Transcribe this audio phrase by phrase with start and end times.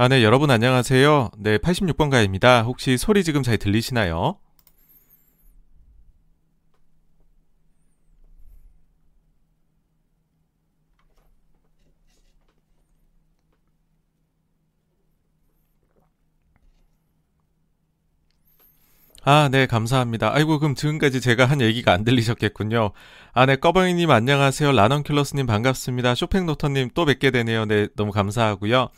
[0.00, 1.30] 아, 네, 여러분 안녕하세요.
[1.38, 2.62] 네, 86번 가입니다.
[2.62, 4.38] 혹시 소리 지금 잘 들리시나요?
[19.30, 20.32] 아, 네, 감사합니다.
[20.34, 22.92] 아이고, 그럼 지금까지 제가 한 얘기가 안 들리셨겠군요.
[23.34, 24.72] 아, 네, 꺼벙이님 안녕하세요.
[24.72, 26.14] 라넌킬러스님 반갑습니다.
[26.14, 27.66] 쇼팽노터님 또 뵙게 되네요.
[27.66, 28.88] 네, 너무 감사하고요.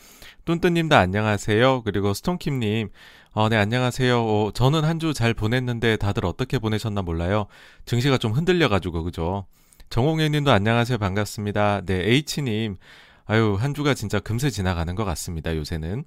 [0.44, 1.82] 뚠뚠님도 안녕하세요.
[1.82, 2.90] 그리고 스톤킴님,
[3.32, 4.22] 어, 네, 안녕하세요.
[4.22, 7.46] 어, 저는 한 주 잘 보냈는데 다들 어떻게 보내셨나 몰라요.
[7.84, 9.46] 증시가 좀 흔들려가지고, 그죠?
[9.88, 10.98] 정홍혜님도 안녕하세요.
[10.98, 11.80] 반갑습니다.
[11.86, 12.76] 네, H님,
[13.26, 15.56] 아유, 한 주가 진짜 금세 지나가는 것 같습니다.
[15.56, 16.04] 요새는.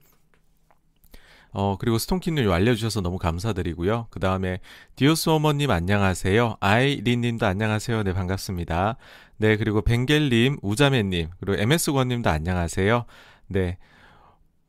[1.54, 4.08] 어, 그리고 스톤키님 알려주셔서 너무 감사드리고요.
[4.10, 4.60] 그 다음에
[4.96, 6.58] 디오스 어머님 안녕하세요.
[6.60, 8.04] 아이린님도 안녕하세요.
[8.04, 8.98] 네, 반갑습니다.
[9.38, 13.06] 네, 그리고 벵겔님, 우자매님, 그리고 MS권님도 안녕하세요.
[13.48, 13.78] 네,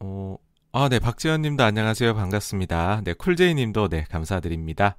[0.00, 0.36] 어,
[0.72, 2.14] 아, 네, 박지현님도 안녕하세요.
[2.14, 3.02] 반갑습니다.
[3.04, 4.96] 네, 쿨제이님도 네, 감사드립니다.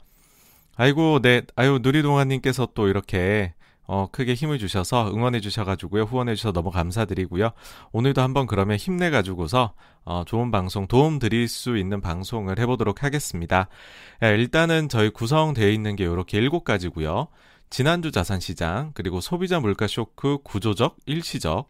[0.77, 3.53] 아이고, 네, 아유, 누리동아님께서 또 이렇게
[3.87, 6.03] 어, 크게 힘을 주셔서 응원해 주셔가지고요.
[6.03, 7.51] 후원해 주셔서 너무 감사드리고요.
[7.91, 9.73] 오늘도 한번 그러면 힘내가지고서
[10.05, 13.67] 어, 좋은 방송, 도움 드릴 수 있는 방송을 해보도록 하겠습니다.
[14.23, 17.27] 예, 일단은 저희 구성되어 있는 게 이렇게 일곱 가지고요.
[17.69, 21.67] 지난주 자산시장, 그리고 소비자 물가 쇼크 구조적, 일시적,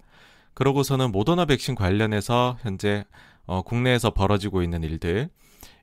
[0.53, 3.05] 그러고서는 모더나 백신 관련해서 현재
[3.45, 5.29] 어, 국내에서 벌어지고 있는 일들,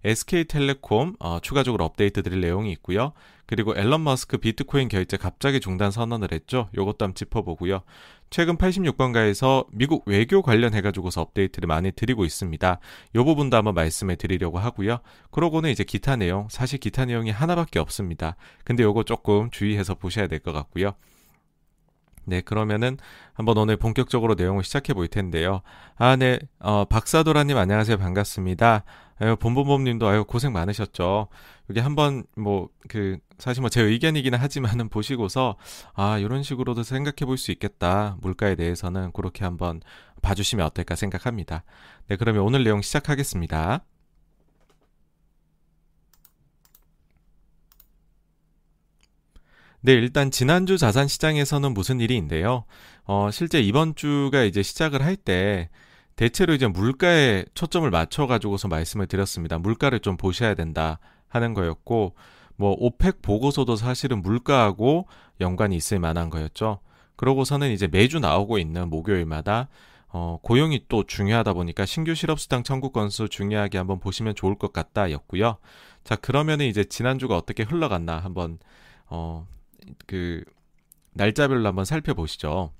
[0.04, 3.12] SK텔레콤 어, 추가적으로 업데이트 드릴 내용이 있고요.
[3.52, 6.70] 그리고 앨런 머스크 비트코인 결제 갑자기 중단 선언을 했죠.
[6.74, 7.82] 요것도 한번 짚어보고요.
[8.30, 12.80] 최근 86번가에서 미국 외교 관련해가지고서 업데이트를 많이 드리고 있습니다.
[13.14, 15.00] 요 부분도 한번 말씀해 드리려고 하고요.
[15.32, 18.36] 그러고는 이제 기타 내용, 사실 기타 내용이 하나밖에 없습니다.
[18.64, 20.94] 근데 요거 조금 주의해서 보셔야 될 것 같고요.
[22.24, 22.96] 네, 그러면은
[23.34, 25.60] 한번 오늘 본격적으로 내용을 시작해 볼 텐데요.
[25.96, 27.98] 아, 네, 어, 박사도라님 안녕하세요.
[27.98, 28.84] 반갑습니다.
[29.22, 31.28] 아유, 봄봄봄님도 아유, 고생 많으셨죠.
[31.70, 35.56] 여기 한번 뭐, 그, 사실 뭐 제 의견이기는 하지만은 보시고서,
[35.94, 38.16] 아, 이런 식으로도 생각해 볼 수 있겠다.
[38.20, 39.80] 물가에 대해서는 그렇게 한번
[40.22, 41.64] 봐주시면 어떨까 생각합니다.
[42.08, 43.84] 네, 그러면 오늘 내용 시작하겠습니다.
[49.80, 52.64] 네, 일단 지난주 자산 시장에서는 무슨 일이 인데요.
[53.04, 55.70] 어, 실제 이번 주가 이제 시작을 할 때
[56.16, 59.58] 대체로 이제 물가에 초점을 맞춰 가지고서 말씀을 드렸습니다.
[59.58, 60.98] 물가를 좀 보셔야 된다
[61.28, 62.14] 하는 거였고
[62.56, 65.06] 뭐 오펙 보고서도 사실은 물가하고
[65.40, 66.80] 연관이 있을 만한 거였죠.
[67.16, 69.68] 그러고서는 이제 매주 나오고 있는 목요일마다
[70.08, 75.56] 어, 고용이 또 중요하다 보니까 신규 실업수당 청구 건수 중요하게 한번 보시면 좋을 것 같다였고요.
[76.04, 78.58] 자 그러면은 이제 지난주가 어떻게 흘러갔나 한번
[79.06, 79.46] 어,
[80.06, 80.44] 그
[81.14, 82.72] 날짜별로 한번 살펴보시죠.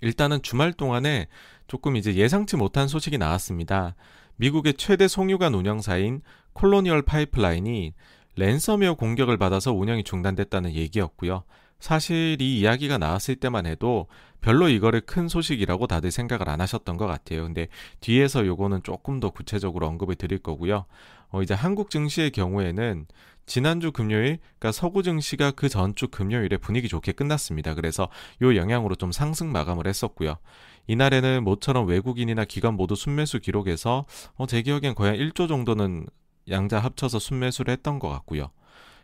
[0.00, 1.26] 일단은 주말 동안에
[1.70, 3.94] 조금 이제 예상치 못한 소식이 나왔습니다.
[4.34, 6.20] 미국의 최대 송유관 운영사인
[6.52, 7.94] 콜로니얼 파이프라인이
[8.34, 11.44] 랜섬웨어 공격을 받아서 운영이 중단됐다는 얘기였고요.
[11.78, 14.08] 사실 이 이야기가 나왔을 때만 해도
[14.40, 17.44] 별로 이거를 큰 소식이라고 다들 생각을 안 하셨던 것 같아요.
[17.44, 17.68] 근데
[18.00, 20.86] 뒤에서 요거는 조금 더 구체적으로 언급을 드릴 거고요.
[21.30, 23.06] 어, 이제 한국 증시의 경우에는
[23.46, 27.74] 지난주 금요일, 그러니까 서구 증시가 그 전주 금요일에 분위기 좋게 끝났습니다.
[27.74, 28.08] 그래서
[28.42, 30.36] 요 영향으로 좀 상승 마감을 했었고요.
[30.86, 36.06] 이날에는 모처럼 외국인이나 기관 모두 순매수 기록에서 어, 제 기억엔 거의 1조 정도는
[36.48, 38.50] 양자 합쳐서 순매수를 했던 것 같고요.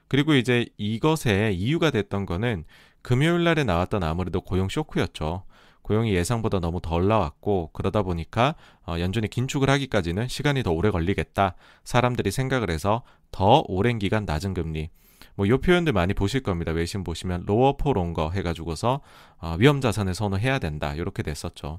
[0.09, 2.65] 그리고 이제 이것에 이유가 됐던 거는
[3.06, 5.44] 금요일 날에 나왔던 아무래도 고용 쇼크였죠.
[5.82, 11.55] 고용이 예상보다 너무 덜 나왔고 그러다 보니까 어, 연준이 긴축을 하기까지는 시간이 더 오래 걸리겠다.
[11.85, 14.91] 사람들이 생각을 해서 더 오랜 기간 낮은 금리.
[15.36, 16.72] 뭐 요 표현들 많이 보실 겁니다.
[16.72, 19.01] 외신 보시면 lower for longer 해가지고서
[19.39, 20.93] 어, 위험 자산을 선호해야 된다.
[20.94, 21.79] 이렇게 됐었죠.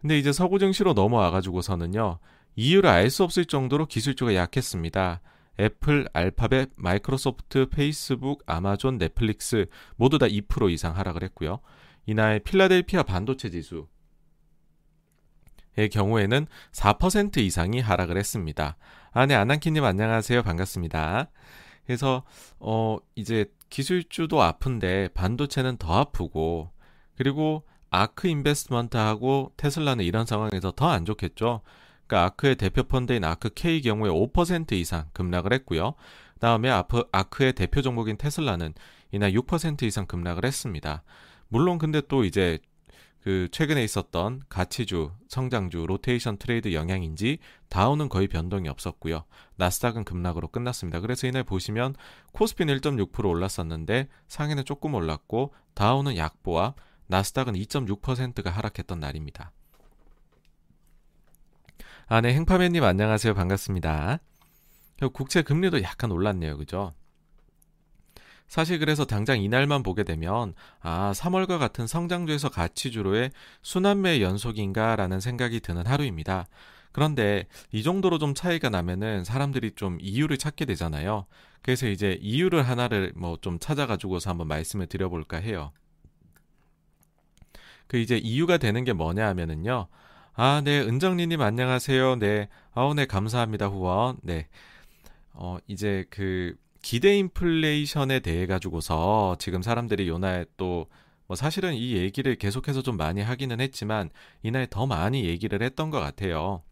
[0.00, 2.20] 근데 이제 서구 증시로 넘어와 가지고서는요
[2.54, 5.20] 이유를 알 수 없을 정도로 기술주가 약했습니다.
[5.60, 11.60] 애플, 알파벳, 마이크로소프트, 페이스북, 아마존, 넷플릭스 모두 다 2% 이상 하락을 했고요.
[12.06, 13.86] 이날 필라델피아 반도체 지수
[15.76, 18.76] 의 경우에는 4% 이상이 하락을 했습니다.
[19.10, 20.42] 아, 네, 아난키님 안녕하세요.
[20.44, 21.30] 반갑습니다.
[21.84, 22.24] 그래서,
[22.60, 26.70] 어, 이제 기술주도 아픈데 반도체는 더 아프고,
[27.16, 31.62] 그리고 아크 인베스트먼트하고 테슬라는 이런 상황에서 더 안 좋겠죠.
[32.06, 35.94] 그러니까 아크의 대표 펀드인 아크 K 경우에 5% 이상 급락을 했고요.
[36.38, 36.70] 다음에
[37.12, 38.74] 아크의 대표 종목인 테슬라는
[39.12, 41.02] 이날 6% 이상 급락을 했습니다.
[41.48, 42.58] 물론 근데 또 이제
[43.22, 47.38] 그 최근에 있었던 가치주, 성장주, rotation trade 영향인지
[47.70, 49.24] 다우는 거의 변동이 없었고요.
[49.56, 51.00] 나스닥은 급락으로 끝났습니다.
[51.00, 51.94] 그래서 이날 보시면
[52.32, 59.52] 코스피는 1.6% 올랐었는데 상해는 조금 올랐고 다우는 약보합, 나스닥은 2.6%가 하락했던 날입니다.
[62.06, 63.34] 아, 네, 행파맨님 안녕하세요.
[63.34, 64.18] 반갑습니다.
[65.12, 66.56] 국채 금리도 약간 올랐네요.
[66.56, 66.92] 그죠?
[68.46, 73.30] 사실 그래서 당장 이날만 보게 되면 아 3월과 같은 성장주에서 가치주로의
[73.62, 76.46] 순환매 연속인가라는 생각이 드는 하루입니다.
[76.92, 81.26] 그런데 이 정도로 좀 차이가 나면은 사람들이 좀 이유를 찾게 되잖아요.
[81.62, 85.72] 그래서 이제 이유를 하나를 뭐 좀 찾아가지고서 한번 말씀을 드려볼까 해요.
[87.86, 89.88] 그 이제 이유가 되는 게 뭐냐 하면은요.
[90.36, 92.16] 아, 네, 은정리님 안녕하세요.
[92.16, 94.16] 네, 아우, 네, 감사합니다, 후원.
[94.22, 94.48] 네.
[95.32, 102.82] 어, 이제 그 기대 인플레이션에 대해 가지고서 지금 사람들이 요날 또뭐 사실은 이 얘기를 계속해서
[102.82, 104.10] 좀 많이 하기는 했지만
[104.42, 106.64] 이날 더 많이 얘기를 했던 것 같아요.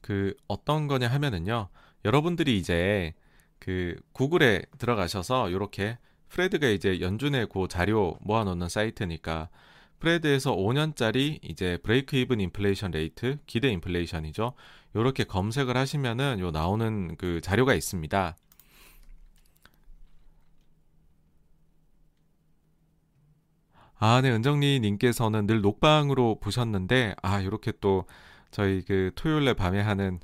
[0.00, 1.68] 그 어떤 거냐 하면은요.
[2.04, 3.14] 여러분들이 이제
[3.60, 5.96] 그 구글에 들어가셔서 이렇게
[6.28, 9.48] FRED가 이제 연준의 그 자료 모아놓는 사이트니까
[9.98, 14.54] FRED에서 5년짜리 이제 breakeven inflation rate 기대 인플레이션이죠.
[14.96, 18.36] 요렇게 검색을 하시면은 요 나오는 그 자료가 있습니다.
[24.00, 28.04] 아, 네, 은정리 님께서는 늘 녹방으로 보셨는데, 아, 요렇게 또
[28.52, 30.20] 저희 그 토요일에 밤에 하는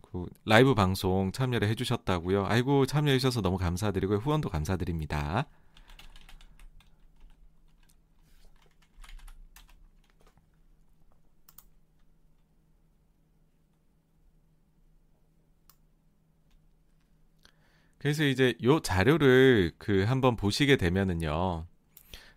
[0.00, 2.46] 그 라이브 방송 참여를 해 주셨다고요.
[2.46, 5.46] 아이고, 참여해 주셔서 너무 감사드리고 후원도 감사드립니다.
[17.98, 21.66] 그래서 이제 요 자료를 그 한번 보시게 되면은요.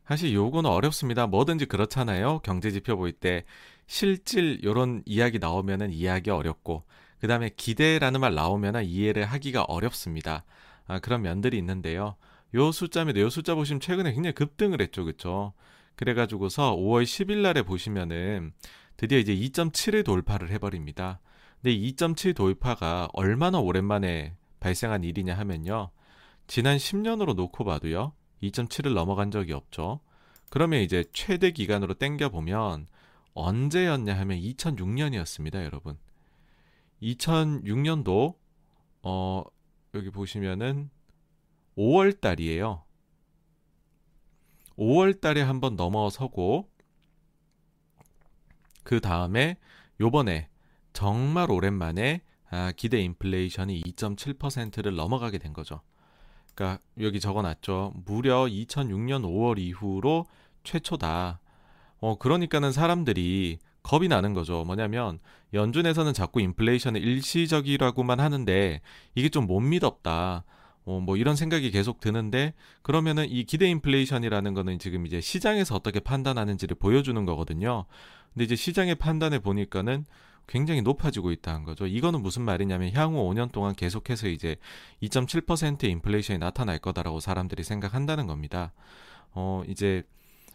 [0.06, 1.28] 사실 요거는 어렵습니다.
[1.28, 2.40] 뭐든지 그렇잖아요.
[2.40, 3.46] 경제 지표 볼때
[3.86, 6.84] 실질 요런 이야기 나오면은 이해하기 어렵고
[7.20, 10.46] 그다음에 기대라는 말 나오면은 이해를 하기가 어렵습니다.
[10.88, 12.16] 아, 그런 면들이 있는데요.
[12.56, 13.20] 요 숫자입니다.
[13.20, 15.06] 요 숫자 보시면 최근에 굉장히 급등을 했죠.
[15.06, 15.54] 그쵸
[15.96, 18.54] 그래 가지고서 5월 10일 날에 보시면은
[18.98, 21.20] 드디어 이제 2.7을 돌파를 해 버립니다.
[21.62, 25.92] 근데 2.7 돌파가 얼마나 오랜만에 발생한 일이냐 하면요.
[26.48, 28.14] 지난 10년으로 놓고 봐도요.
[28.42, 30.00] 2.7을 넘어간 적이 없죠.
[30.50, 32.88] 그러면 이제 최대 기간으로 땡겨 보면
[33.34, 35.98] 언제였냐 하면 2006년이었습니다, 여러분.
[37.02, 38.36] 2006년도
[39.04, 39.44] 어
[39.94, 40.90] 여기 보시면은
[41.78, 42.84] 5월 달이에요.
[44.78, 46.70] 5월 달에 한번 넘어서고
[48.84, 49.58] 그 다음에
[50.00, 50.50] 요번에
[50.94, 55.82] 정말 오랜만에 아, 기대 인플레이션이 2.7%를 넘어가게 된 거죠.
[56.56, 57.94] 그러니까 여기 적어놨죠.
[58.06, 60.26] 무려 2006년 5월 이후로
[60.64, 61.40] 최초다.
[62.02, 64.64] 어 그러니까는 사람들이 겁이 나는 거죠.
[64.66, 65.20] 뭐냐면
[65.54, 68.82] 연준에서는 자꾸 인플레이션을 일시적이라고만 하는데
[69.16, 70.44] 이게 좀 못 믿었다.
[70.86, 76.00] 어, 뭐 이런 생각이 계속 드는데 그러면은 이 기대 인플레이션이라는 거는 지금 이제 시장에서 어떻게
[76.00, 77.86] 판단하는지를 보여주는 거거든요.
[78.34, 80.06] 근데 이제 시장의 판단에 보니까는
[80.48, 81.86] 굉장히 높아지고 있다는 거죠.
[81.86, 84.56] 이거는 무슨 말이냐면 향후 5년 동안 계속해서 이제
[85.04, 88.74] 2.7%의 인플레이션이 나타날 거다라고 사람들이 생각한다는 겁니다.
[89.32, 90.04] 어, 이제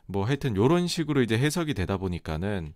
[0.06, 2.74] 뭐 하여튼 요런 식으로 이제 해석이 되다 보니까는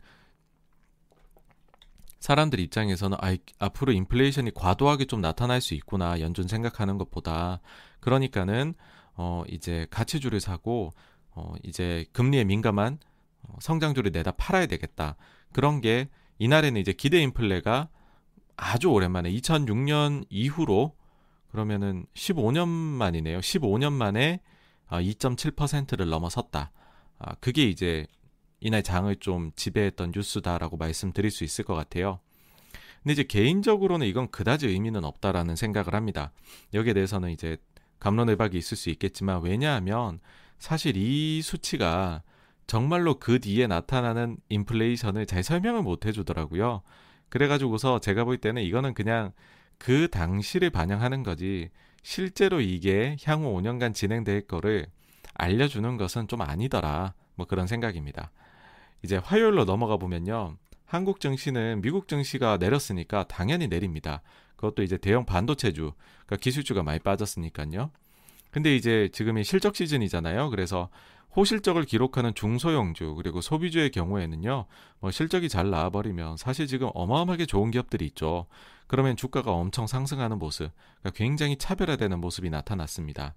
[2.21, 7.61] 사람들 입장에서는 아, 앞으로 인플레이션이 과도하게 좀 나타날 수 있구나 연준 생각하는 것보다
[8.01, 8.75] 그러니까는
[9.15, 10.93] 어 이제 가치주를 사고
[11.31, 12.99] 어 이제 금리에 민감한
[13.43, 15.17] 어, 성장주를 내다 팔아야 되겠다
[15.53, 16.09] 그런 게
[16.39, 17.89] 이날에는 이제 기대 인플레가
[18.57, 20.97] 아주 오랜만에 2006년 이후로
[21.51, 23.39] 그러면은 15년 만이네요.
[23.39, 24.41] 15년 만에
[24.89, 26.73] 2.7%를 아, 넘어섰다.
[27.19, 28.07] 아, 그게 이제
[28.61, 32.21] 이날 장을 좀 지배했던 뉴스다라고 말씀드릴 수 있을 것 같아요.
[33.03, 36.33] 근데 이제 개인적으로는 이건 그다지 의미는 없다라는 생각을 합니다.
[36.75, 37.57] 여기에 대해서는 이제
[38.01, 40.21] 감론을박이 있을 수 있겠지만 왜냐하면
[40.59, 42.23] 사실 이 수치가
[42.69, 46.83] 정말로 그 뒤에 나타나는 인플레이션을 잘 설명을 못 해주더라고요.
[47.31, 49.33] 그래가지고서 제가 볼 때는 이거는 그냥
[49.79, 51.71] 그 당시를 반영하는 거지
[52.03, 54.87] 실제로 이게 향후 5년간 진행될 거를
[55.35, 57.15] 알려주는 것은 좀 아니더라.
[57.37, 58.31] 뭐 그런 생각입니다.
[59.03, 60.59] 이제 화요일로 넘어가 보면요.
[60.85, 64.21] 한국 증시는 미국 증시가 내렸으니까 당연히 내립니다.
[64.57, 65.93] 그것도 이제 대형 반도체주,
[66.27, 67.91] 그러니까 기술주가 많이 빠졌으니까요.
[68.51, 70.51] 근데 이제 지금이 실적 시즌이잖아요.
[70.51, 70.91] 그래서
[71.37, 74.67] 호실적을 기록하는 중소형주 그리고 소비주의 경우에는요,
[75.01, 78.47] 뭐 실적이 잘 나와버리면 사실 지금 어마어마하게 좋은 기업들이 있죠.
[78.87, 80.71] 그러면 주가가 엄청 상승하는 모습,
[81.01, 83.35] 그러니까 굉장히 차별화되는 모습이 나타났습니다.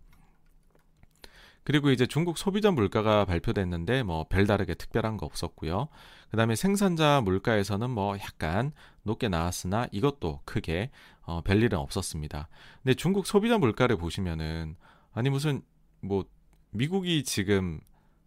[1.64, 5.90] 그리고 이제 중국 소비자 물가가 발표됐는데 뭐 별다르게 특별한 거 없었고요.
[6.32, 8.72] 그다음에 생산자 물가에서는 뭐 약간
[9.04, 10.90] 높게 나왔으나 이것도 크게
[11.22, 12.48] 어, 별일은 없었습니다.
[12.82, 14.76] 근데 중국 소비자 물가를 보시면은
[15.14, 15.62] 아니 무슨
[16.02, 16.26] 뭐
[16.72, 17.80] 미국이 지금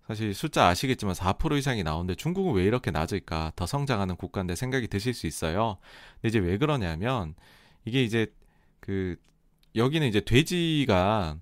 [0.06, 3.52] 사실 숫자 아시겠지만 4% 이상이 나오는데 중국은 왜 이렇게 낮을까?
[3.56, 5.78] 더 성장하는 국가인데 생각이 드실 수 있어요.
[6.20, 7.34] 근데 이제 왜 그러냐면
[7.84, 8.26] 이게 이제
[8.80, 9.16] 그
[9.74, 11.38] 여기는 이제 돼지가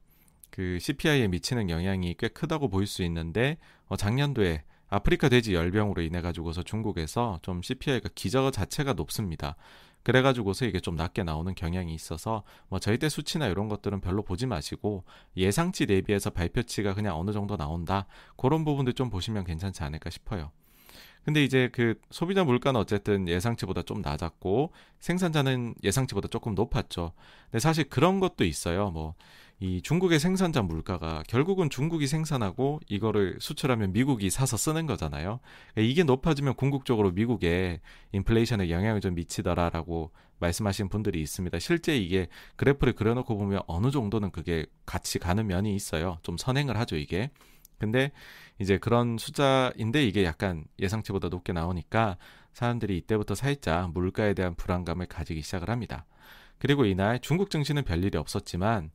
[0.50, 6.21] 그 CPI에 미치는 영향이 꽤 크다고 보일 수 있는데 어 작년도에 아프리카 돼지 열병으로 인해
[6.21, 9.56] 가지고서 중국에서 좀 CPI가 기저 자체가 높습니다.
[10.02, 14.47] 그래가지고서 이게 좀 낮게 나오는 경향이 있어서 뭐 저희 때 수치나 이런 것들은 별로 보지
[14.47, 15.04] 마시고
[15.37, 18.06] 예상치 대비해서 발표치가 그냥 어느 정도 나온다
[18.37, 20.50] 그런 부분들 좀 보시면 괜찮지 않을까 싶어요.
[21.25, 27.12] 근데 이제 그 소비자 물가는 어쨌든 예상치보다 좀 낮았고 생산자는 예상치보다 조금 높았죠.
[27.44, 28.90] 근데 사실 그런 것도 있어요.
[28.90, 29.14] 뭐
[29.62, 35.38] 이 중국의 생산자 물가가 결국은 중국이 생산하고 이거를 수출하면 미국이 사서 쓰는 거잖아요.
[35.73, 41.61] 그러니까 이게 높아지면 궁극적으로 미국에 인플레이션에 영향을 좀 미치더라라고 말씀하신 분들이 있습니다.
[41.61, 42.26] 실제 이게
[42.57, 46.19] 그래프를 그려놓고 보면 어느 정도는 그게 같이 가는 면이 있어요.
[46.25, 47.31] 좀 선행을 하죠, 이게.
[47.78, 48.11] 근데
[48.59, 52.16] 이제 그런 숫자인데 이게 약간 예상치보다 높게 나오니까
[52.52, 56.04] 사람들이 이때부터 살짝 물가에 대한 불안감을 가지기 시작을 합니다.
[56.59, 58.90] 그리고 이날 중국 증시는 별일이 없었지만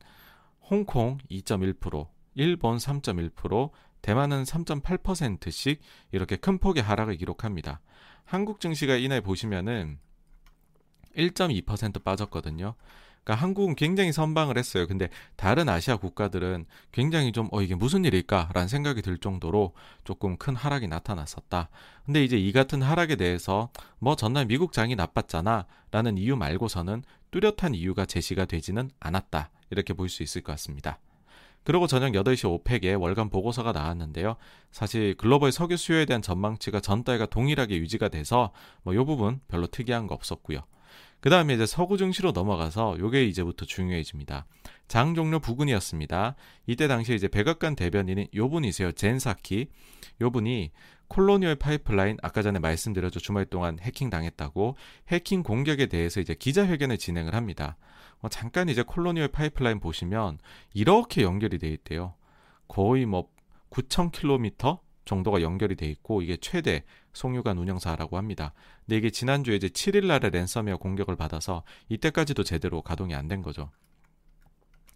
[0.70, 3.70] 홍콩 2.1%, 일본 3.1%,
[4.02, 5.80] 대만은 3.8%씩
[6.12, 7.80] 이렇게 큰 폭의 하락을 기록합니다.
[8.24, 9.98] 한국 증시가 이날 보시면은
[11.16, 12.74] 1.2% 빠졌거든요.
[13.24, 14.86] 그러니까 한국은 굉장히 선방을 했어요.
[14.86, 18.50] 근데 다른 아시아 국가들은 굉장히 좀, 어, 이게 무슨 일일까?
[18.54, 21.68] 라는 생각이 들 정도로 조금 큰 하락이 나타났었다.
[22.06, 25.66] 근데 이제 이 같은 하락에 대해서 뭐 전날 미국 장이 나빴잖아.
[25.90, 29.50] 라는 이유 말고서는 뚜렷한 이유가 제시가 되지는 않았다.
[29.70, 30.98] 이렇게 볼 수 있을 것 같습니다.
[31.64, 34.36] 그리고 저녁 8시 오펙에 월간 보고서가 나왔는데요.
[34.70, 38.52] 사실 글로벌 석유 수요에 대한 전망치가 전달과 동일하게 유지가 돼서
[38.84, 40.60] 뭐 요 부분 별로 특이한 거 없었고요.
[41.20, 44.46] 그 다음에 이제 서구 증시로 넘어가서 요게 이제부터 중요해집니다.
[44.86, 46.36] 장 종료 부근이었습니다.
[46.66, 48.92] 이때 당시에 이제 백악관 대변인인 요 분이세요.
[48.92, 49.68] 젠사키.
[50.22, 50.70] 요 분이
[51.08, 53.18] 콜로니얼 파이프라인 아까 전에 말씀드렸죠.
[53.18, 54.76] 주말 동안 해킹 당했다고
[55.08, 57.76] 해킹 공격에 대해서 이제 기자회견을 진행을 합니다.
[58.20, 60.38] 어, 잠깐 이제 콜로니얼 파이프라인 보시면
[60.74, 62.14] 이렇게 연결이 돼 있대요.
[62.66, 63.28] 거의 뭐
[63.70, 66.84] 9,000km 정도가 연결이 돼 있고 이게 최대
[67.14, 68.52] 송유관 운영사라고 합니다.
[68.84, 73.70] 근데 이게 지난주에 이제 7일 날에 랜섬웨어 공격을 받아서 이때까지도 제대로 가동이 안 된 거죠.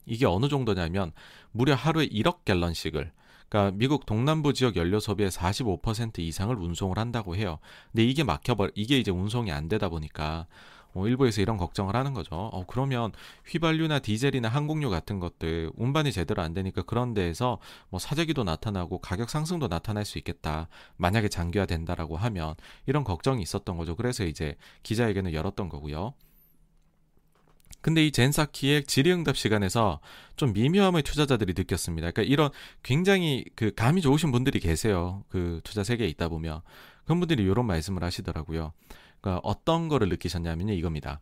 [0.04, 1.12] 이게 어느 정도냐면
[1.52, 3.12] 무려 하루에 1억 갤런씩을
[3.48, 7.58] 그러니까 미국 동남부 지역 연료 소비의 45% 이상을 운송을 한다고 해요.
[7.92, 10.46] 근데 이게 막혀버 이게 이제 운송이 안 되다 보니까
[10.94, 12.34] 어, 일부에서 이런 걱정을 하는 거죠.
[12.34, 13.12] 어, 그러면
[13.46, 19.30] 휘발유나 디젤이나 항공유 같은 것들 운반이 제대로 안 되니까 그런 데에서 뭐 사재기도 나타나고 가격
[19.30, 20.68] 상승도 나타날 수 있겠다.
[20.96, 22.54] 만약에 장기화 된다라고 하면
[22.86, 23.96] 이런 걱정이 있었던 거죠.
[23.96, 26.14] 그래서 이제 기자회견을 열었던 거고요.
[27.80, 29.98] 근데 이 젠사 키의 질의응답 시간에서
[30.36, 32.12] 좀 미묘함을 투자자들이 느꼈습니다.
[32.12, 32.50] 그러니까 이런
[32.82, 35.24] 굉장히 그 감이 좋으신 분들이 계세요.
[35.28, 36.62] 그 투자 세계에 있다 보면
[37.04, 38.72] 그런 분들이 이런 말씀을 하시더라고요.
[39.22, 41.20] 그러니까 어떤 거를 느끼셨냐면요 이겁니다.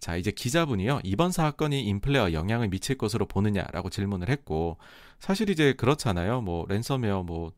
[0.00, 4.78] 자 이제 기자분이요 이번 사건이 인플레어 영향을 미칠 것으로 보느냐라고 질문을 했고
[5.20, 6.40] 사실 이제 그렇잖아요.
[6.40, 7.52] 뭐 랜섬웨어 뭐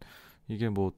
[0.49, 0.93] 이게 뭐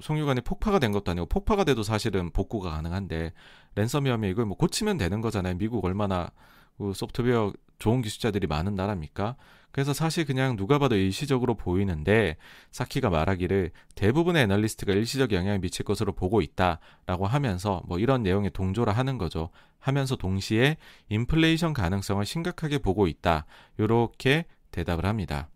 [0.00, 3.32] 송유관이 폭파가 된 것도 아니고 폭파가 돼도 사실은 복구가 가능한데
[3.74, 5.56] 랜섬웨어면 이걸 뭐 고치면 되는 거잖아요.
[5.56, 6.30] 미국 얼마나
[6.78, 9.36] 그 소프트웨어 좋은 기술자들이 많은 나라입니까?
[9.72, 12.36] 그래서 사실 그냥 누가 봐도 일시적으로 보이는데
[12.70, 18.96] 사키가 말하기를 대부분의 애널리스트가 일시적 영향을 미칠 것으로 보고 있다라고 하면서 뭐 이런 내용에 동조를
[18.96, 19.48] 하는 거죠.
[19.78, 20.76] 하면서 동시에
[21.08, 23.46] 인플레이션 가능성을 심각하게 보고 있다.
[23.80, 25.48] 요렇게 대답을 합니다.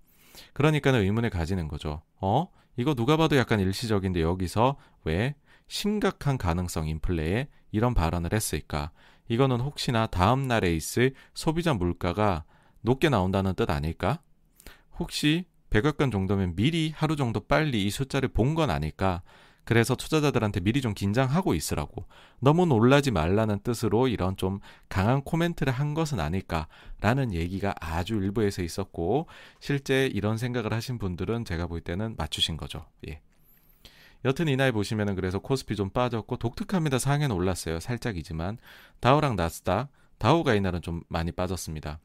[0.55, 2.03] 그러니까 는 의문을 가지는 거죠.
[2.21, 2.49] 어?
[2.77, 5.35] 이거 누가 봐도 약간 일시적인데 여기서 왜
[5.69, 8.91] 심각한 가능성 인플레에 이런 발언을 했을까?
[9.29, 12.45] 이거는 혹시나 다음 날에 있을 소비자 물가가
[12.87, 14.21] 높게 나온다는 뜻 아닐까?
[14.99, 19.23] 혹시 백악관 정도면 미리 하루 정도 빨리 이 숫자를 본 건 아닐까?
[19.65, 22.05] 그래서 투자자들한테 미리 좀 긴장하고 있으라고
[22.39, 29.27] 너무 놀라지 말라는 뜻으로 이런 좀 강한 코멘트를 한 것은 아닐까라는 얘기가 아주 일부에서 있었고
[29.59, 32.87] 실제 이런 생각을 하신 분들은 제가 볼 때는 맞추신 거죠.
[33.09, 33.21] 예.
[34.25, 37.01] 여튼 이날 보시면은 그래서 코스피 좀 빠졌고 독특합니다.
[37.01, 37.81] 상해는 올랐어요.
[37.81, 38.59] 살짝이지만
[39.01, 41.99] 다우랑 나스닥 다우가 이날은 좀 많이 빠졌습니다.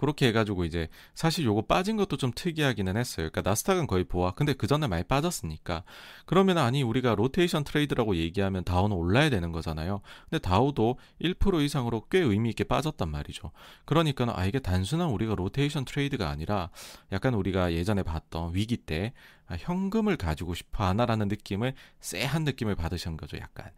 [0.00, 3.28] 그렇게 해가지고 이제 사실 요거 빠진 것도 좀 특이하기는 했어요.
[3.28, 4.30] 그러니까 나스닥은 거의 보합.
[4.30, 5.84] 근데 그 전에 많이 빠졌으니까
[6.24, 10.00] 그러면 아니 우리가 rotation trade라고 얘기하면 다우는 올라야 되는 거잖아요.
[10.30, 13.50] 근데 다우도 1% 이상으로 꽤 의미 있게 빠졌단 말이죠.
[13.84, 16.70] 그러니까는 아 이게 단순한 우리가 rotation trade가 아니라
[17.12, 19.12] 약간 우리가 예전에 봤던 위기 때
[19.48, 23.36] 아, 현금을 가지고 싶어 하나라는 느낌을 쎄한 느낌을 받으신 거죠.
[23.36, 23.70] 약간.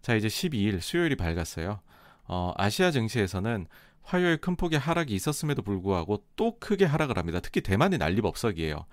[0.00, 1.80] 자 이제 12일 수요일이 밝았어요.
[2.28, 3.66] 어, 아시아 증시에서는
[4.04, 7.40] 화요일 큰 폭의 하락이 있었음에도 불구하고 또 크게 하락을 합니다.
[7.40, 8.86] 특히 대만이 난리법석이에요.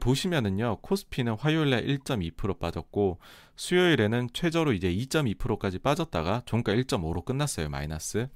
[0.00, 3.18] 보시면은요, 코스피는 화요일날 1.2% 빠졌고
[3.56, 7.70] 수요일에는 최저로 이제 2.2%까지 빠졌다가 종가 1.5로 끝났어요.
[7.70, 8.28] 마이너스.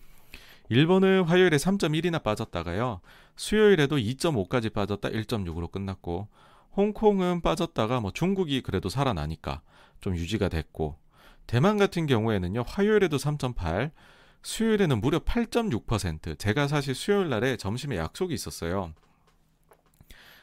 [0.70, 3.00] 일본은 화요일에 3.1이나 빠졌다가요.
[3.36, 6.28] 수요일에도 2.5까지 빠졌다 1.6으로 끝났고
[6.74, 9.60] 홍콩은 빠졌다가 뭐 중국이 그래도 살아나니까
[10.00, 10.96] 좀 유지가 됐고
[11.46, 12.64] 대만 같은 경우에는요.
[12.66, 13.90] 화요일에도 3.8,
[14.44, 16.38] 수요일에는 무려 8.6%.
[16.38, 18.92] 제가 사실 수요일 날에 점심에 약속이 있었어요.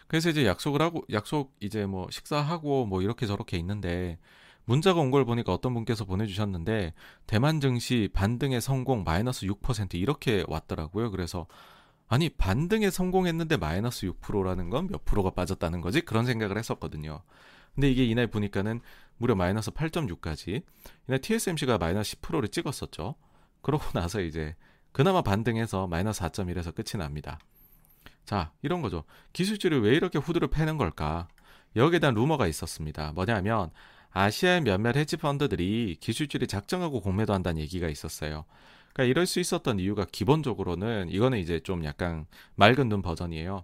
[0.08, 4.18] 그래서 이제 약속을 하고 약속 이제 뭐 식사하고 뭐 이렇게 저렇게 있는데
[4.66, 6.94] 문자가 온 걸 보니까 어떤 분께서 보내주셨는데
[7.28, 11.12] 대만 증시 반등의 성공 마이너스 6% 이렇게 왔더라고요.
[11.12, 11.48] 그래서
[12.08, 17.22] 아니 반등에 성공했는데 마이너스 6%라는 건 몇 프로가 빠졌다는 거지 그런 생각을 했었거든요.
[17.76, 18.82] 근데 이게 이날 보니까는
[19.18, 20.64] 무려 마이너스 8.6까지
[21.08, 23.16] 이날 TSMC가 마이너스 10%를 찍었었죠.
[23.62, 24.56] 그러고 나서 이제
[24.92, 27.40] 그나마 반등해서 마이너스 4.1에서 끝이 납니다.
[28.26, 29.04] 자, 이런 거죠.
[29.34, 31.28] 기술주를 왜 이렇게 후드를 패는 걸까?
[31.76, 33.14] 여기에 대한 루머가 있었습니다.
[33.14, 33.72] 뭐냐면
[34.12, 38.46] 아시아의 몇몇 헤지 펀드들이 기술주를 작정하고 공매도 한다는 얘기가 있었어요.
[38.94, 42.26] 그러니까 이럴 수 있었던 이유가 기본적으로는 이거는 이제 좀 약간
[42.56, 43.64] 맑은 눈 버전이에요.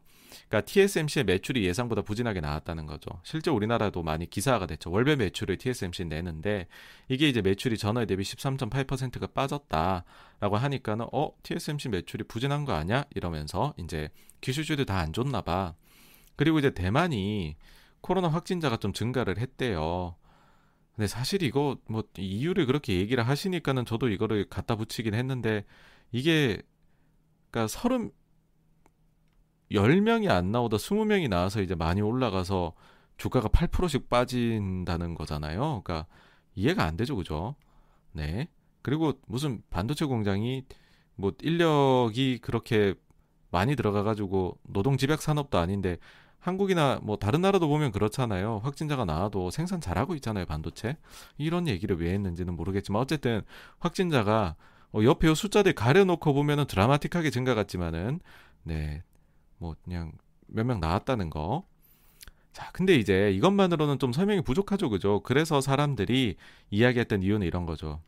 [0.50, 3.10] 그러니까 TSMC의 매출이 예상보다 부진하게 나왔다는 거죠.
[3.24, 4.92] 실제 우리나라도 많이 기사화가 됐죠.
[4.92, 6.68] 월별 매출을 TSMC 내는데
[7.10, 13.06] 이게 이제 매출이 전월 대비 13.8%가 빠졌다라고 하니까는 어 TSMC 매출이 부진한 거 아니야?
[13.16, 14.10] 이러면서 이제
[14.42, 15.74] 기술주들 다 안 좋나 봐.
[16.36, 17.56] 그리고 이제 대만이
[18.02, 20.16] 코로나 확진자가 좀 증가를 했대요.
[20.98, 25.64] 근데 사실 이거 뭐 이유를 그렇게 얘기를 하시니까는 저도 이거를 갖다 붙이긴 했는데
[26.12, 26.60] 이게
[27.52, 28.12] 그러니까 서른
[29.72, 32.74] 10명이 안 나오다 20명이 나와서 이제 많이 올라가서
[33.18, 35.84] 주가가 8%씩 빠진다는 거잖아요.
[35.84, 36.08] 그러니까
[36.56, 37.16] 이해가 안 되죠.
[37.16, 37.56] 그죠?
[38.12, 38.50] 네.
[38.82, 40.66] 그리고 무슨 반도체 공장이
[41.16, 42.96] 뭐 인력이 그렇게
[43.52, 45.98] 많이 들어가 가지고 노동 집약 산업도 아닌데
[46.48, 48.62] 한국이나 뭐 다른 나라도 보면 그렇잖아요.
[48.64, 50.96] 확진자가 나와도 생산 잘하고 있잖아요, 반도체.
[51.38, 53.42] 이런 얘기를 왜 했는지는 모르겠지만 어쨌든
[53.80, 54.56] 확진자가
[54.94, 58.22] 어, 옆에 숫자들 가려놓고 보면은 드라마틱하게 증가 같지만은
[58.64, 59.04] 네,
[59.58, 60.14] 뭐 그냥
[60.48, 61.66] 몇 명 나왔다는 거.
[62.54, 65.22] 자, 근데 이제 이것만으로는 좀 설명이 부족하죠, 그죠?
[65.24, 66.38] 그래서 사람들이
[66.72, 68.02] 이야기했던 이유는 이런 거죠.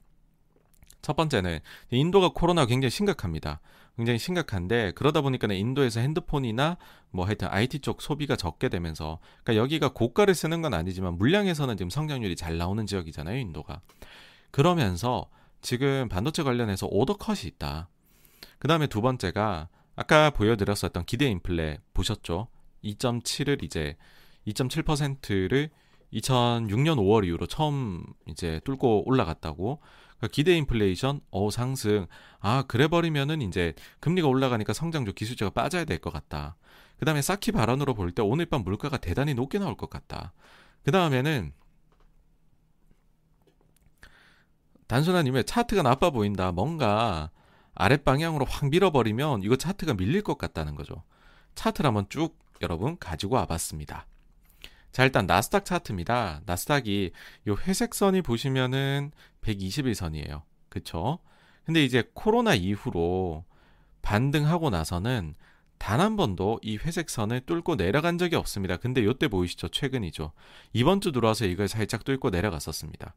[1.01, 1.59] 첫 번째는
[1.91, 3.59] 인도가 코로나가 굉장히 심각합니다.
[3.99, 6.77] 굉장히 심각한데 그러다 보니까 인도에서 핸드폰이나
[7.11, 11.89] 뭐 하여튼 IT 쪽 소비가 적게 되면서 그러니까 여기가 고가를 쓰는 건 아니지만 물량에서는 지금
[11.89, 13.81] 성장률이 잘 나오는 지역이잖아요, 인도가.
[14.51, 17.89] 그러면서 지금 반도체 관련해서 오더 컷이 있다.
[18.59, 22.47] 그다음에 두 번째가 아까 보여드렸었던 기대 인플레 보셨죠?
[22.85, 23.97] 2.7을 이제
[24.47, 25.71] 2.7%를
[26.13, 29.81] 2006년 5월 이후로 처음 이제 뚫고 올라갔다고.
[30.19, 32.07] 그러니까 기대 인플레이션, 어 상승.
[32.39, 36.55] 아 그래 버리면은 이제 금리가 올라가니까 성장주 기술주가 빠져야 될 것 같다.
[36.99, 40.33] 그 다음에 쌓기 발언으로 볼 때 오늘 밤 물가가 대단히 높게 나올 것 같다.
[40.83, 41.53] 그 다음에는
[44.87, 46.51] 단순한 이유에 차트가 나빠 보인다.
[46.51, 47.29] 뭔가
[47.75, 51.03] 아랫방향으로 확 밀어버리면 이거 차트가 밀릴 것 같다는 거죠.
[51.55, 54.05] 차트를 한번 쭉 여러분 가지고 와봤습니다.
[54.91, 56.41] 자, 일단 나스닥 차트입니다.
[56.45, 57.11] 나스닥이
[57.47, 60.41] 요 회색 선이 보시면은 121선이에요.
[60.69, 61.19] 그쵸?
[61.65, 63.45] 근데 이제 코로나 이후로
[64.01, 65.35] 반등하고 나서는
[65.77, 68.77] 단 한 번도 이 회색 선을 뚫고 내려간 적이 없습니다.
[68.77, 69.69] 근데 요때 보이시죠?
[69.69, 70.33] 최근이죠.
[70.73, 73.15] 이번 주 들어와서 이걸 살짝 뚫고 내려갔었습니다.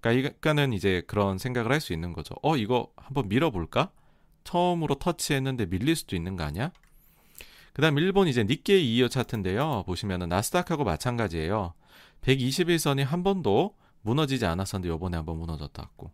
[0.00, 2.34] 그러니까는 이제 그런 생각을 할 수 있는 거죠.
[2.42, 3.90] 어, 이거 한번 밀어볼까?
[4.44, 6.72] 처음으로 터치했는데 밀릴 수도 있는 거 아니야?
[7.72, 9.84] 그 다음 일본 이제 니케이 2호 차트인데요.
[9.86, 11.74] 보시면은 나스닥하고 마찬가지예요.
[12.22, 16.10] 121선이 한 번도 무너지지 않았었는데 요번에 한번 무너졌다 고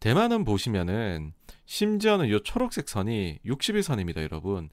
[0.00, 1.34] 대만은 보시면은
[1.66, 4.70] 심지어는 요 초록색 선이 61선입니다, 여러분.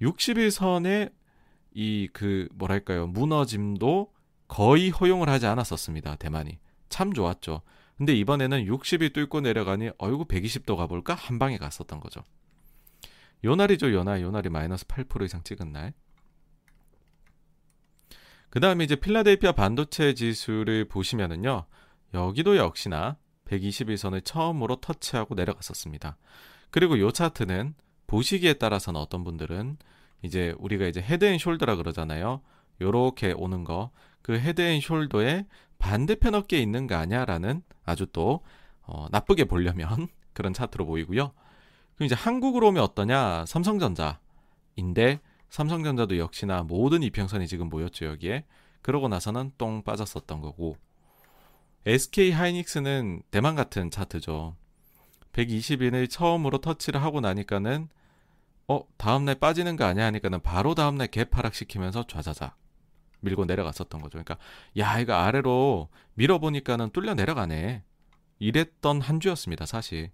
[0.00, 1.12] 61선의
[1.74, 4.12] 이 그 뭐랄까요 무너짐도
[4.48, 6.58] 거의 허용을 하지 않았었습니다, 대만이.
[6.88, 7.62] 참 좋았죠.
[7.96, 12.22] 근데 이번에는 60이 뚫고 내려가니 어이구 120도 가볼까 한 방에 갔었던 거죠.
[13.44, 14.20] 요 날이죠, 요 날.
[14.22, 15.92] 요 날이 마이너스 8% 이상 찍은 날.
[18.50, 21.66] 그 다음에 이제 필라델피아 반도체 지수를 보시면은요.
[22.14, 26.16] 여기도 역시나 121선을 처음으로 터치하고 내려갔었습니다.
[26.70, 27.74] 그리고 요 차트는
[28.06, 29.76] 보시기에 따라서는 어떤 분들은
[30.22, 32.42] 이제 우리가 이제 헤드앤숄더라 그러잖아요.
[32.80, 33.90] 요렇게 오는 거.
[34.22, 35.46] 그 헤드앤숄더의
[35.78, 38.42] 반대편 어깨에 있는 거 아니야라는 아주 또
[38.82, 41.32] 어, 나쁘게 보려면 그런 차트로 보이고요.
[42.00, 43.44] 그럼 이제 한국으로 오면 어떠냐?
[43.44, 48.46] 삼성전자인데 삼성전자도 역시나 모든 이평선이 지금 모였죠 여기에.
[48.80, 50.78] 그러고 나서는 똥 빠졌었던 거고
[51.84, 54.56] SK 하이닉스는 대만 같은 차트죠.
[55.34, 57.90] 120인을 처음으로 터치를 하고 나니까는
[58.68, 62.56] 어 다음날 빠지는 거 아니야 하니까는 바로 다음날 개파락 시키면서 좌자자
[63.20, 64.12] 밀고 내려갔었던 거죠.
[64.12, 64.38] 그러니까
[64.78, 67.82] 야 이거 아래로 밀어보니까는 뚫려 내려가네.
[68.38, 70.10] 이랬던 한 주였습니다, 사실.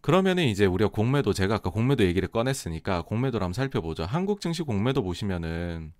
[0.00, 4.04] 그러면은 이제 우리가 공매도 제가 아까 공매도 얘기를 꺼냈으니까 공매도를 한번 살펴보죠.
[4.04, 5.92] 한국 증시 공매도 보시면은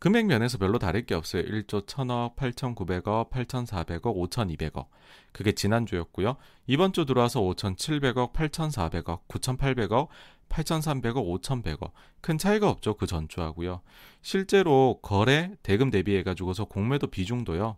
[0.00, 1.42] 금액 면에서 별로 다를 게 없어요.
[1.42, 4.86] 1조 1000억, 8,900억, 8,400억, 5,200억.
[5.30, 6.36] 그게 지난주였고요.
[6.66, 10.08] 이번 주 들어와서 5,700억, 8,400억, 9,800억,
[10.48, 11.90] 8,300억, 5,100억.
[12.22, 12.96] 큰 차이가 없죠.
[12.96, 13.82] 그 전주하고요.
[14.22, 17.76] 실제로 거래 대금 대비해 가지고서 공매도 비중도요.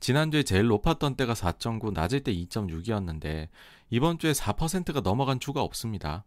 [0.00, 3.48] 지난주에 제일 높았던 때가 4.9, 낮을 때 2.6이었는데
[3.90, 6.24] 이번 주에 4%가 넘어간 주가 없습니다.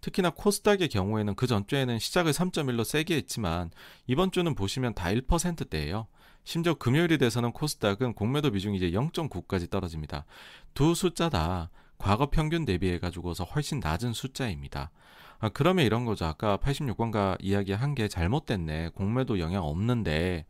[0.00, 3.70] 특히나 코스닥의 경우에는 그 전주에는 시작을 3.1로 세게 했지만
[4.06, 6.06] 이번 주는 보시면 다 1%대예요.
[6.44, 10.26] 심지어 금요일이 돼서는 코스닥은 공매도 비중이 이제 0.9까지 떨어집니다.
[10.74, 14.90] 두 숫자 다 과거 평균 대비해 가지고서 훨씬 낮은 숫자입니다.
[15.38, 16.26] 아, 그러면 이런 거죠.
[16.26, 18.90] 아까 86번가 이야기한 게 잘못됐네.
[18.90, 20.46] 공매도 영향 없는데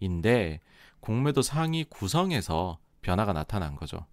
[0.00, 0.60] 인데
[1.00, 4.06] 공매도 상위 구성에서 변화가 나타난 거죠.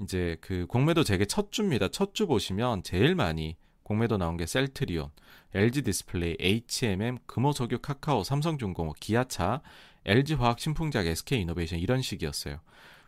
[0.00, 1.88] 이제 그 공매도 재개 첫 주입니다.
[1.88, 5.10] 첫 주 보시면 제일 많이 공매도 나온 게 셀트리온,
[5.54, 9.62] LG 디스플레이, HMM, 금호석유, 카카오, 삼성중공업, 기아차,
[10.04, 12.60] LG화학, 신풍제약, SK이노베이션 이런 식이었어요.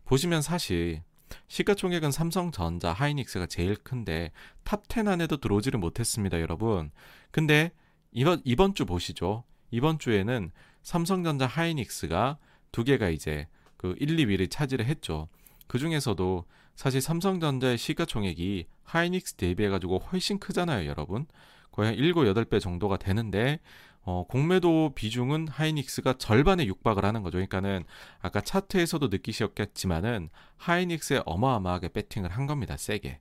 [0.04, 1.02] 보시면 사실
[1.48, 4.32] 시가총액은 삼성전자, 하이닉스가 제일 큰데
[4.64, 6.90] top 10 안에도 들어오지를 못했습니다, 여러분.
[7.30, 7.72] 근데
[8.12, 9.44] 이번 이번 주 보시죠.
[9.70, 10.50] 이번 주에는
[10.82, 12.38] 삼성전자, 하이닉스가
[12.72, 15.28] 두 개가 이제 그 1, 2위를 차지를 했죠.
[15.66, 16.44] 그 중에서도
[16.76, 21.26] 사실 삼성전자의 시가총액이 하이닉스 대비해가지고 훨씬 크잖아요, 여러분.
[21.72, 23.60] 거의 한 7, 8배 정도가 되는데,
[24.02, 27.36] 어, 공매도 비중은 하이닉스가 절반에 육박을 하는 거죠.
[27.36, 27.84] 그러니까는
[28.20, 33.20] 아까 차트에서도 느끼셨겠지만은 하이닉스에 어마어마하게 배팅을 한 겁니다, 세게.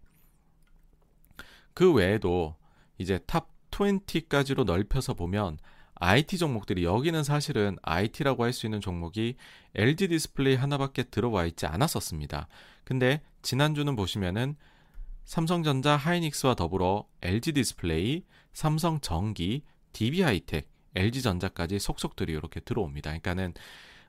[1.74, 2.56] 그 외에도
[2.98, 5.58] 이제 top 20까지로 넓혀서 보면
[5.96, 9.36] IT 종목들이 여기는 사실은 IT라고 할 수 있는 종목이
[9.76, 12.48] LG 디스플레이 하나밖에 들어와 있지 않았었습니다.
[12.84, 14.56] 근데 지난주는 보시면은
[15.26, 23.12] 삼성전자 하이닉스와 더불어 LG 디스플레이, 삼성 전기, DB하이텍, LG전자까지 속속들이 이렇게 들어옵니다.
[23.12, 23.54] 그러니까는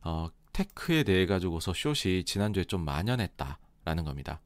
[0.02, 4.40] 어, 테크에 대해 가지고서 숏이 지난주에 좀 만연했다라는 겁니다.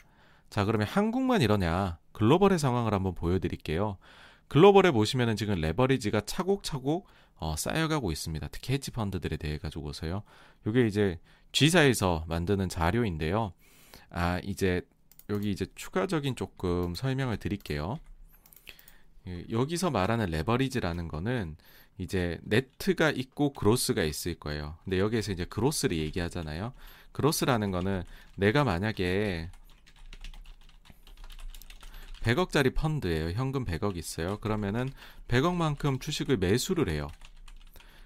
[0.51, 1.99] 자, 그러면 한국만 이러냐?
[2.12, 3.99] 글로벌의 상황을 한번 보여드릴게요.
[4.49, 8.49] 글로벌에 보시면은 지금 레버리지가 차곡차곡 어, 쌓여가고 있습니다.
[8.49, 10.23] 특히 헤지 펀드들에 대해 가지고서요.
[10.66, 11.18] 이게 이제
[11.53, 13.53] G사에서 만드는 자료인데요.
[14.16, 14.81] 아, 이제
[15.29, 17.98] 여기 이제 추가적인 조금 설명을 드릴게요.
[19.27, 21.57] 예, 여기서 말하는 레버리지라는 거는
[21.98, 24.77] 이제 네트가 있고 그로스가 있을 거예요.
[24.85, 26.74] 근데 여기에서 이제 그로스를 얘기하잖아요.
[27.11, 28.05] 그로스라는 거는
[28.37, 29.50] 내가 만약에
[32.20, 33.33] 100억짜리 펀드예요.
[33.33, 34.38] 현금 100억 있어요.
[34.38, 34.88] 그러면은
[35.27, 37.09] 100억만큼 주식을 매수를 해요.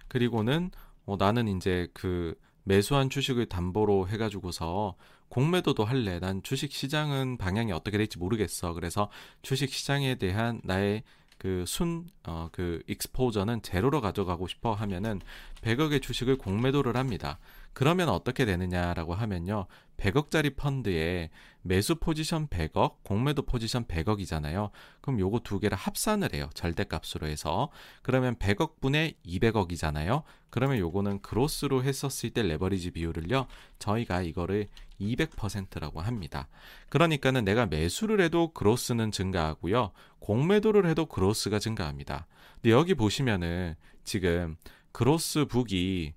[0.08, 0.70] 그리고는
[1.04, 4.96] 어, 나는 이제 그 매수한 주식을 담보로 해가지고서
[5.28, 6.18] 공매도도 할래.
[6.18, 8.72] 난 주식 시장은 방향이 어떻게 될지 모르겠어.
[8.72, 9.10] 그래서
[9.42, 11.02] 주식 시장에 대한 나의
[11.38, 15.20] 그 순, 어, 그 익스포저는 제로로 가져가고 싶어 하면은
[15.62, 17.38] 100억의 주식을 공매도를 합니다.
[17.72, 19.66] 그러면 어떻게 되느냐라고 하면요.
[19.98, 21.30] 100억짜리 펀드에
[21.62, 24.70] 매수 포지션 100억, 공매도 포지션 100억이잖아요.
[25.00, 26.48] 그럼 요거 두 개를 합산을 해요.
[26.54, 27.70] 절대값으로 해서.
[28.02, 30.22] 그러면 100억 분의 200억이잖아요.
[30.50, 33.46] 그러면 요거는 그로스로 했었을 때 레버리지 비율을요.
[33.78, 34.68] 저희가 이거를
[35.00, 36.48] 200%라고 합니다.
[36.88, 39.92] 그러니까는 내가 매수를 해도 그로스는 증가하고요.
[40.20, 42.26] 공매도를 해도 그로스가 증가합니다.
[42.54, 44.56] 근데 여기 보시면은 지금
[44.92, 46.14] 그로스 북이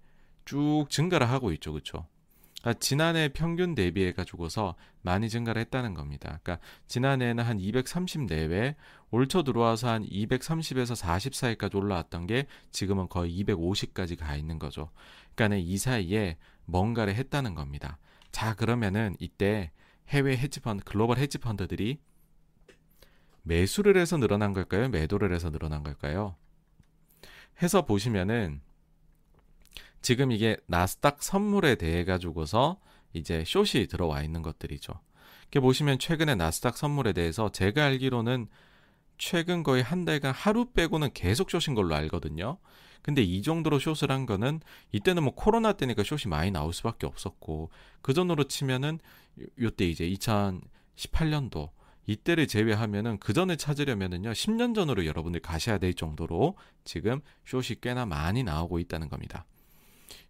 [0.52, 1.72] 쭉 증가를 하고 있죠.
[1.72, 2.08] 그렇죠?
[2.60, 6.42] 그러니까 지난해 평균 대비해 가지고서 많이 증가를 했다는 겁니다.
[6.44, 8.76] 그러니까 지난해에는 한 230 내외,
[9.12, 14.92] 올초 들어와서 한 230에서 40 사이까지 올라왔던 게 지금은 거의 250까지 가 있는 거죠.
[15.36, 17.98] 그러니까 이 사이에 뭔가를 했다는 겁니다.
[18.34, 19.72] 자, 그러면은 이때
[20.10, 22.02] 해외 헤지펀드, 글로벌 헤지펀드들이
[23.44, 24.90] 매수를 해서 늘어난 걸까요?
[24.90, 26.36] 매도를 해서 늘어난 걸까요?
[27.62, 28.60] 해서 보시면은
[30.02, 32.80] 지금 이게 나스닥 선물에 대해 가지고서
[33.14, 34.94] 이제 숏이 들어와 있는 것들이죠.
[35.44, 38.48] 이렇게 보시면 최근에 나스닥 선물에 대해서 제가 알기로는
[39.18, 42.58] 최근 거의 한 달간 하루 빼고는 계속 숏인 걸로 알거든요.
[43.04, 44.62] 근데 이 정도로 숏을 한 거는
[44.92, 47.70] 이때는 뭐 코로나 때니까 숏이 많이 나올 수밖에 없었고
[48.02, 49.00] 그 전으로 치면은
[49.60, 51.70] 요때 이제 2018년도
[52.08, 58.44] 이때를 제외하면은 그 전에 찾으려면은요 10년 전으로 여러분들 가셔야 될 정도로 지금 숏이 꽤나 많이
[58.44, 59.46] 나오고 있다는 겁니다.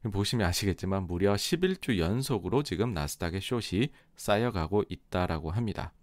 [0.10, 5.94] 보시면 아시겠지만 무려 11주 연속으로 지금 나스닥의 숏이 쌓여가고 있다라고 합니다.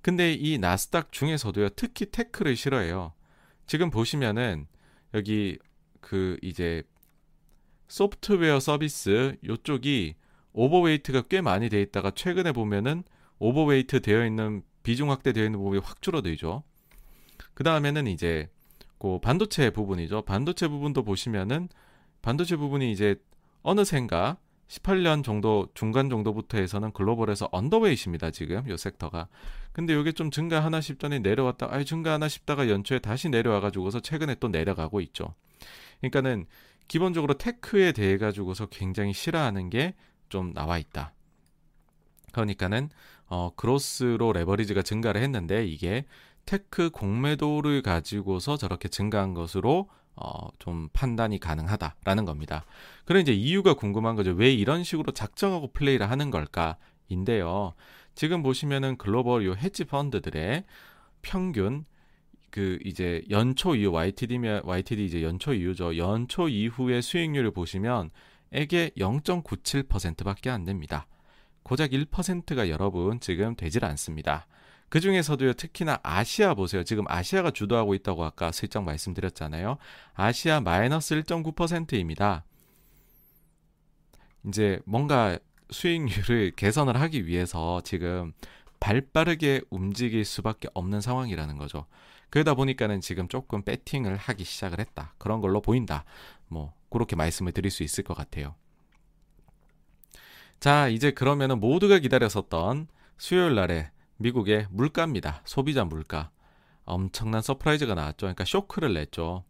[0.00, 3.12] 근데 이 나스닥 중에서도요, 특히 tech를 싫어해요.
[3.66, 4.66] 지금 보시면은
[5.14, 5.58] 여기
[6.00, 6.82] 그 이제
[7.86, 10.16] 소프트웨어 서비스 요쪽이
[10.52, 13.04] overweight가 꽤 많이 돼 있다가 최근에 보면은
[13.38, 16.64] overweight 되어 있는 비중 확대되어 있는 부분이 확 줄어들죠.
[17.54, 18.50] 그 다음에는 이제
[18.98, 20.22] 그 반도체 부분이죠.
[20.22, 21.68] 반도체 부분도 보시면은
[22.22, 23.16] 반도체 부분이 이제
[23.62, 28.30] 어느샌가 18년 정도 중간 정도부터 해서는 글로벌에서 언더웨이트입니다.
[28.30, 29.28] 지금 요 섹터가.
[29.72, 31.68] 근데 이게 좀 증가하나 싶더니 내려왔다.
[31.70, 35.34] 아, 증가하나 싶다가 연초에 다시 내려와 가지고서 최근에 또 내려가고 있죠.
[36.00, 36.46] 그러니까는
[36.88, 39.94] 기본적으로 테크에 대해 가지고서 굉장히 싫어하는 게
[40.32, 41.12] 좀 나와 있다.
[42.32, 42.88] 그러니까는
[43.26, 46.06] 어 그로스로 레버리지가 증가를 했는데 이게
[46.46, 52.64] tech 공매도를 가지고서 저렇게 증가한 것으로 어, 좀 판단이 가능하다라는 겁니다.
[53.04, 54.32] 그런 이제 이유가 궁금한 거죠.
[54.32, 57.74] 왜 이런 식으로 작정하고 플레이를 하는 걸까?인데요.
[58.14, 60.64] 지금 보시면은 글로벌 요 헤지 펀드들의
[61.22, 61.84] 평균
[62.50, 65.96] 그 이제 연초 이후 YTD면 YTD 이제 연초 이후죠.
[65.96, 68.10] 연초 이후의 수익률을 보시면
[68.52, 71.06] 에게 0.97%밖에 안 됩니다.
[71.62, 74.46] 고작 1%가 여러분 지금 되질 않습니다.
[74.92, 76.84] 그 중에서도요, 특히나 아시아 보세요.
[76.84, 79.78] 지금 아시아가 주도하고 있다고 아까 슬쩍 말씀드렸잖아요.
[80.12, 82.44] 아시아 마이너스 1.9%입니다.
[84.46, 85.38] 이제 뭔가
[85.70, 88.34] 수익률을 개선을 하기 위해서 지금
[88.80, 91.86] 발 빠르게 움직일 수밖에 없는 상황이라는 거죠.
[92.28, 95.14] 그러다 보니까는 지금 조금 배팅을 하기 시작을 했다.
[95.16, 96.04] 그런 걸로 보인다.
[96.48, 98.56] 뭐, 그렇게 말씀을 드릴 수 있을 것 같아요.
[100.60, 103.90] 자, 이제 그러면은 모두가 기다렸었던 수요일 날에
[104.22, 105.42] 미국의 물가입니다.
[105.44, 106.30] 소비자 물가.
[106.84, 108.26] 엄청난 surprise가 나왔죠.
[108.26, 109.44] 그러니까 쇼크를 냈죠.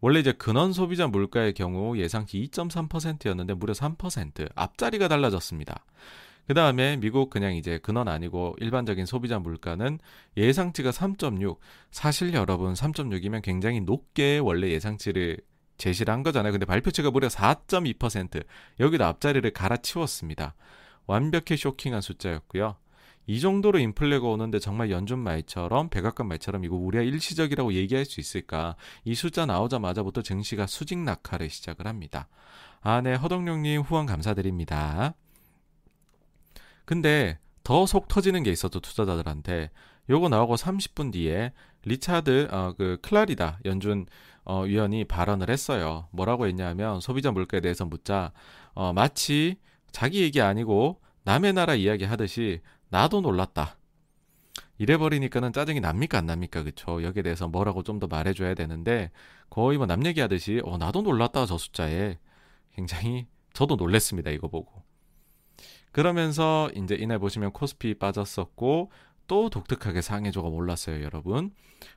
[0.00, 5.84] 원래 이제 근원 소비자 물가의 경우 예상치 2.3%였는데 무려 3% 앞자리가 달라졌습니다.
[6.46, 9.98] 그 다음에 미국 그냥 이제 근원 아니고 일반적인 소비자 물가는
[10.36, 11.58] 예상치가 3.6.
[11.90, 15.38] 사실 여러분 3.6이면 굉장히 높게 원래 예상치를
[15.76, 16.52] 제시를 한 거잖아요.
[16.52, 18.44] 근데 발표치가 무려 4.2%.
[18.80, 20.54] 여기도 앞자리를 갈아치웠습니다.
[21.06, 22.76] 완벽히 쇼킹한 숫자였고요.
[23.28, 28.74] 이 정도로 인플레가 오는데 정말 연준 말처럼 백악관 말처럼 이거 우리가 일시적이라고 얘기할 수 있을까?
[29.04, 32.26] 이 숫자 나오자마자부터 증시가 수직 낙하를 시작을 합니다.
[32.80, 35.14] 아, 네, 허덕룡님 후원 감사드립니다.
[36.86, 39.70] 근데 더 속 터지는 게 있었죠 투자자들한테.
[40.08, 41.52] 요거 나오고 30분 뒤에
[41.84, 44.06] 리차드 어, 그 클라리다 연준
[44.46, 46.08] 어, 위원이 발언을 했어요.
[46.12, 48.32] 뭐라고 했냐면 소비자 물가에 대해서 묻자
[48.72, 49.56] 어, 마치
[49.92, 53.76] 자기 얘기 아니고 남의 나라 이야기 하듯이 나도 놀랐다.
[54.78, 57.02] 이래버리니까는 짜증이 납니까 안 납니까 그쵸?
[57.02, 59.10] 여기에 대해서 뭐라고 좀 더 말해줘야 되는데
[59.50, 62.18] 거의 뭐 남 얘기하듯이 어 나도 놀랐다 저 숫자에.
[62.74, 64.84] 굉장히 저도 놀랬습니다 이거 보고.
[65.92, 68.92] 그러면서 이제 이날 보시면 코스피 빠졌었고
[69.26, 71.50] 또 독특하게 상해 주가 올랐어요 여러분.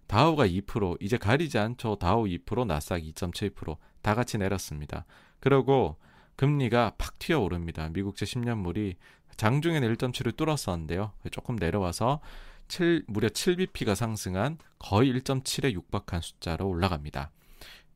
[0.07, 1.95] 다우가 2% 이제 가리지 않죠.
[1.97, 5.05] 다우 2% 나스닥 2.7%다 같이 내렸습니다.
[5.39, 5.97] 그리고
[6.35, 7.89] 금리가 팍 튀어오릅니다.
[7.89, 8.95] 미국채 10년물이
[9.37, 11.11] 장중에는 1.7을 뚫었었는데요.
[11.31, 12.19] 조금 내려와서
[12.67, 17.31] 7, 무려 7bp가 상승한 거의 1.7에 육박한 숫자로 올라갑니다.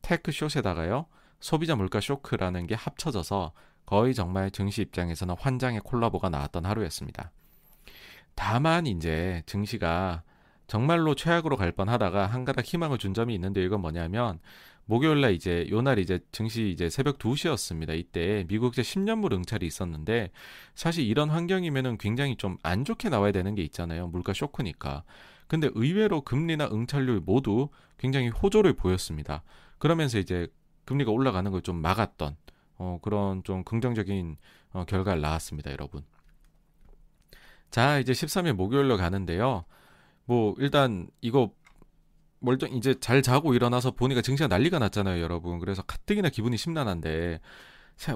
[0.02, 1.06] tech short에다가요.
[1.40, 3.54] 소비자 물가 쇼크라는 게 합쳐져서
[3.86, 7.32] 거의 정말 증시 입장에서는 환장의 콜라보가 나왔던 하루였습니다.
[8.34, 10.24] 다만 이제 증시가
[10.68, 14.40] 정말로 최악으로 갈 뻔하다가 한 가닥 희망을 준 점이 있는데 이건 뭐냐면
[14.86, 17.98] 목요일 날 이제 요날 이제 증시 이제 새벽 2시였습니다.
[17.98, 20.32] 이때 미국제 10년물 응찰이 있었는데
[20.76, 24.08] 사실 이런 환경이면은 굉장히 좀 안 좋게 나와야 되는 게 있잖아요.
[24.08, 25.04] 물가 쇼크니까.
[25.48, 29.44] 근데 의외로 금리나 응찰률 모두 굉장히 호조를 보였습니다.
[29.78, 30.48] 그러면서 이제
[30.86, 32.36] 금리가 올라가는 걸 좀 막았던
[32.78, 34.38] 어, 그런 좀 긍정적인
[34.74, 36.04] 어, 결과를 나왔습니다, 여러분.
[37.72, 39.66] 자, 이제 13일 목요일로 가는데요.
[40.26, 41.52] 뭐 일단 이거
[42.40, 45.60] 멀쩡 이제 잘 자고 일어나서 보니까 증시가 난리가 났잖아요, 여러분.
[45.60, 47.40] 그래서 가뜩이나 기분이 심란한데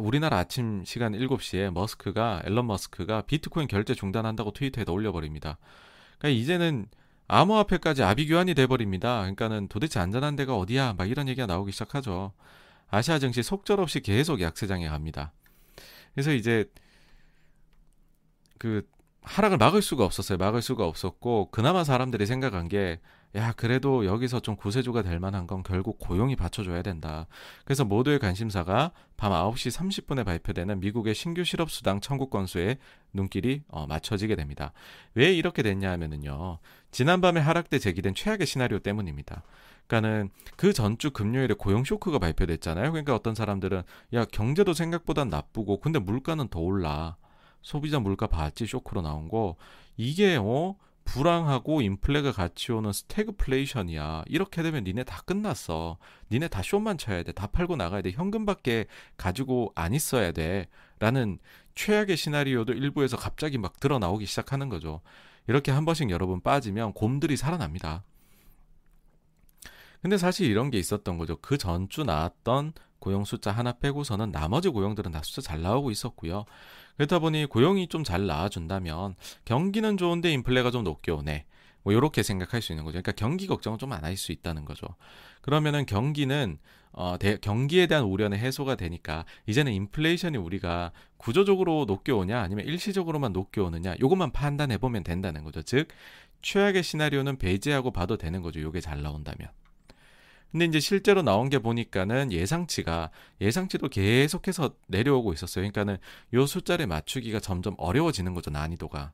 [0.02, 5.58] 우리나라 아침 시간 7시에 머스크가 앨런 머스크가 비트코인 결제 중단한다고 트위터에다 올려 버립니다.
[6.18, 6.88] 그러니까 이제는
[7.28, 9.20] 암호화폐까지 아비규환이 돼 버립니다.
[9.20, 10.94] 그러니까는 도대체 안전한 데가 어디야?
[10.98, 12.34] 막 이런 얘기가 나오기 시작하죠.
[12.90, 15.32] 아시아 증시 속절없이 계속 약세장에 갑니다.
[16.14, 16.66] 그래서 이제
[18.58, 18.86] 그
[19.22, 20.38] 하락을 막을 수가 없었어요.
[20.38, 23.00] 막을 수가 없었고 그나마 사람들이 생각한 게
[23.36, 27.28] 야, 그래도 여기서 좀 구세주가 될 만한 건 결국 고용이 받쳐줘야 된다.
[27.64, 32.80] 그래서 모두의 관심사가 밤 9시 30분에 발표되는 미국의 신규 실업수당 청구 건수에
[33.14, 34.74] 눈길이 어, 맞춰지게 됩니다.
[35.14, 36.58] 왜 이렇게 됐냐 하면은요.
[36.90, 39.44] 지난밤에 하락 때 제기된 최악의 시나리오 때문입니다.
[39.86, 42.92] 그러니까는 그 전주 금요일에 고용 쇼크가 발표됐잖아요.
[42.92, 47.18] 그러니까 어떤 사람들은 야 경제도 생각보다 나쁘고 근데 물가는 더 올라.
[47.62, 49.56] 소비자 물가 봤지 쇼크로 나온 거
[49.98, 50.76] 이게 어
[51.10, 54.26] 불황하고 인플레가 같이 오는 스태그플레이션이야.
[54.28, 55.98] 이렇게 되면 니네 다 끝났어.
[56.32, 57.32] 니네 다 쇼만 쳐야 돼.
[57.32, 58.12] 다 팔고 나가야 돼.
[58.12, 58.86] 현금밖에
[59.18, 60.68] 가지고 안 있어야 돼.
[61.00, 61.40] 라는
[61.74, 65.02] 최악의 시나리오도 일부에서 갑자기 막 드러 나오기 시작하는 거죠.
[65.48, 68.04] 이렇게 한 번씩 여러분 빠지면 곰들이 살아납니다.
[70.02, 71.38] 근데 사실 이런 게 있었던 거죠.
[71.42, 76.46] 그 전주 나왔던 고용 숫자 하나 빼고서는 나머지 고용들은 다 숫자 잘 나오고 있었고요.
[77.00, 81.46] 그렇다 보니 고용이 좀 잘 나와준다면 경기는 좋은데 인플레가 좀 높게 오네.
[81.84, 82.94] 뭐 이렇게 생각할 수 있는 거죠.
[83.02, 84.86] 그러니까 경기 걱정은 좀 안 할 수 있다는 거죠.
[85.42, 86.58] 그러면은 경기는
[86.92, 93.32] 어, 대, 경기에 대한 우려는 해소가 되니까 이제는 인플레이션이 우리가 구조적으로 높게 오냐 아니면 일시적으로만
[93.32, 95.62] 높게 오느냐 요것만 판단해 보면 된다는 거죠.
[95.62, 95.88] 즉
[96.42, 98.60] 최악의 시나리오는 배제하고 봐도 되는 거죠.
[98.62, 99.48] 요게 잘 나온다면.
[100.52, 105.62] 근데 이제 실제로 나온 게 보니까는 예상치가 예상치도 계속해서 내려오고 있었어요.
[105.62, 105.98] 그러니까는
[106.34, 108.50] 요 숫자를 맞추기가 점점 어려워지는 거죠.
[108.50, 109.12] 난이도가.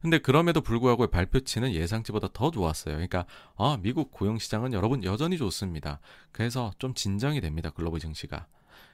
[0.00, 2.94] 근데 그럼에도 불구하고 발표치는 예상치보다 더 좋았어요.
[2.94, 6.00] 그러니까 아, 미국 고용 시장은 여러분 여전히 좋습니다.
[6.30, 7.70] 그래서 좀 진정이 됩니다.
[7.70, 8.46] 글로벌 증시가.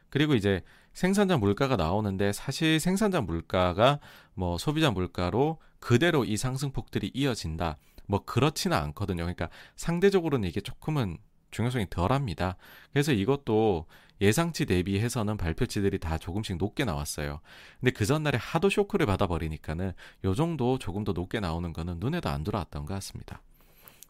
[0.08, 0.62] 그리고 이제
[0.92, 3.98] 생산자 물가가 나오는데 사실 생산자 물가가
[4.34, 7.78] 뭐 소비자 물가로 그대로 이 상승폭들이 이어진다.
[8.12, 9.22] 뭐 그렇지는 않거든요.
[9.22, 11.16] 그러니까 상대적으로는 이게 조금은
[11.50, 12.58] 중요성이 덜합니다.
[12.92, 13.86] 그래서 이것도
[14.20, 17.40] 예상치 대비해서는 발표치들이 다 조금씩 높게 나왔어요.
[17.80, 19.94] 근데 그 전날에 하도 쇼크를 받아버리니까는
[20.24, 23.40] 요 정도 조금 더 높게 나오는 거는 눈에도 안 들어왔던 것 같습니다.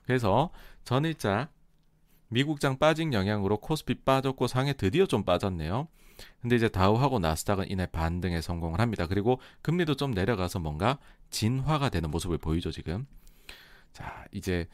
[0.05, 0.50] 그래서
[0.82, 1.48] 전일자
[2.26, 5.86] 미국장 빠진 영향으로 코스피 빠졌고 상해 드디어 좀 빠졌네요.
[6.40, 9.07] 근데 이제 다우하고 나스닥은 이내 반등에 성공을 합니다.
[9.07, 10.98] 그리고 금리도 좀 내려가서 뭔가
[11.30, 13.07] 진화가 되는 모습을 보이죠, 지금.
[13.93, 14.66] 자, 이제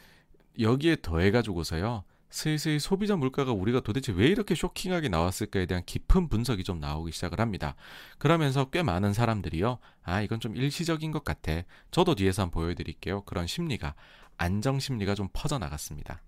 [0.59, 2.05] 여기에 더해가지고서요.
[2.31, 7.41] 슬슬 소비자 물가가 우리가 도대체 왜 이렇게 쇼킹하게 나왔을까에 대한 깊은 분석이 좀 나오기 시작을
[7.41, 7.75] 합니다.
[8.19, 9.79] 그러면서 꽤 많은 사람들이요.
[10.03, 11.63] 아, 이건 좀 일시적인 것 같아.
[11.91, 13.23] 저도 뒤에서 한번 보여드릴게요.
[13.23, 13.95] 그런 심리가,
[14.37, 16.21] 안정 심리가 좀 퍼져나갔습니다.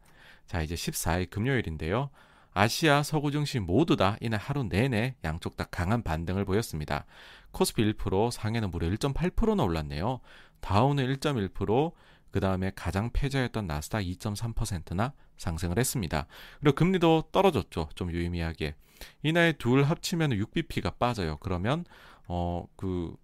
[0.47, 2.11] 자, 이제 14일 금요일인데요.
[2.53, 7.05] 아시아 서구 증시 모두 다 이날 하루 내내 양쪽 다 강한 반등을 보였습니다.
[7.53, 10.21] 코스피 1%, 상해는 무려 1.8%나 올랐네요.
[10.61, 11.93] 다우는 1.1%,
[12.31, 16.27] 그 다음에 가장 패자였던 나스닥 2.3%나 상승을 했습니다.
[16.61, 17.89] 그리고 금리도 떨어졌죠.
[17.95, 18.75] 좀 유의미하게.
[19.23, 21.39] 이날 둘 합치면 6bp가 빠져요.
[21.39, 21.85] 그러면
[22.29, 23.15] 어 그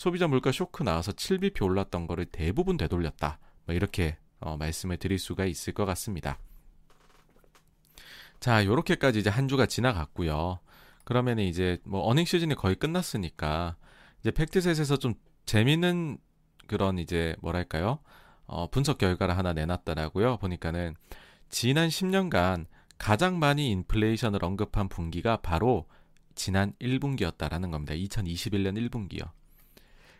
[0.00, 3.38] 소비자 물가 쇼크 나와서 7bp 올랐던 거를 대부분 되돌렸다.
[3.66, 6.38] 뭐 이렇게 어, 말씀을 드릴 수가 있을 것 같습니다.
[8.40, 10.60] 자, 요렇게까지 이제 한 주가 지나갔고요.
[11.04, 13.76] 그러면 이제 뭐 어닝 시즌이 거의 끝났으니까
[14.20, 15.12] 이제 팩트셋에서 좀
[15.44, 16.16] 재밌는
[16.66, 17.98] 그런 이제 뭐랄까요?
[18.50, 20.38] 어, 분석 결과를 하나 내놨더라고요.
[20.38, 20.96] 보니까는
[21.48, 22.66] 지난 10년간
[22.98, 25.86] 가장 많이 인플레이션을 언급한 분기가 바로
[26.34, 27.94] 지난 1분기였다라는 겁니다.
[27.94, 29.30] 2021년 1분기요.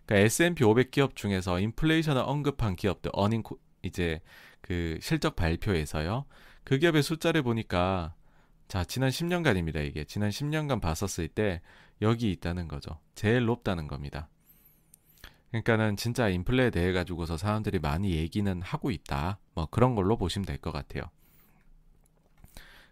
[0.06, 3.42] 그러니까 S&P 500 기업 중에서 인플레이션을 언급한 기업들 어닝
[3.82, 4.20] 이제
[4.60, 6.24] 그 실적 발표에서요.
[6.62, 8.14] 그 기업의 숫자를 보니까
[8.68, 9.84] 자, 지난 10년간입니다.
[9.84, 11.60] 이게 지난 10년간 봤었을 때
[12.00, 13.00] 여기 있다는 거죠.
[13.16, 14.28] 제일 높다는 겁니다.
[15.50, 19.38] 그러니까는 진짜 인플레에 대해 가지고서 사람들이 많이 얘기는 하고 있다.
[19.54, 21.04] 뭐 그런 걸로 보시면 될 것 같아요.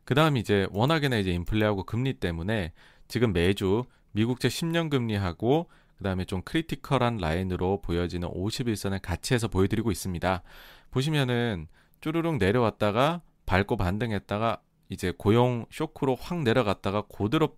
[0.04, 2.72] 그 다음 이제 워낙에나 이제 인플레하고 금리 때문에
[3.09, 9.90] 지금 매주 미국채 10년 금리하고 그 다음에 좀 critical한 라인으로 보여지는 50일선을 같이 해서 보여드리고
[9.90, 10.42] 있습니다.
[10.90, 11.68] 보시면은
[12.00, 17.56] 쭈르륵 내려왔다가 밟고 반등했다가 이제 고용 쇼크로 확 내려갔다가 고대로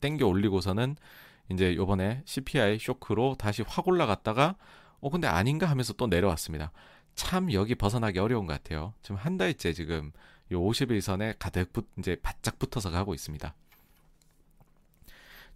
[0.00, 0.96] 땡겨 올리고서는
[1.50, 4.56] 이제 요번에 CPI 쇼크로 다시 확 올라갔다가
[5.00, 6.72] 어 근데 아닌가 하면서 또 내려왔습니다.
[7.14, 8.94] 참 여기 벗어나기 어려운 것 같아요.
[9.02, 10.12] 지금 한 달째 지금
[10.52, 13.54] 요 50일선에 가득 붙, 이제 바짝 붙어서 가고 있습니다.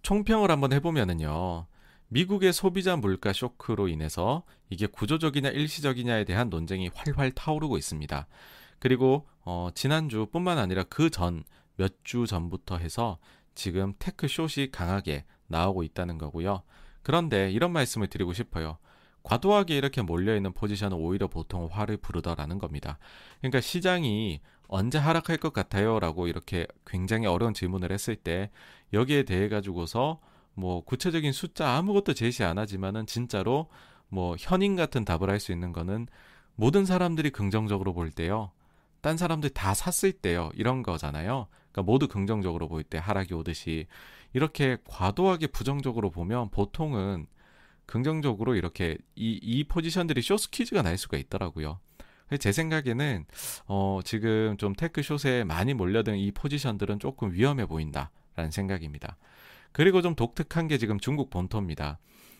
[0.02, 1.66] 총평을 한번 해보면은요.
[2.08, 8.26] 미국의 소비자 물가 쇼크로 인해서 이게 구조적이냐 일시적이냐에 대한 논쟁이 활활 타오르고 있습니다.
[8.78, 11.44] 그리고 어, 지난주뿐만 아니라 그 전
[11.78, 13.18] 몇 주 전부터 해서
[13.54, 15.24] 지금 테크 숏이 강하게
[15.54, 16.62] 나오고 있다는 거고요.
[17.02, 18.78] 그런데 이런 말씀을 드리고 싶어요.
[19.22, 22.98] 과도하게 이렇게 몰려있는 포지션은 오히려 보통 화를 부르더라는 겁니다.
[23.40, 26.00] 그러니까 시장이 언제 하락할 것 같아요?
[26.00, 28.50] 라고 이렇게 굉장히 어려운 질문을 했을 때
[28.92, 30.20] 여기에 대해 가지고서
[30.54, 33.68] 뭐 구체적인 숫자 아무것도 제시 안 하지만은 진짜로
[34.08, 36.06] 뭐 현인 같은 답을 할 수 있는 거는
[36.56, 38.50] 모든 사람들이 긍정적으로 볼 때요.
[39.00, 40.50] 딴 사람들 다 샀을 때요.
[40.54, 41.48] 이런 거잖아요.
[41.72, 43.86] 그러니까 모두 긍정적으로 볼때 하락이 오듯이
[44.34, 47.26] 이렇게 과도하게 부정적으로 보면 보통은
[47.86, 51.80] 긍정적으로 이렇게 이, 이 포지션들이 쇼스퀴즈가 날 수가 있더라고요.
[52.40, 53.26] 제 생각에는
[53.66, 59.16] 어 지금 좀 테크 숏에 많이 몰려든 이 포지션들은 조금 위험해 보인다라는 생각입니다.
[59.72, 61.98] 그리고 좀 독특한 게 지금 중국 본토입니다.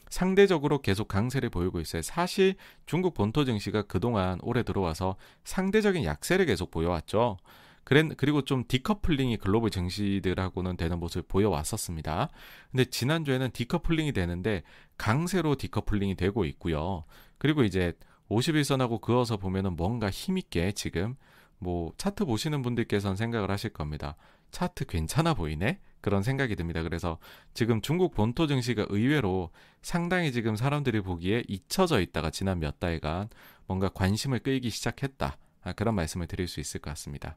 [0.09, 2.03] 상대적으로 계속 강세를 보이고 있어요.
[2.03, 2.55] 사실
[2.87, 7.37] 중국 본토 증시가 그동안 올해 들어와서 상대적인 약세를 계속 보여왔죠.
[7.85, 12.31] 그리고 좀 decoupling이 글로벌 증시들하고는 되는 모습을 보여왔었습니다.
[12.71, 14.63] 근데 지난주에는 decoupling이 되는데
[14.97, 17.05] 강세로 decoupling이 되고 있고요.
[17.39, 17.93] 그리고 이제
[18.31, 21.17] 50일선하고 그어서 보면은 뭔가 힘있게 지금
[21.59, 24.17] 뭐 차트 보시는 분들께서는 생각을 하실 겁니다.
[24.51, 25.81] 차트 괜찮아 보이네?
[26.01, 26.83] 그런 생각이 듭니다.
[26.83, 27.19] 그래서
[27.55, 29.51] 지금 중국 본토 증시가 의외로
[29.83, 33.29] 상당히 지금 사람들이 보기에 잊혀져 있다가 지난 몇 달간
[33.67, 35.39] 뭔가 관심을 끌기 시작했다.
[35.63, 37.37] 아, 그런 말씀을 드릴 수 있을 것 같습니다.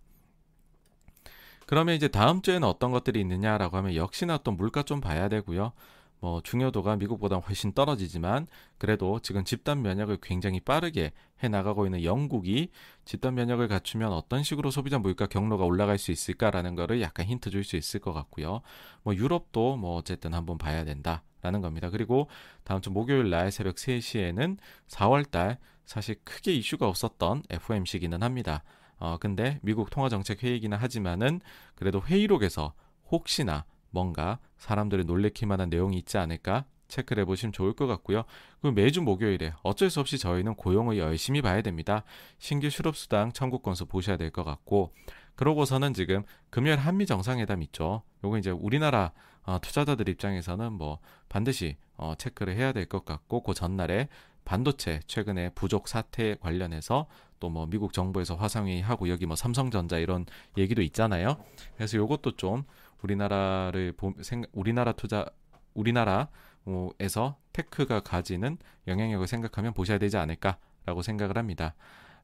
[1.68, 5.74] 그러면 이제 다음 주에는 어떤 것들이 있느냐라고 하면 역시나 또 물가 좀 봐야 되고요.
[6.20, 8.48] 뭐 중요도가 미국보다 훨씬 떨어지지만
[8.80, 11.12] 그래도 지금 집단 면역을 굉장히 빠르게
[11.44, 12.70] 해 나가고 있는 영국이
[13.06, 17.64] 집단 면역을 갖추면 어떤 식으로 소비자 물가 경로가 올라갈 수 있을까라는 거를 약간 힌트 줄
[17.64, 18.62] 수 있을 것 같고요.
[19.04, 21.90] 뭐 유럽도 뭐 어쨌든 한번 봐야 된다라는 겁니다.
[21.92, 22.30] 그리고
[22.64, 24.58] 다음 주 목요일 날 새벽 3시에는
[24.88, 28.64] 4월 달 사실 크게 이슈가 없었던 FOMC기는 합니다.
[29.00, 31.40] 어 근데 미국 통화정책 회의기는 하지만은
[31.76, 32.74] 그래도 회의록에서
[33.12, 38.24] 혹시나 뭔가 사람들을 놀래킬 만한 내용이 있지 않을까 체크를 해보시면 좋을 것 같고요.
[38.62, 42.04] 그 매주 목요일에 어쩔 수 없이 저희는 고용을 열심히 봐야 됩니다.
[42.40, 44.94] 신규 실업수당 청구 건수 보셔야 될 것 같고
[45.36, 48.04] 그러고서는 지금 금요일 한미 정상회담 있죠.
[48.24, 49.12] 요거 이제 우리나라
[49.44, 54.08] 어, 투자자들 입장에서는 뭐 반드시 어, 체크를 해야 될 것 같고 그 전날에
[54.46, 57.08] 반도체 최근에 부족 사태 관련해서
[57.40, 60.26] 또 뭐 미국 정부에서 화상회의 하고 여기 뭐 삼성전자 이런
[60.58, 61.38] 얘기도 있잖아요.
[61.76, 62.64] 그래서 요것도 좀
[63.04, 65.26] 우리나라를 보, 생, 우리나라 투자
[65.74, 68.58] 우리나라에서 테크가 가지는
[68.88, 71.76] 영향력을 생각하면 보셔야 되지 않을까라고 생각을 합니다.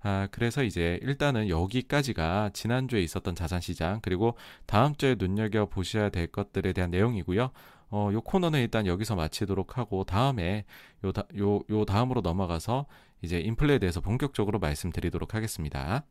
[0.06, 4.36] 아, 그래서 이제 일단은 여기까지가 지난주에 있었던 자산시장, 그리고
[4.66, 7.52] 다음 주에 눈여겨 보셔야 될 것들에 대한 내용이고요.
[7.90, 10.66] 어, 요 코너는 일단 여기서 마치도록 하고, 다음에
[11.06, 12.86] 요, 다, 요, 요 다음으로 넘어가서
[13.24, 16.06] 이제 인플레에 대해서 본격적으로 말씀드리도록 하겠습니다.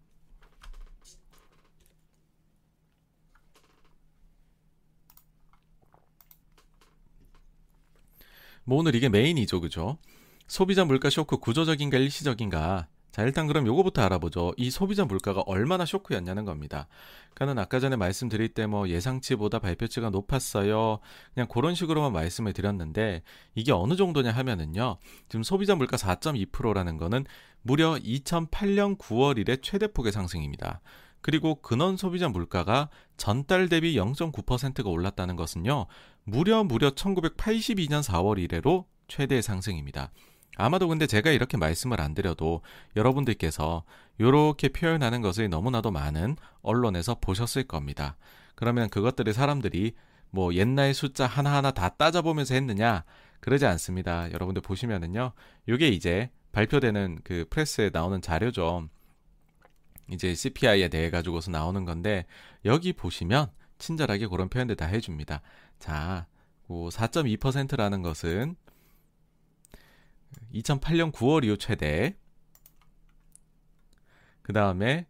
[8.65, 9.99] 뭐 오늘 이게 메인이죠, 그죠?
[10.47, 12.89] 소비자 물가 쇼크 구조적인가 일시적인가?
[13.13, 14.55] 자, 일단 그럼 요거부터 알아보죠.
[14.57, 16.89] 이 소비자 물가가 얼마나 쇼크였냐는 겁니다.
[17.35, 20.99] 그러니까는 아까 전에 말씀드릴 때 뭐 예상치보다 발표치가 높았어요.
[21.35, 23.23] 그냥 그런 식으로만 말씀을 드렸는데
[23.55, 24.97] 이게 어느 정도냐 하면은요.
[25.29, 27.27] 지금 소비자 물가 4.2%라는 거는
[27.61, 30.81] 무려 2008년 9월 이래 최대폭의 상승입니다.
[31.21, 35.87] 그리고 근원 소비자 물가가 전달 대비 0.9%가 올랐다는 것은요.
[36.25, 40.11] 무려 무려 1982년 4월 이래로 최대 상승입니다.
[40.57, 42.61] 아마도 근데 제가 이렇게 말씀을 안 드려도
[42.97, 43.85] 여러분들께서
[44.19, 48.17] 이렇게 표현하는 것을 너무나도 많은 언론에서 보셨을 겁니다.
[48.55, 49.95] 그러면 그것들을 사람들이
[50.31, 53.05] 뭐 옛날 숫자 하나하나 다 따져보면서 했느냐?
[53.41, 54.31] 그러지 않습니다.
[54.33, 55.33] 여러분들 보시면은요.
[55.67, 58.89] 이게 이제 발표되는 그 프레스에 나오는 자료죠.
[60.11, 62.27] 이제 CPI에 대해 가지고서 나오는 건데
[62.65, 65.41] 여기 보시면 친절하게 그런 표현들 다 해줍니다.
[65.79, 66.27] 자,
[66.69, 68.57] 4.2%라는 것은
[70.53, 72.17] 2008년 9월 이후 최대.
[74.43, 75.07] 그 다음에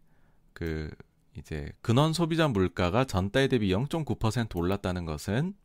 [0.53, 0.89] 그
[1.35, 5.55] 이제 근원 소비자 물가가 전달 대비 0.9% 올랐다는 것은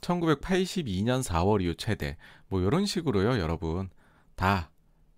[0.00, 2.16] 1982년 4월 이후 최대.
[2.48, 3.90] 뭐 이런 식으로요, 여러분
[4.34, 4.70] 다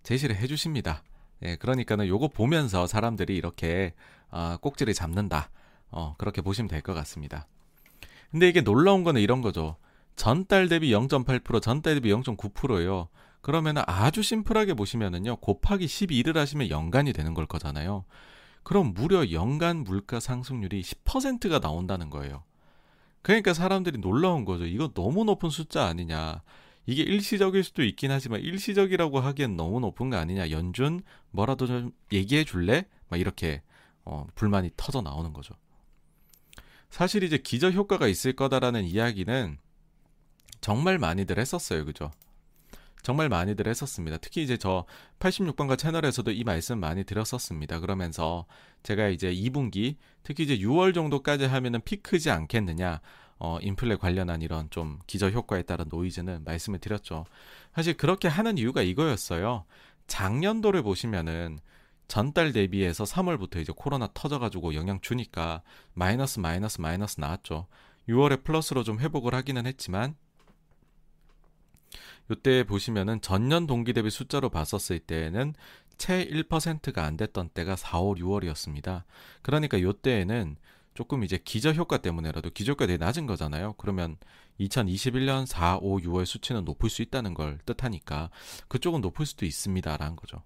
[0.03, 1.03] 제시를 해 주십니다.
[1.43, 3.93] 예, 그러니까는 요거 보면서 사람들이 이렇게
[4.29, 5.49] 어, 꼭지를 잡는다.
[5.89, 7.47] 어, 그렇게 보시면 될 것 같습니다.
[8.31, 9.77] 근데 이게 놀라운 거는 이런 거죠.
[10.15, 13.09] 전달 대비 0.8%, 전달 대비 0.9%예요.
[13.41, 15.37] 그러면 아주 심플하게 보시면은요.
[15.37, 18.05] 곱하기 12를 하시면 연간이 되는 걸 거잖아요.
[18.63, 22.43] 그럼 무려 연간 물가 상승률이 10%가 나온다는 거예요.
[23.23, 24.65] 그러니까 사람들이 놀라운 거죠.
[24.65, 26.41] 이거 너무 높은 숫자 아니냐.
[26.85, 30.51] 이게 일시적일 수도 있긴 하지만 일시적이라고 하기엔 너무 높은 거 아니냐.
[30.51, 31.01] 연준
[31.31, 32.85] 뭐라도 좀 얘기해 줄래?
[33.09, 33.61] 막 이렇게
[34.03, 35.55] 어, 불만이 터져 나오는 거죠.
[36.89, 39.57] 사실 이제 기저 효과가 있을 거다라는 이야기는
[40.61, 41.85] 정말 많이들 했었어요.
[41.85, 42.11] 그죠?
[43.01, 44.17] 정말 많이들 했었습니다.
[44.17, 44.85] 특히 이제 저
[45.19, 47.79] 86번가 채널에서도 이 말씀 많이 드렸었습니다.
[47.79, 48.45] 그러면서
[48.83, 53.01] 제가 이제 2분기, 특히 이제 6월 정도까지 하면은 피크지 않겠느냐,
[53.39, 57.25] 어, 인플레 관련한 이런 좀 기저 효과에 따른 노이즈는 말씀을 드렸죠.
[57.73, 59.65] 사실 그렇게 하는 이유가 이거였어요.
[60.05, 61.59] 작년도를 보시면은
[62.07, 67.67] 전달 대비해서 3월부터 이제 코로나 터져가지고 영향 주니까 마이너스 마이너스 마이너스 나왔죠.
[68.09, 70.15] 6월에 플러스로 좀 회복을 하기는 했지만
[72.29, 75.53] 요때 보시면은 전년 동기 대비 숫자로 봤었을 때는
[75.97, 79.03] 채 1%가 안 됐던 때가 4, 5, 6월이었습니다.
[79.41, 80.55] 그러니까 요때에는
[80.93, 83.73] 조금 이제 기저 효과 때문에라도 기저 효과 되게 낮은 거잖아요.
[83.77, 84.17] 그러면
[84.59, 88.29] 2021년 4, 5, 6월 수치는 높을 수 있다는 걸 뜻하니까
[88.67, 90.43] 그쪽은 높을 수도 있습니다라는 거죠.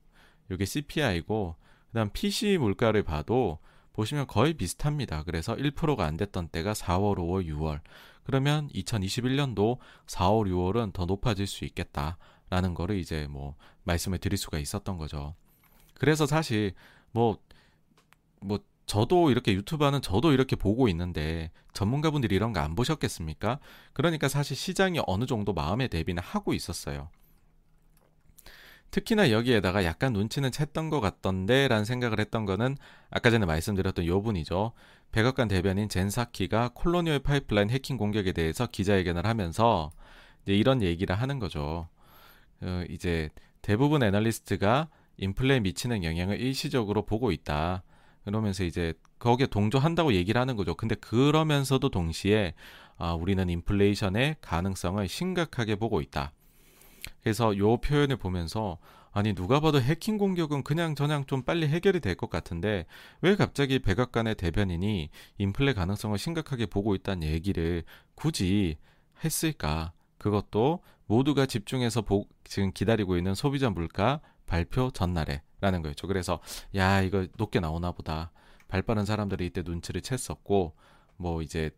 [0.52, 1.56] 이게 CPI고
[1.88, 3.60] 그다음 PC 물가를 봐도
[3.94, 5.24] 보시면 거의 비슷합니다.
[5.24, 7.80] 그래서 1%가 안 됐던 때가 4월, 5월, 6월.
[8.26, 14.98] 그러면 2021년도 4월, 6월은 더 높아질 수 있겠다라는 거를 이제 뭐 말씀을 드릴 수가 있었던
[14.98, 15.36] 거죠.
[15.94, 16.74] 그래서 사실
[17.12, 17.38] 뭐뭐
[18.42, 23.60] 뭐 저도 이렇게 유튜브 하는 저도 이렇게 보고 있는데 전문가분들이 이런 거 안 보셨겠습니까?
[23.94, 27.10] 그러니까 사실 시장이 어느 정도 마음의 대비는 하고 있었어요.
[28.92, 32.78] 특히나 여기에다가 약간 눈치는 챘던 것 같던데 라는 생각을 했던 거는
[33.10, 34.72] 아까 전에 말씀드렸던 요 분이죠.
[35.16, 39.90] 백악관 대변인 젠사키가 콜로니얼 파이프라인 해킹 공격에 대해서 기자회견을 하면서
[40.46, 41.88] 이런 얘기를 하는 거죠.
[42.62, 43.30] 어, 이제
[43.62, 47.84] 대부분 애널리스트가 인플레에 미치는 영향을 일시적으로 보고 있다.
[48.26, 50.76] 그러면서 이제 거기에 동조한다고 얘기를 하는 거죠.
[50.76, 52.54] 근데 그러면서도 동시에
[52.98, 56.34] 아, 우리는 인플레이션의 가능성을 심각하게 보고 있다.
[57.24, 58.80] 그래서 요 표현을 보면서
[59.16, 62.86] 아니 누가 봐도 해킹 공격은 그냥 저냥 좀 빨리 해결이 될 것 같은데
[63.22, 67.84] 왜 갑자기 백악관의 대변인이 인플레 가능성을 심각하게 보고 있다는 얘기를
[68.16, 68.76] 굳이
[69.24, 69.94] 했을까?
[70.18, 76.08] 그것도 모두가 집중해서 보, 지금 기다리고 있는 소비자 물가 발표 전날에라는 거였죠.
[76.08, 76.42] 그래서
[76.76, 78.32] 야 이거 높게 나오나 보다.
[78.68, 80.74] 발 빠른 사람들이 이때 눈치를 챘었고
[81.16, 81.72] 뭐 이제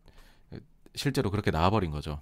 [0.96, 2.20] 실제로 그렇게 나와버린 거죠.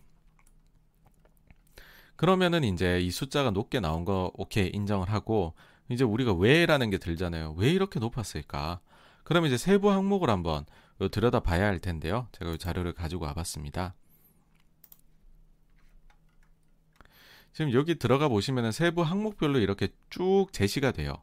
[2.15, 5.53] 그러면은 이제 이 숫자가 높게 나온 거 오케이 인정을 하고
[5.89, 7.55] 이제 우리가 왜라는 게 들잖아요.
[7.57, 8.79] 왜 이렇게 높았을까?
[9.23, 10.65] 그럼 이제 세부 항목을 한번
[11.11, 12.27] 들여다 봐야 할 텐데요.
[12.31, 13.95] 제가 이 자료를 가지고 와봤습니다.
[17.53, 21.21] 지금 여기 들어가 보시면은 세부 항목별로 이렇게 쭉 제시가 돼요.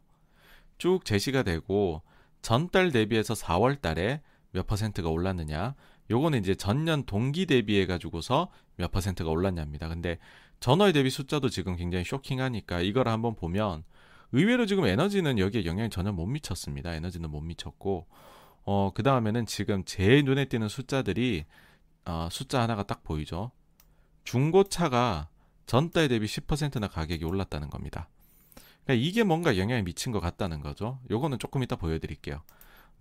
[0.79, 2.03] 쭉 제시가 되고
[2.41, 5.75] 전달 대비해서 4월 달에 몇 퍼센트가 올랐느냐.
[6.11, 9.89] 요거는 이제 전년 동기 대비해 가지고서 몇 퍼센트가 올랐냐입니다.
[9.89, 10.19] 근데
[10.63, 13.83] 전월 대비 숫자도 지금 굉장히 쇼킹하니까 이걸 한번 보면
[14.31, 16.95] 의외로 지금 에너지는 여기에 영향을 전혀 못 미쳤습니다.
[16.95, 18.07] 에너지는 못 미쳤고
[18.65, 21.47] 어 그 다음에는 지금 제일 눈에 띄는 숫자들이
[22.05, 23.51] 어, 숫자 하나가 딱 보이죠.
[24.23, 25.29] 중고차가
[25.67, 28.09] 전달 대비 10%나 가격이 올랐다는 겁니다.
[28.85, 31.01] 그러니까 이게 뭔가 영향을 미친 것 같다는 거죠.
[31.11, 32.41] 요거는 조금 이따 보여드릴게요.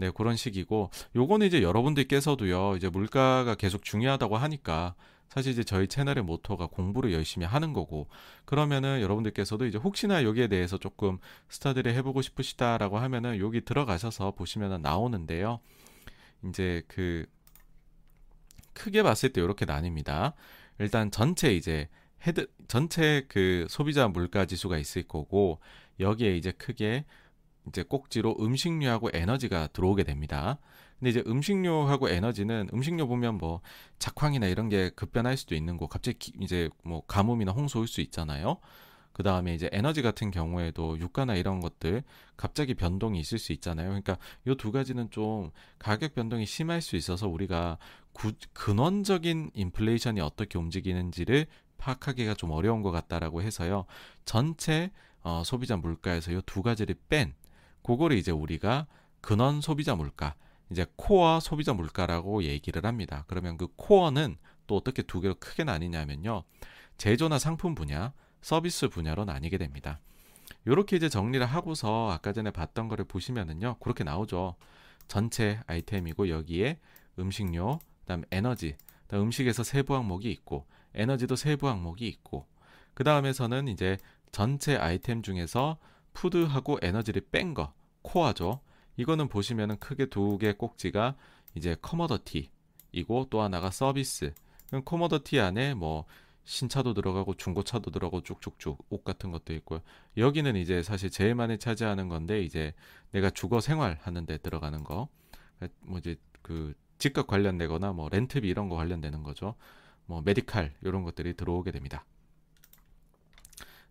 [0.02, 4.96] 네, 그런 식이고, 요거는 이제 여러분들께서도요, 이제 물가가 계속 중요하다고 하니까,
[5.30, 8.08] 사실 이제 저희 채널의 모토가 공부를 열심히 하는 거고,
[8.46, 15.60] 그러면은 여러분들께서도 이제 혹시나 여기에 대해서 조금 스타디를 해보고 싶으시다라고 하면은 여기 들어가셔서 보시면은 나오는데요.
[16.50, 17.28] 이제 그,
[18.74, 20.34] 크게 봤을 때 이렇게 나뉩니다.
[20.80, 21.90] 일단 전체 이제
[22.26, 25.60] 헤드 전체 그 소비자 물가 지수가 있을 거고
[26.00, 27.06] 여기에 이제 크게
[27.68, 30.58] 이제 꼭지로 음식료하고 에너지가 들어오게 됩니다.
[31.00, 33.62] 근데 이제 음식료하고 에너지는 음식료 보면 뭐
[34.00, 38.58] 작황이나 이런 게 급변할 수도 있는 거 갑자기 이제 뭐 가뭄이나 홍수 올 수 있잖아요.
[39.14, 42.04] 그 다음에 이제 에너지 같은 경우에도 유가나 이런 것들
[42.38, 43.88] 갑자기 변동이 있을 수 있잖아요.
[43.90, 47.78] 그러니까 요 두 가지는 좀 가격 변동이 심할 수 있어서 우리가
[48.14, 51.48] 구, 근원적인 인플레이션이 어떻게 움직이는지를
[51.78, 53.86] 파악하기가 좀 어려운 것 같다라고 해서요.
[54.26, 54.92] 전체
[55.24, 57.34] 어, 소비자 물가에서 이두 가지를 뺀
[57.84, 58.88] 그거를 이제 우리가
[59.22, 60.36] 근원 소비자 물가
[60.72, 63.26] 이제 코어 소비자 물가라고 얘기를 합니다.
[63.28, 66.44] 그러면 그 코어는 또 어떻게 두 개로 크게 나뉘냐면요.
[66.98, 70.00] 제조나 상품 분야, 서비스 분야로 나뉘게 됩니다.
[70.66, 73.78] 이렇게 이제 정리를 하고서 아까 전에 봤던 거를 보시면은요.
[73.80, 74.56] 그렇게 나오죠.
[75.08, 76.80] 전체 아이템이고 여기에
[77.20, 78.78] 음식료, 그다음 에너지,
[79.08, 82.48] 그다음 음식에서 세부 항목이 있고 에너지도 세부 항목이 있고
[82.94, 83.98] 그 다음에서는 이제
[84.32, 85.78] 전체 아이템 중에서
[86.14, 88.62] 푸드하고 에너지를 뺀 거, 코어죠.
[88.98, 91.16] 이거는 보시면은 크게 두 개 꼭지가
[91.56, 94.34] 이제 커머더티이고 또 하나가 서비스.
[94.86, 96.06] 커머더티 안에 뭐
[96.44, 99.82] 신차도 들어가고 중고차도 들어가고 쭉쭉쭉 옷 같은 것도 있고요.
[100.18, 102.74] 여기는 이제 사실 제일 많이 차지하는 건데 이제
[103.12, 105.08] 내가 주거 생활하는 데 들어가는 거.
[105.82, 109.56] 뭐 이제 그 집값 관련되거나 뭐 렌트비 이런 거 관련되는 거죠.
[110.06, 112.06] 뭐 메디칼 이런 것들이 들어오게 됩니다.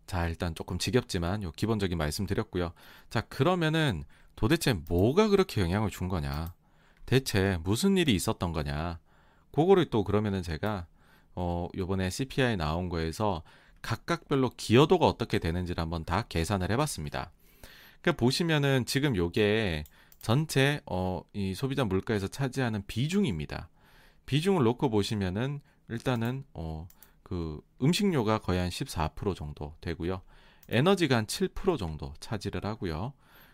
[0.06, 2.72] 자, 일단 조금 지겹지만 요 기본적인 말씀 드렸고요.
[3.10, 4.04] 자, 그러면은
[4.36, 6.54] 도대체 뭐가 그렇게 영향을 준 거냐?
[7.06, 8.98] 대체 무슨 일이 있었던 거냐?
[9.52, 10.86] 그거를 또 그러면은 제가
[11.34, 13.42] 어 요번에 CPI 나온 거에서
[13.82, 17.32] 각각별로 기여도가 어떻게 되는지를 한번 다 계산을 해 봤습니다.
[18.02, 19.84] 그러니까 보시면은 지금 요게
[20.20, 23.68] 전체 어 이 소비자 물가에서 차지하는 비중입니다.
[24.26, 26.88] 비중을 놓고 보시면은 일단은 어,
[27.30, 30.20] 그 음식료가 거의 한 14% 정도 되고요.
[30.68, 33.12] 에너지가 한 7% 정도 차지를 하고요.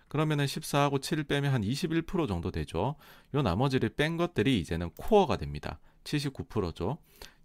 [0.09, 2.97] 그러면은 14하고 7을 빼면 한 21% 정도 되죠.
[3.35, 5.79] 요 나머지를 뺀 것들이 이제는 코어가 됩니다.
[6.05, 6.97] 79%죠.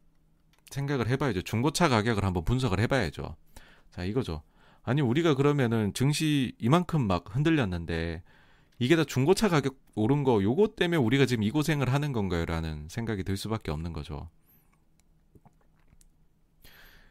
[0.69, 1.41] 생각을 해봐야죠.
[1.41, 3.35] 중고차 가격을 한번 분석을 해봐야죠.
[3.91, 4.41] 자 이거죠.
[4.89, 8.23] 아니 우리가 그러면은 증시 이만큼 막 흔들렸는데
[8.79, 13.23] 이게 다 중고차 가격 오른 거 요거 때문에 우리가 지금 이 고생을 하는 건가요라는 생각이
[13.23, 14.31] 들 수밖에 없는 거죠.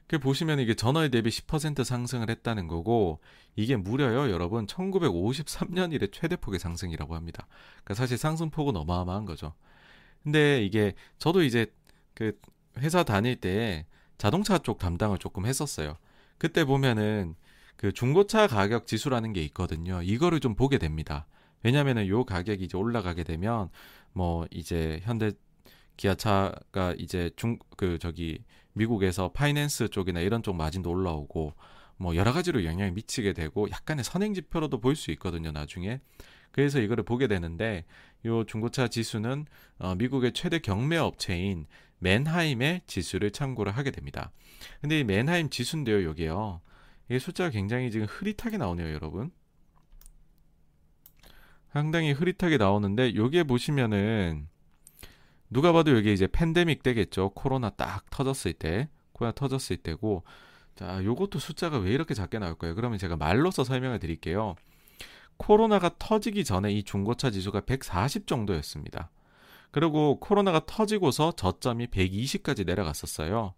[0.08, 3.20] 그 보시면 이게 전월 대비 10% 상승을 했다는 거고
[3.54, 7.46] 이게 무려요 여러분 1953년 이래 최대폭의 상승이라고 합니다.
[7.84, 9.54] 그러니까 사실 상승폭은 어마어마한 거죠.
[10.24, 11.72] 근데 이게 저도 이제
[12.14, 12.36] 그
[12.78, 15.96] 회사 다닐 때 자동차 쪽 담당을 조금 했었어요.
[16.38, 17.36] 그때 보면은
[17.78, 20.02] 그 중고차 가격 지수라는 게 있거든요.
[20.02, 21.26] 이거를 좀 보게 됩니다.
[21.62, 23.70] 왜냐면은 요 가격이 이제 올라가게 되면
[24.12, 25.32] 뭐 이제 현대
[25.96, 31.54] 기아차가 이제 중 그 저기 미국에서 파이낸스 쪽이나 이런 쪽 마진도 올라오고
[31.96, 36.00] 뭐 여러 가지로 영향을 미치게 되고 약간의 선행 지표로도 볼 수 있거든요 나중에
[36.52, 37.84] 그래서 이거를 보게 되는데
[38.26, 39.46] 요 중고차 지수는
[39.78, 41.66] 어, 미국의 최대 경매 업체인
[42.00, 44.30] 맨하임의 지수를 참고를 하게 됩니다
[44.80, 46.60] 근데 이 맨하임 지수인데요 여기요
[47.10, 49.30] 이 숫자가 굉장히 지금 흐릿하게 나오네요 여러분
[51.72, 54.48] 상당히 흐릿하게 나오는데 여기에 보시면은
[55.50, 57.30] 누가 봐도 여기 이제 팬데믹 때겠죠.
[57.30, 60.24] 코로나 딱 터졌을 때, 코로나 터졌을 때고,
[60.74, 62.74] 자, 요것도 숫자가 왜 이렇게 작게 나올까요?
[62.74, 64.56] 그러면 제가 말로써 설명을 드릴게요.
[65.38, 69.10] 코로나가 터지기 전에 이 중고차 지수가 140 정도였습니다.
[69.70, 73.54] 그리고 코로나가 터지고서 저점이 120까지 내려갔었어요.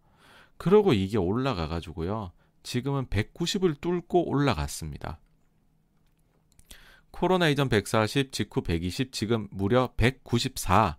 [0.56, 2.32] 그러고 이게 올라가 가지고요.
[2.62, 5.18] 지금은 190을 뚫고 올라갔습니다.
[7.10, 10.96] 코로나 이전 140, 직후 120, 지금 무려 194.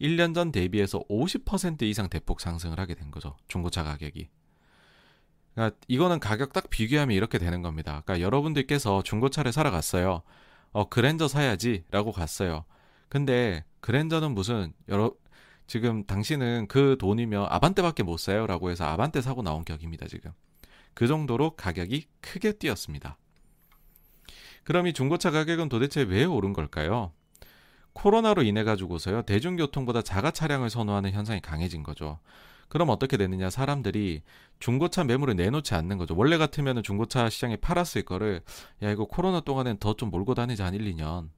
[0.00, 3.36] 1년 전 대비해서 50% 이상 대폭 상승을 하게 된 거죠.
[3.48, 4.28] 중고차 가격이.
[5.54, 8.02] 그러니까 이거는 가격 딱 비교하면 이렇게 되는 겁니다.
[8.04, 10.22] 그러니까 여러분들께서 중고차를 사러 갔어요.
[10.72, 12.64] 어, 그랜저 사야지라고 갔어요.
[13.08, 15.12] 근데 그랜저는 무슨 여러
[15.66, 20.32] 지금 당신은 그 돈이면 아반떼밖에 못 사요라고 해서 아반떼 사고 나온 격입니다, 지금.
[20.94, 23.16] 그 정도로 가격이 크게 뛰었습니다.
[24.64, 27.12] 그럼 이 중고차 가격은 도대체 왜 오른 걸까요?
[27.94, 32.18] 코로나로 인해 가지고서요 대중교통보다 자가 차량을 선호하는 현상이 강해진 거죠.
[32.68, 34.22] 그럼 어떻게 되느냐 사람들이
[34.58, 36.16] 중고차 매물을 내놓지 않는 거죠.
[36.16, 38.40] 원래 같으면 중고차 시장에 팔았을 거를
[38.82, 41.28] 야 이거 코로나 동안엔 더 좀 몰고 다니자 한 1, 2년.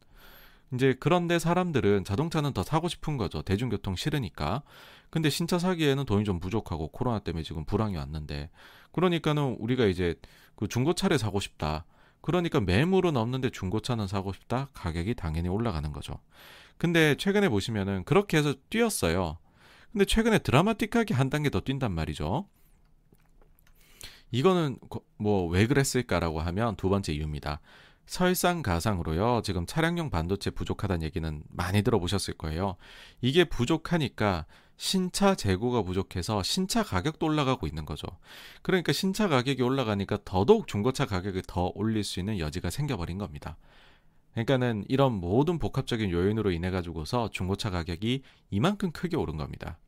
[0.73, 3.43] 이제 그런데 사람들은 자동차는 더 사고 싶은 거죠.
[3.43, 4.63] 대중교통 싫으니까.
[5.11, 8.51] 근데 신차 사기에는 돈이 좀 부족하고 코로나 때문에 지금 불황이 왔는데
[8.95, 10.15] 그러니까는 우리가 이제
[10.55, 11.85] 그 중고차를 사고 싶다.
[12.21, 14.71] 그러니까 매물은 없는데 중고차는 사고 싶다?
[14.73, 16.21] 가격이 당연히 올라가는 거죠.
[16.79, 19.39] 근데 최근에 보시면은 그렇게 해서 뛰었어요.
[19.93, 22.49] 근데 최근에 드라마틱하게 한 단계 더 뛴단 말이죠.
[24.31, 24.79] 이거는
[25.19, 27.61] 뭐 왜 그랬을까라고 하면 두 번째 이유입니다.
[28.07, 29.43] 설상 가상으로요.
[29.45, 32.77] 지금 차량용 반도체 부족하다는 얘기는 많이 들어보셨을 거예요.
[33.21, 34.47] 이게 부족하니까
[34.77, 38.07] 신차 재고가 부족해서 신차 가격도 올라가고 있는 거죠.
[38.63, 43.57] 그러니까 신차 가격이 올라가니까 더더욱 중고차 가격을 더 올릴 수 있는 여지가 생겨버린 겁니다.
[44.33, 49.79] 그러니까는 이런 모든 복합적인 요인으로 인해 가지고서 중고차 가격이 이만큼 크게 오른 겁니다.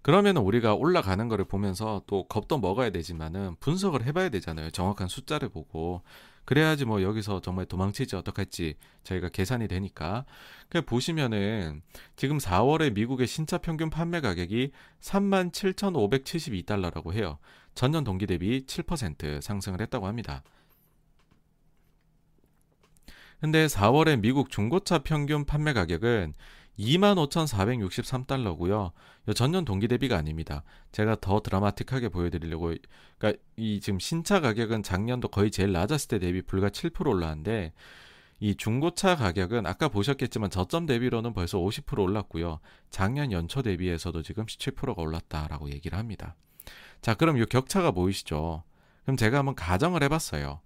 [0.00, 4.70] 그러면 우리가 올라가는 거를 보면서 또 겁도 먹어야 되지만은 분석을 해봐야 되잖아요.
[4.70, 6.02] 정확한 숫자를 보고.
[6.46, 10.24] 그래야지 뭐 여기서 정말 도망치지 어떡할지 저희가 계산이 되니까.
[10.68, 11.82] 그 보시면은
[12.14, 14.70] 지금 4월에 미국의 신차 평균 판매 가격이
[15.00, 17.40] 37,572달러라고 해요.
[17.74, 20.44] 전년 동기 대비 7% 상승을 했다고 합니다.
[23.40, 26.34] 근데 4월에 미국 중고차 평균 판매 가격은
[26.78, 28.92] 25,463달러고요.
[29.34, 30.62] 전년 동기 대비가 아닙니다.
[30.92, 32.74] 제가 더 드라마틱하게 보여드리려고
[33.18, 37.72] 그러니까 이 지금 신차 가격은 작년도 거의 제일 낮았을 때 대비 불과 7% 올랐는데
[38.38, 42.60] 이 중고차 가격은 아까 보셨겠지만 저점 대비로는 벌써 50% 올랐고요.
[42.90, 46.36] 작년 연초 대비해서도 지금 17%가 올랐다라고 얘기를 합니다.
[47.00, 48.62] 자, 그럼 이 격차가 보이시죠?
[49.04, 50.60] 그럼 제가 한번 가정을 해봤어요.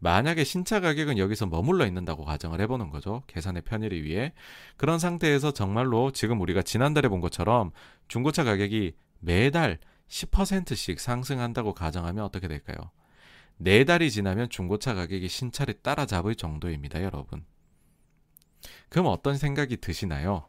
[0.00, 3.22] 만약에 신차 가격은 여기서 머물러 있는다고 가정을 해보는 거죠.
[3.26, 4.32] 계산의 편의를 위해.
[4.76, 7.70] 그런 상태에서 정말로 지금 우리가 지난달에 본 것처럼
[8.08, 9.78] 중고차 가격이 매달
[10.08, 12.76] 10%씩 상승한다고 가정하면 어떻게 될까요?
[13.58, 17.44] 네 달이 지나면 중고차 가격이 신차를 따라잡을 정도입니다, 여러분.
[18.88, 20.46] 그럼 어떤 생각이 드시나요?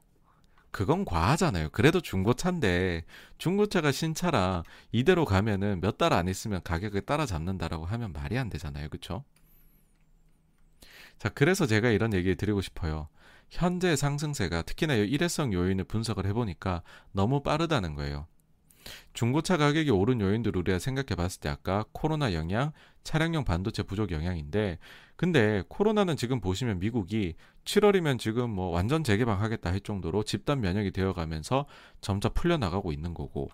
[0.72, 1.70] 그건 과하잖아요.
[1.72, 3.04] 그래도 중고차인데
[3.38, 8.88] 중고차가 신차라 이대로 가면은 몇 달 안 있으면 가격을 따라잡는다라고 하면 말이 안 되잖아요.
[8.90, 9.24] 그렇죠?
[11.22, 13.08] 자, 그래서 제가 이런 얘기를 드리고 싶어요.
[13.52, 18.26] 현재 상승세가 특히나 일회성 요인을 분석을 해보니까 너무 빠르다는 거예요.
[19.14, 22.72] 중고차 가격이 오른 요인들 우리가 생각해 봤을 때 아까 코로나 영향,
[23.04, 24.80] 차량용 반도체 부족 영향인데
[25.16, 31.14] 근데 코로나는 지금 보시면 미국이 7월이면 지금 뭐 완전 재개방하겠다 할 정도로 집단 면역이 되어
[31.14, 31.68] 가면서
[32.02, 33.52] 점차 풀려 나가고 있는 거고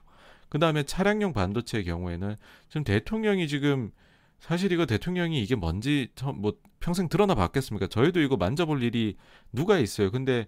[0.47, 2.37] 그다음에 차량용 반도체의 경우에는
[2.69, 3.91] 지금 대통령이 지금
[4.39, 7.87] 사실 이거 대통령이 이게 뭔지 뭐 평생 드러나 봤겠습니까?
[7.87, 9.17] 저희도 이거 만져볼 일이
[9.51, 10.11] 누가 있어요.
[10.11, 10.47] 근데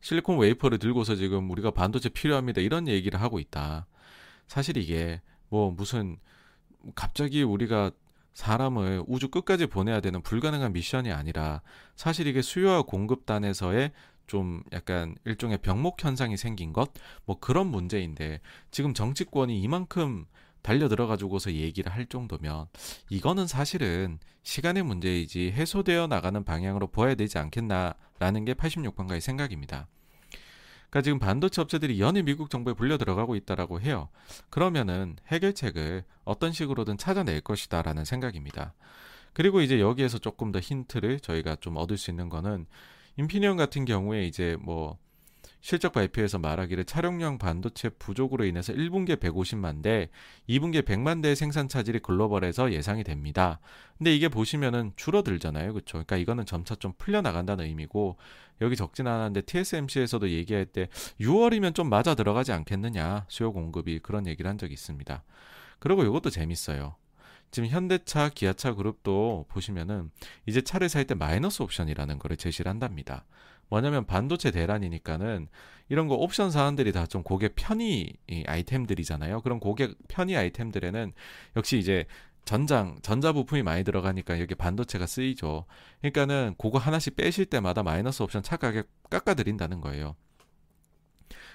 [0.00, 2.60] 실리콘 웨이퍼를 들고서 지금 우리가 반도체 필요합니다.
[2.60, 3.86] 이런 얘기를 하고 있다.
[4.46, 6.18] 사실 이게 뭐 무슨
[6.94, 7.90] 갑자기 우리가
[8.34, 11.60] 사람을 우주 끝까지 보내야 되는 불가능한 미션이 아니라
[11.96, 13.92] 사실 이게 수요와 공급단에서의
[14.26, 16.92] 좀 약간 일종의 병목 현상이 생긴 것
[17.26, 18.40] 뭐 그런 문제인데
[18.70, 20.24] 지금 정치권이 이만큼
[20.62, 22.66] 달려 들어가지고서 얘기를 할 정도면
[23.10, 29.88] 이거는 사실은 시간의 문제이지 해소되어 나가는 방향으로 보아야 되지 않겠나라는 게 86번가의 생각입니다.
[30.92, 34.10] 그러니까 지금 반도체 업체들이 연일 미국 정부에 불려 들어가고 있다라고 해요.
[34.50, 38.74] 그러면은 해결책을 어떤 식으로든 찾아낼 것이다라는 생각입니다.
[39.32, 42.66] 그리고 이제 여기에서 조금 더 힌트를 저희가 좀 얻을 수 있는 거는
[43.16, 44.98] 인피니언 같은 경우에 이제 뭐
[45.62, 50.10] 실적 발표에서 말하기를 차량용 반도체 부족으로 인해서 1분기에 150만 대,
[50.48, 53.60] 2분기에 100만 대의 생산 차질이 글로벌에서 예상이 됩니다.
[53.96, 55.72] 근데 이게 보시면은 줄어들잖아요.
[55.72, 55.92] 그렇죠?
[55.92, 58.16] 그러니까 이거는 점차 좀 풀려 나간다는 의미고
[58.60, 60.88] 여기 적진 않았는데 TSMC에서도 얘기할 때
[61.20, 63.26] 6월이면 좀 맞아 들어가지 않겠느냐.
[63.28, 65.22] 수요 공급이 그런 얘기를 한 적이 있습니다.
[65.78, 66.96] 그리고 이것도 재밌어요.
[67.52, 70.10] 지금 현대차, 기아차 그룹도 보시면은
[70.46, 73.24] 이제 차를 살 때 마이너스 옵션이라는 거를 제시를 한답니다.
[73.68, 75.48] 뭐냐면 반도체 대란이니까는
[75.88, 78.14] 이런 거 옵션 사항들이 다 좀 고객 편의
[78.46, 79.42] 아이템들이잖아요.
[79.42, 81.12] 그런 고객 편의 아이템들에는
[81.56, 82.06] 역시 이제
[82.44, 85.66] 전장, 전자 부품이 많이 들어가니까 여기 반도체가 쓰이죠.
[86.00, 90.16] 그러니까는 그거 하나씩 빼실 때마다 마이너스 옵션 차 가격 깎아 드린다는 거예요.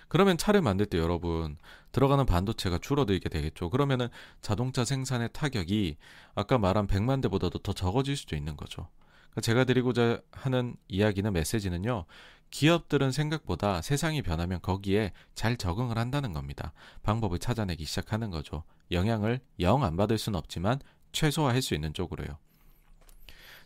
[0.07, 1.57] 그러면 차를 만들 때 여러분
[1.91, 3.69] 들어가는 반도체가 줄어들게 되겠죠.
[3.69, 4.07] 그러면은
[4.41, 5.97] 자동차 생산의 타격이
[6.35, 8.87] 아까 말한 100만 대보다도 더 적어질 수도 있는 거죠.
[9.31, 12.05] 그러니까 제가 드리고자 하는 이야기는 메시지는요.
[12.49, 16.71] 기업들은 생각보다 세상이 변하면 거기에 잘 적응을 한다는 겁니다.
[17.03, 18.63] 방법을 찾아내기 시작하는 거죠.
[18.91, 20.79] 영향을 영 안 받을 수는 없지만
[21.11, 22.37] 최소화할 수 있는 쪽으로요.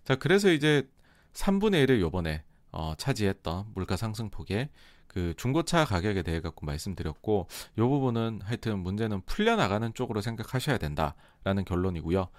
[0.03, 0.89] 자, 그래서 이제
[1.33, 4.69] 3분의 1을 요번에 어, 차지했던 물가 상승폭의
[5.07, 7.47] 그 중고차 가격에 대해 갖고 말씀드렸고
[7.77, 12.29] 요 부분은 하여튼 문제는 풀려 나가는 쪽으로 생각하셔야 된다라는 결론이고요.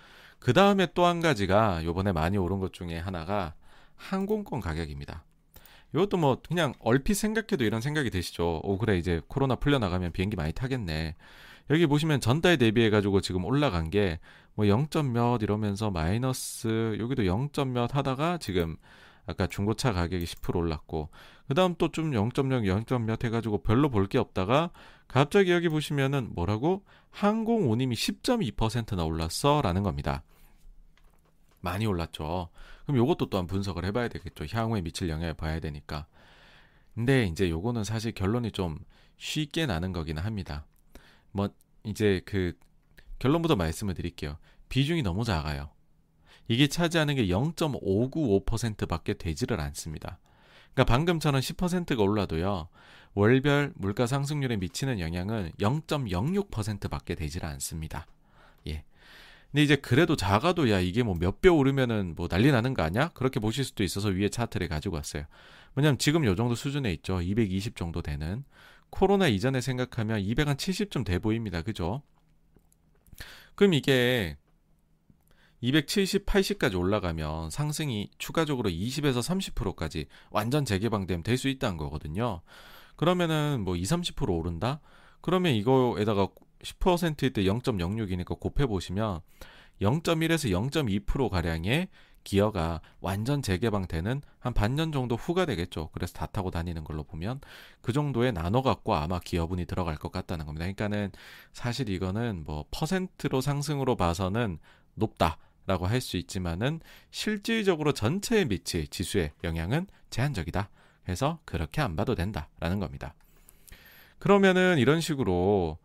[0.42, 3.54] 그 다음에 또 한 가지가 요번에 많이 오른 것 중에 하나가
[3.96, 5.24] 항공권 가격입니다.
[5.94, 8.60] 이것도 뭐 그냥 얼핏 생각해도 이런 생각이 드시죠.
[8.64, 11.14] 오 그래 이제 코로나 풀려나가면 비행기 많이 타겠네.
[11.70, 14.18] 여기 보시면 전달 대비해 가지고 지금 올라간 게
[14.54, 18.76] 뭐 0점 몇 이러면서 마이너스 여기도 0점 몇 하다가 지금
[19.24, 21.08] 아까 중고차 가격이 10% 올랐고
[21.48, 24.70] 그다음 또 좀 0.0, 0점 몇 해가지고 별로 볼 게 없다가
[25.08, 30.22] 갑자기 여기 보시면은 뭐라고 항공 운임이 10.2%나 올랐어라는 겁니다.
[31.62, 32.50] 많이 올랐죠.
[32.84, 34.44] 그럼 요것도 또한 분석을 해봐야 되겠죠.
[34.50, 36.06] 향후에 미칠 영향을 봐야 되니까.
[36.94, 38.78] 근데 이제 요거는 사실 결론이 좀
[39.16, 40.66] 쉽게 나는 거기는 합니다.
[41.30, 41.48] 뭐
[41.84, 42.52] 이제 그
[43.18, 44.36] 결론부터 말씀을 드릴게요.
[44.68, 45.70] 비중이 너무 작아요.
[46.48, 50.18] 이게 차지하는 게 0.595%밖에 되지를 않습니다.
[50.74, 52.68] 그러니까 방금처럼 10%가 올라도요.
[53.14, 58.06] 월별 물가 상승률에 미치는 영향은 0.06%밖에 되지를 않습니다.
[59.54, 59.58] 예.
[59.58, 63.08] 근데 이제 그래도 작아도 야 이게 뭐 몇 배 오르면은 뭐 난리 나는 거 아니야?
[63.14, 65.24] 그렇게 보실 수도 있어서 위에 차트를 가지고 왔어요.
[65.74, 67.20] 왜냐면 지금 요 정도 수준에 있죠.
[67.22, 68.44] 220 정도 되는
[68.90, 71.62] 코로나 이전에 생각하면 270좀 돼 보입니다.
[71.62, 72.02] 그죠?
[73.54, 74.36] 그럼 이게
[75.60, 82.42] 270, 80까지 올라가면 상승이 추가적으로 20에서 30%까지 완전 재개방되면 될 수 있다는 거거든요.
[82.96, 84.80] 그러면은 뭐 2, 30% 오른다?
[85.20, 86.28] 그러면 이거에다가
[86.62, 89.20] 10%일 때 0.06이니까 곱해 보시면
[89.80, 91.88] 0.1에서 0.2% 가량의
[92.24, 95.90] 기어가 완전 재개방되는 한 반년 정도 후가 되겠죠.
[95.92, 97.40] 그래서 다 타고 다니는 걸로 보면
[97.80, 100.64] 그 정도의 나눠 갖고 아마 기어분이 들어갈 것 같다는 겁니다.
[100.64, 101.10] 그러니까는
[101.52, 104.58] 사실 이거는 뭐 퍼센트로 상승으로 봐서는
[104.94, 110.70] 높다 라고 할 수 있지만은 실질적으로 전체에 미칠 지수의 영향은 제한적이다.
[111.04, 113.14] 그래서 그렇게 안 봐도 된다라는 겁니다.
[114.18, 115.78] 그러면은 이런 식으로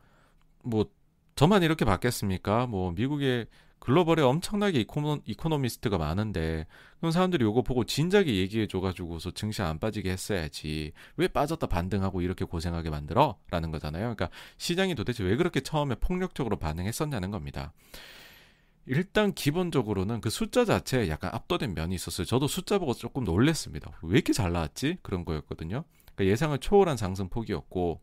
[0.68, 0.86] 뭐
[1.36, 2.68] 저만 이렇게 받겠습니까?
[2.68, 3.48] 뭐 미국의
[3.80, 6.66] 글로벌에 엄청나게 이코노, 이코노미스트가 많은데
[7.00, 12.44] 그럼 사람들이 요거 보고 진작에 얘기해 줘가지고서 증시 안 빠지게 했어야지 왜 빠졌다 반등하고 이렇게
[12.44, 13.38] 고생하게 만들어?
[13.52, 14.02] 라는 거잖아요.
[14.16, 17.72] 그러니까 시장이 도대체 왜 그렇게 처음에 폭력적으로 반응했었냐는 겁니다.
[18.88, 22.26] 일단 기본적으로는 그 숫자 자체에 약간 압도된 면이 있었어요.
[22.26, 23.92] 저도 숫자 보고 조금 놀랬습니다.
[24.02, 24.98] 왜 이렇게 잘 나왔지?
[25.04, 25.84] 그런 거였거든요.
[26.16, 28.02] 그러니까 예상을 초월한 상승폭이었고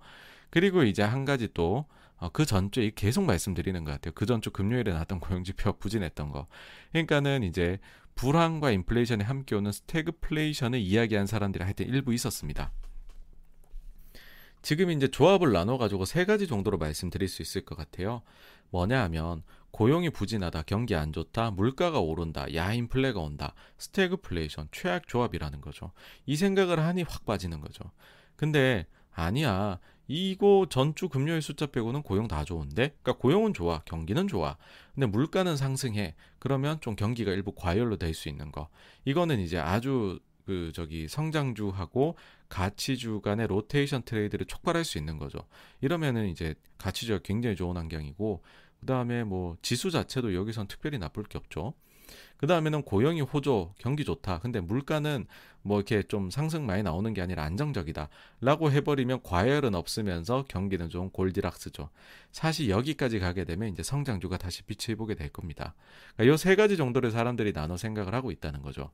[0.50, 1.86] 그리고 이제 한 가지 또
[2.16, 4.12] 어, 그 전주에 계속 말씀드리는 것 같아요.
[4.14, 6.46] 그 전주 금요일에 나왔던 고용지표 부진했던 거.
[6.92, 7.78] 그러니까는 이제
[8.14, 12.72] 불황과 인플레이션이 함께 오는 스태그플레이션을 이야기한 사람들이 하여튼 일부 있었습니다.
[14.62, 18.22] 지금 이제 조합을 나눠가지고 세 가지 정도로 말씀드릴 수 있을 것 같아요.
[18.70, 19.42] 뭐냐 하면
[19.72, 25.90] 고용이 부진하다, 경기 안 좋다, 물가가 오른다, 야 인플레가 온다, 스태그플레이션, 최악 조합이라는 거죠.
[26.26, 27.84] 이 생각을 하니 확 빠지는 거죠.
[28.36, 29.78] 근데 아니야.
[30.07, 32.94] 이거 전주 금요일 숫자 빼고는 고용 다 좋은데?
[33.02, 34.57] 그러니까 고용은 좋아, 경기는 좋아.
[34.94, 36.14] 근데 물가는 상승해.
[36.38, 38.68] 그러면 좀 경기가 일부 과열로 될 수 있는 거.
[39.05, 42.16] 이거는 이제 아주 그 저기 성장주하고
[42.48, 45.38] 가치주 간의 로테이션 트레이드를 촉발할 수 있는 거죠.
[45.80, 48.42] 이러면은 이제 가치주가 굉장히 좋은 환경이고
[48.80, 51.72] 그다음에 뭐 지수 자체도 여기선 특별히 나쁠 게 없죠.
[52.36, 54.40] 그 다음에는 고용이 호조, 경기 좋다.
[54.40, 55.26] 근데 물가는
[55.62, 58.08] 뭐 이렇게 좀 상승 많이 나오는 게 아니라 안정적이다.
[58.40, 61.88] 라고 해버리면 과열은 없으면서 경기는 좀 골디락스죠.
[62.32, 65.74] 사실 여기까지 가게 되면 이제 성장주가 다시 빛을 보게 될 겁니다.
[66.16, 68.90] 그러니까 이세 가지 정도를 사람들이 나눠 생각을 하고 있다는 거죠.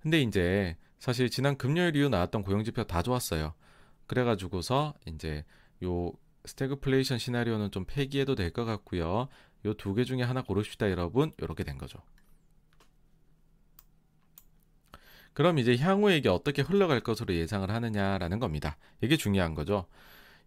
[0.00, 3.54] 근데 이제 사실 지난 금요일 이후 나왔던 고용지표 다 좋았어요.
[4.06, 5.44] 그래가지고서 이제
[5.84, 6.12] 요
[6.44, 9.28] 스태그플레이션 시나리오는 좀 폐기해도 될 것 같고요.
[9.66, 11.98] 요 두 개 중에 하나 고르십시다 여러분 이렇게 된 거죠.
[15.32, 18.76] 그럼 이제 향후에 이게 어떻게 흘러갈 것으로 예상을 하느냐라는 겁니다.
[19.02, 19.86] 이게 중요한 거죠.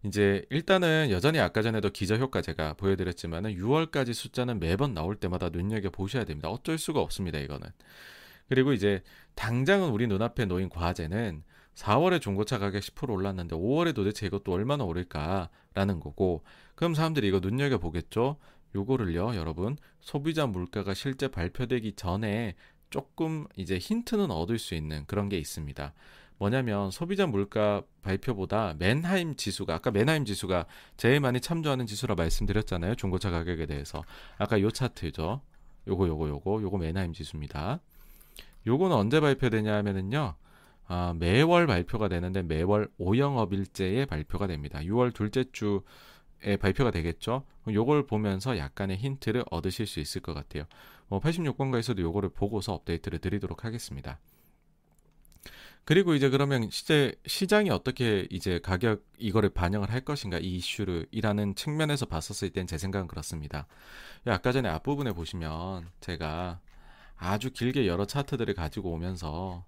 [0.02, 5.90] 이제 일단은 여전히 아까 전에도 기저효과 제가 보여드렸지만 은 6월까지 숫자는 매번 나올 때마다 눈여겨
[5.90, 6.48] 보셔야 됩니다.
[6.48, 7.38] 어쩔 수가 없습니다.
[7.38, 7.68] 이거는.
[8.48, 9.02] 그리고 이제
[9.36, 11.44] 당장은 우리 눈앞에 놓인 과제는
[11.74, 16.42] 4월에 중고차 가격 10% 올랐는데 5월에 도대체 이것도 얼마나 오를까라는 거고
[16.74, 18.38] 그럼 사람들이 이거 눈여겨 보겠죠.
[18.74, 22.54] 요거를요, 여러분, 소비자 물가가 실제 발표되기 전에
[22.90, 25.92] 조금 이제 힌트는 얻을 수 있는 그런 게 있습니다.
[26.38, 30.66] 뭐냐면 소비자 물가 발표보다 맨하임 지수가 아까 맨하임 지수가
[30.96, 32.94] 제일 많이 참조하는 지수라 말씀드렸잖아요.
[32.94, 34.02] 중고차 가격에 대해서.
[34.38, 35.42] 아까 요 차트죠.
[35.86, 37.80] 요거 요거 요거 요거 맨하임 지수입니다.
[38.66, 40.34] 요거는 언제 발표되냐 하면은요.
[40.86, 44.80] 아, 매월 발표가 되는데 매월 5영업일째에 발표가 됩니다.
[44.80, 45.80] 6월 둘째 주에
[46.60, 47.44] 발표가 되겠죠.
[47.68, 50.64] 요걸 보면서 약간의 힌트를 얻으실 수 있을 것 같아요.
[51.08, 54.18] 뭐 86번가에서도 요거를 보고서 업데이트를 드리도록 하겠습니다.
[55.84, 61.54] 그리고 이제 그러면 시제 시장이 어떻게 이제 가격 이거를 반영을 할 것인가 이 이슈를 이라는
[61.54, 63.66] 측면에서 봤었을 땐 제 생각은 그렇습니다.
[64.26, 66.60] 아까 전에 앞부분에 보시면 제가
[67.16, 69.64] 아주 길게 여러 차트들을 가지고 오면서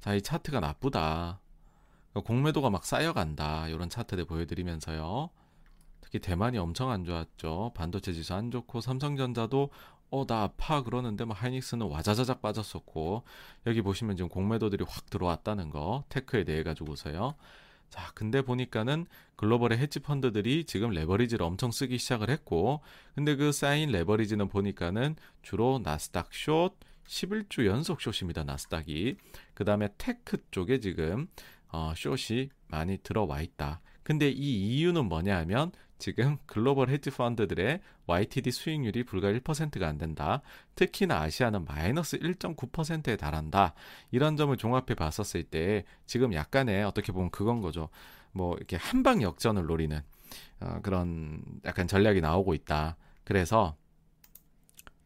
[0.00, 1.40] 자 이 차트가 나쁘다.
[2.24, 3.68] 공매도가 막 쌓여간다.
[3.68, 5.30] 이런 차트들 보여드리면서요.
[6.08, 7.72] 특히 대만이 엄청 안 좋았죠.
[7.74, 9.70] 반도체 지수 안 좋고 삼성전자도
[10.10, 13.24] 어 나 아파 그러는데 뭐 하이닉스는 와자자작 빠졌었고
[13.66, 17.34] 여기 보시면 지금 공매도들이 확 들어왔다는 거 테크에 대해 가지고서요.
[17.90, 19.04] 자, 근데 보니까는
[19.36, 22.80] 글로벌의 헤지 펀드들이 지금 레버리지를 엄청 쓰기 시작을 했고,
[23.14, 26.72] 근데 그 쌓인 레버리지는 보니까는 주로 나스닥 숏,
[27.06, 29.16] 11주 연속 short입니다, 나스닥이.
[29.54, 31.28] 그 다음에 tech 쪽에 지금,
[31.68, 33.80] 어, short이 많이 들어와 있다.
[34.08, 40.40] 근데 이 이유는 뭐냐 하면 지금 글로벌 헤지 펀드들의 YTD 수익률이 불과 1%가 안 된다.
[40.76, 43.74] 특히나 아시아는 마이너스 1.9%에 달한다.
[44.10, 47.90] 이런 점을 종합해 봤었을 때 지금 약간의 어떻게 보면 그건 거죠.
[48.32, 50.00] 뭐 이렇게 한방 역전을 노리는
[50.60, 52.96] 어, 그런 약간 전략이 나오고 있다.
[53.24, 53.76] 그래서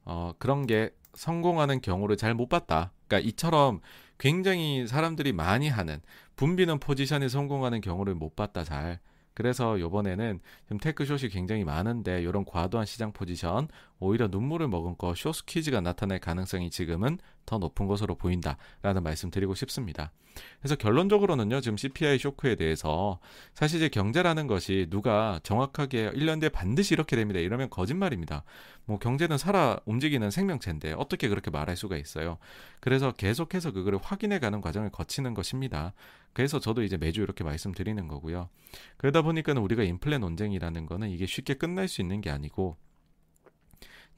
[0.04, 2.92] 어, 그런 게 성공하는 경우를 잘 못 봤다.
[3.08, 3.80] 그러니까 이처럼
[4.18, 6.00] 굉장히 사람들이 많이 하는
[6.36, 9.00] 붐비는 포지션에 성공하는 경우를 못 봤다 잘.
[9.34, 13.68] 그래서 요번에는 지금 테크 숏이 굉장히 많은데 이런 과도한 시장 포지션
[13.98, 20.12] 오히려 눈물을 머금고 short squeeze가 나타날 가능성이 지금은 더 높은 것으로 보인다라는 말씀 드리고 싶습니다.
[20.60, 23.18] 그래서 결론적으로는요, 지금 CPI 쇼크에 대해서
[23.54, 27.40] 사실 이제 경제라는 것이 누가 정확하게 1년 뒤에 반드시 이렇게 됩니다.
[27.40, 28.44] 이러면 거짓말입니다.
[28.84, 32.38] 뭐 경제는 살아 움직이는 생명체인데 어떻게 그렇게 말할 수가 있어요.
[32.80, 35.92] 그래서 계속해서 그거를 확인해 가는 과정을 거치는 것입니다.
[36.32, 38.48] 그래서 저도 이제 매주 이렇게 말씀드리는 거고요.
[38.96, 42.76] 그러다 보니까는 우리가 인플레 논쟁이라는 거는 이게 쉽게 끝날 수 있는 게 아니고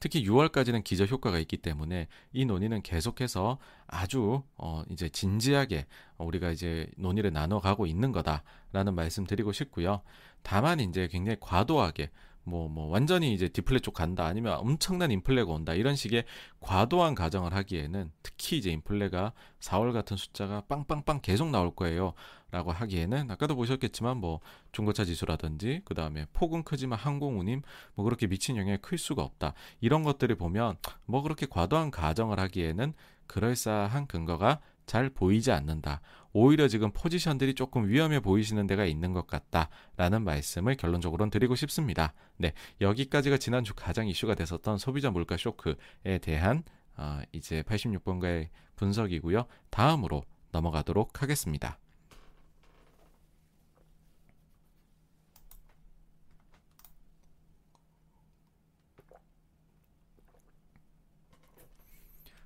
[0.01, 5.87] 특히 6월까지는 기저 효과가 있기 때문에 이 논의는 계속해서 아주 어 이제 진지하게
[6.19, 10.03] 우리가 이제 논의를 나눠 가고 있는 거다라는 말씀 드리고 싶고요.
[10.43, 12.11] 다만 이제 굉장히 과도하게
[12.45, 16.25] 뭐, 뭐, 완전히 이제 디플레 쪽 간다, 아니면 엄청난 인플레가 온다, 이런 식의
[16.61, 22.15] 과도한 가정을 하기에는 특히 이제 인플레가 4월 같은 숫자가 빵빵빵 계속 나올 거예요.
[22.51, 24.39] 라고 하기에는 아까도 보셨겠지만 뭐
[24.71, 27.63] 중고차 지수라든지 그 다음에 폭은 크지만 항공운임
[27.97, 29.55] 뭐 그렇게 미친 영향이 클 수가 없다.
[29.81, 32.95] 이런 것들을 보면 뭐 그렇게 과도한 가정을 하기에는
[33.27, 36.01] 그럴싸한 근거가 잘 보이지 않는다.
[36.33, 42.13] 오히려 지금 포지션들이 조금 위험해 보이시는 데가 있는 것 같다라는 말씀을 결론적으로는 드리고 싶습니다.
[42.37, 46.65] 네, 여기까지가 지난주 가장 이슈가 됐었던 소비자 물가 쇼크에 대한
[46.97, 49.47] 어, 이제 86번가의 분석이고요.
[49.71, 51.79] 다음으로 넘어가도록 하겠습니다.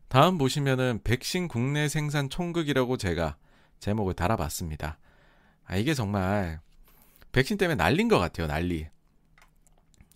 [0.08, 3.36] 다음 보시면은 백신 국내 생산 총극이라고 제가
[3.78, 4.98] 제목을 달아봤습니다.
[5.66, 6.60] 아, 이게 정말
[7.32, 8.86] 백신 때문에 난린 것 같아요, 난리.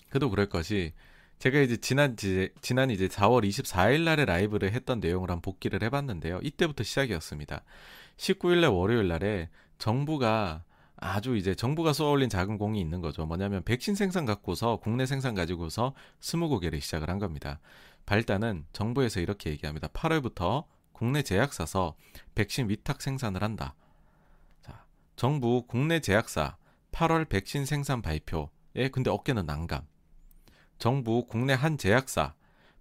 [0.08, 0.92] 그도 그럴 것이
[1.38, 6.40] 제가 이제 지난 이제 지난 이제 4월 24일 날에 라이브를 했던 내용을 한 복기를 해봤는데요.
[6.42, 7.62] 이때부터 시작이었습니다.
[8.16, 10.64] 19일 날 월요일 날에 정부가
[10.96, 13.26] 아주 이제 정부가 쏘아올린 작은 공이 있는 거죠.
[13.26, 17.58] 뭐냐면 백신 생산 갖고서 국내 생산 가지고서 스무 고개를 시작을 한 겁니다.
[18.12, 19.88] 발단은 정부에서 이렇게 얘기합니다.
[19.88, 21.96] 8월부터 국내 제약사서
[22.34, 23.74] 백신 위탁 생산을 한다.
[24.60, 24.84] 자,
[25.16, 26.58] 정부 국내 제약사
[26.90, 29.86] 8월 백신 생산 발표에 근데 어깨는 난감.
[30.76, 32.34] 정부 국내 한 제약사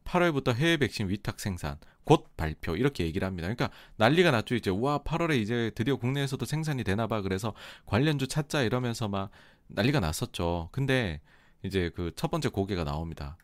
[0.04, 3.48] 8월부터 해외 백신 위탁 생산 곧 발표 이렇게 얘기를 합니다.
[3.48, 4.56] 그러니까 난리가 났죠.
[4.56, 7.22] 이제 와 8월에 이제 드디어 국내에서도 생산이 되나 봐.
[7.22, 7.54] 그래서
[7.86, 9.32] 관련주 찾자 이러면서 막
[9.68, 10.68] 난리가 났었죠.
[10.74, 11.22] 근데
[11.64, 13.38] 이제 그 첫 번째 고개가 나옵니다.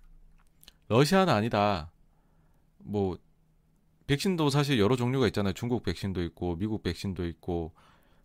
[0.90, 1.92] 러시아는 아니다.
[2.80, 3.18] 뭐
[4.08, 5.54] 백신도 사실 여러 종류가 있잖아요.
[5.54, 7.74] 중국 백신도 있고 미국 백신도 있고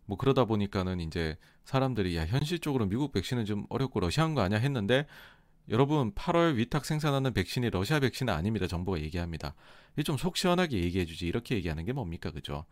[0.07, 5.07] 뭐 그러다 보니까는 이제 사람들이 야 현실적으로 미국 백신은 좀 어렵고 러시아인 거 아니야 했는데
[5.69, 8.67] 여러분 8월 위탁 생산하는 백신이 러시아 백신은 아닙니다.
[8.67, 9.55] 정부가 얘기합니다.
[9.95, 12.65] 이게 좀속 시원하게 얘기해 주지 이렇게 얘기하는 게 뭡니까 그죠?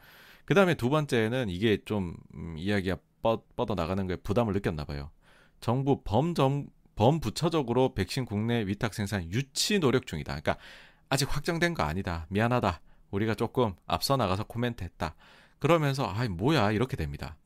[0.45, 5.11] 그 다음에 두 번째는 이게 좀 음, 이야기가 뻗, 뻗어 나가는 거에 부담을 느꼈나 봐요.
[5.61, 10.33] 정부 범정 범부처적으로 백신 국내 위탁 생산 유치 노력 중이다.
[10.33, 10.57] 그러니까
[11.09, 12.27] 아직 확정된 거 아니다.
[12.29, 12.81] 미안하다.
[13.11, 15.15] 우리가 조금 앞서 나가서 코멘트 했다.
[15.59, 17.37] 그러면서 아이 뭐야 이렇게 됩니다.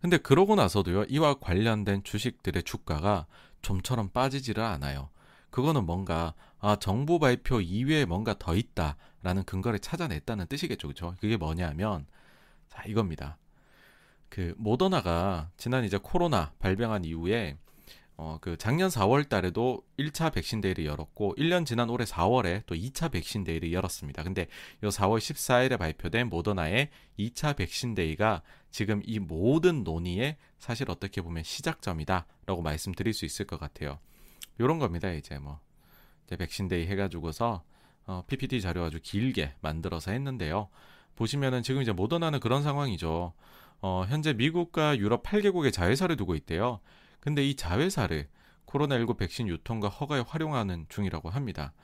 [0.00, 1.04] 근데 그러고 나서도요.
[1.04, 3.26] 이와 관련된 주식들의 주가가
[3.62, 5.08] 좀처럼 빠지지를 않아요.
[5.50, 10.88] 그거는 뭔가 아 정부 발표 이외에 뭔가 더 있다라는 근거를 찾아냈다는 뜻이겠죠.
[10.88, 11.14] 그렇죠?
[11.20, 12.06] 그게 뭐냐면
[12.68, 13.38] 자, 이겁니다.
[14.28, 17.56] 그 모더나가 지난 이제 코로나 발병한 이후에
[18.16, 23.10] 어 그 작년 4월 달에도 1차 백신 day를 열었고 1년 지난 올해 4월에 또 2차
[23.10, 24.22] 백신 day를 열었습니다.
[24.22, 24.46] 근데
[24.82, 31.42] 요 4월 14일에 발표된 모더나의 2차 백신 day가 지금 이 모든 논의의 사실 어떻게 보면
[31.42, 33.98] 시작점이다라고 말씀드릴 수 있을 것 같아요.
[34.60, 35.10] 요런 겁니다.
[35.10, 35.58] 이제 뭐
[36.26, 37.64] 이제 백신 day 해 가지고서
[38.06, 40.68] 어 PPT 자료 아주 길게 만들어서 했는데요.
[41.16, 43.32] 보시면은 지금 이제 모더나는 그런 상황이죠.
[43.86, 46.80] 어, 현재 미국과 유럽 8개국의 자회사를 두고 있대요.
[47.20, 48.28] 근데 이 자회사를
[48.64, 51.74] 코로나19 백신 유통과 허가에 활용하는 중이라고 합니다.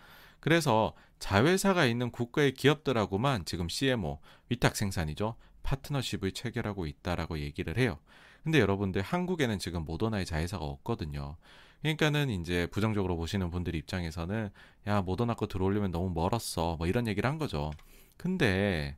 [0.41, 4.19] 그래서 자회사가 있는 국가의 기업들하고만 지금 CMO,
[4.49, 5.35] 위탁 생산이죠.
[5.63, 7.99] 파트너십을 체결하고 있다라고 얘기를 해요.
[8.45, 11.37] 근데 여러분들 한국에는 지금 모더나의 자회사가 없거든요.
[11.83, 14.49] 그러니까는 이제 부정적으로 보시는 분들 입장에서는
[14.87, 17.71] 야 모더나 거 들어오려면 너무 멀었어 뭐 이런 얘기를 한 거죠.
[18.17, 18.97] 근데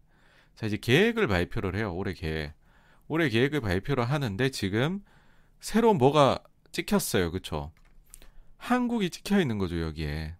[0.54, 2.61] 자 이제 계획을 발표를 해요 올해 계획.
[3.12, 5.04] 올해 계획을 발표를 하는데 지금
[5.60, 6.38] 새로 뭐가
[6.72, 7.30] 찍혔어요.
[7.30, 7.70] 그쵸?
[8.56, 10.34] 한국이 찍혀 있는 거죠, 여기에.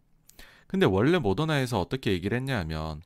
[0.68, 3.02] 근데 원래 모더나에서 어떻게 얘기를 했냐 하면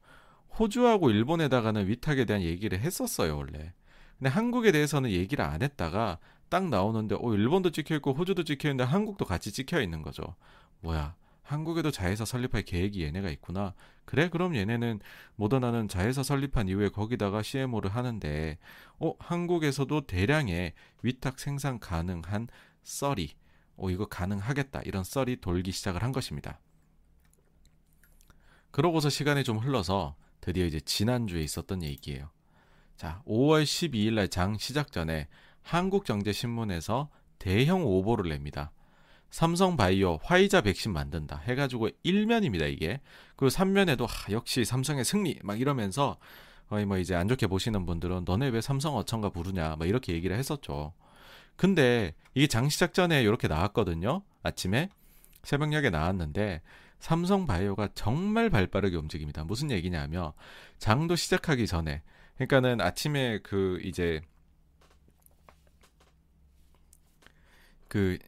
[0.56, 3.72] 호주하고 일본에다가는 위탁에 대한 얘기를 했었어요, 원래.
[4.18, 6.18] 근데 한국에 대해서는 얘기를 안 했다가
[6.48, 10.36] 딱 나오는데 어 일본도 찍혀 있고 호주도 찍혀 있는데 한국도 같이 찍혀 있는 거죠.
[10.78, 11.16] 뭐야?
[11.46, 13.74] 한국에도 자회사 설립할 계획이 얘네가 있구나.
[14.04, 15.00] 그래 그럼 얘네는
[15.36, 18.58] 모더나는 자회사 설립한 이후에 거기다가 CMO를 하는데
[18.98, 22.48] 어 한국에서도 대량의 위탁 생산 가능한
[22.82, 23.30] 썰이
[23.76, 26.60] 어 이거 가능하겠다 이런 썰이 돌기 시작을 한 것입니다.
[28.72, 32.30] 그러고서 시간이 좀 흘러서 드디어 이제 지난주에 있었던 얘기예요.
[32.96, 35.28] 자, 5월 12일 날 장 시작 전에
[35.62, 37.08] 한국경제신문에서
[37.38, 38.72] 대형 오보를 냅니다.
[39.30, 43.00] 삼성바이오 화이자 백신 만든다 해가지고 1면입니다 이게.
[43.36, 46.16] 그리고 3면에도 아, 역시 삼성의 승리 막 이러면서
[46.68, 50.36] 거의 뭐 이제 안 좋게 보시는 분들은 너네 왜 삼성 어천가 부르냐 막 이렇게 얘기를
[50.36, 50.92] 했었죠.
[51.56, 54.88] 근데 이게 장 시작 전에 이렇게 나왔거든요 아침에.
[55.42, 56.60] 새벽녘에 나왔는데
[56.98, 59.44] 삼성바이오가 정말 발빠르게 움직입니다.
[59.44, 60.32] 무슨 얘기냐면
[60.78, 62.02] 장도 시작하기 전에.
[62.36, 64.20] 그러니까는 아침에 그 이제
[67.88, 68.18] 그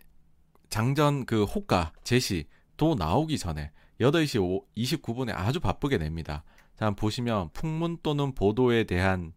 [0.69, 2.47] 장전 그 호가 제시
[2.77, 6.45] 도 나오기 전에 8시 29분에 아주 바쁘게 냅니다.
[6.77, 9.32] 자, 보시면 풍문 또는 보도에 대한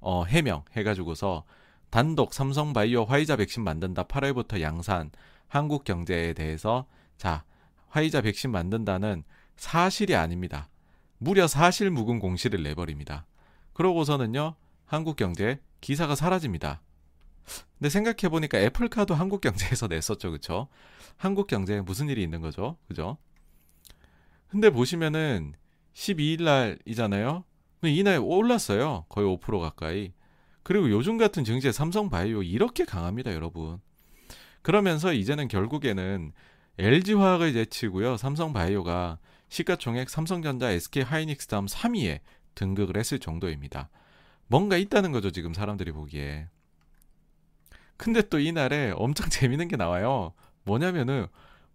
[0.00, 1.44] 어, 해명 해가지고서
[1.90, 5.10] 단독 삼성바이오 화이자 백신 만든다 8월부터 양산
[5.48, 6.86] 한국 경제에 대해서
[7.16, 7.44] 자
[7.88, 9.24] 화이자 백신 만든다는
[9.56, 10.68] 사실이 아닙니다.
[11.18, 13.26] 무려 사실 묵은 공시를 내버립니다.
[13.72, 16.82] 그러고서는요 한국 경제 기사가 사라집니다.
[17.78, 20.68] 근데 생각해 보니까 애플카도 한국 경제에서 냈었죠, 그쵸?
[21.16, 23.18] 한국 경제에 무슨 일이 있는 거죠, 그죠?
[24.48, 25.54] 근데 보시면은
[25.94, 27.44] 12일 날이잖아요.
[27.82, 30.12] 이날 올랐어요, 거의 5% 가까이.
[30.62, 33.80] 그리고 요즘 같은 증시에 삼성바이오 이렇게 강합니다, 여러분.
[34.62, 36.32] 그러면서 이제는 결국에는
[36.78, 39.18] LG화학을 제치고요, 삼성바이오가
[39.48, 42.20] 시가총액 삼성전자, SK하이닉스 다음 3위에
[42.54, 43.90] 등극을 했을 정도입니다.
[44.46, 46.48] 뭔가 있다는 거죠, 지금 사람들이 보기에.
[47.96, 50.32] 근데 또 이날에 엄청 재밌는 게 나와요.
[50.64, 51.26] 뭐냐면은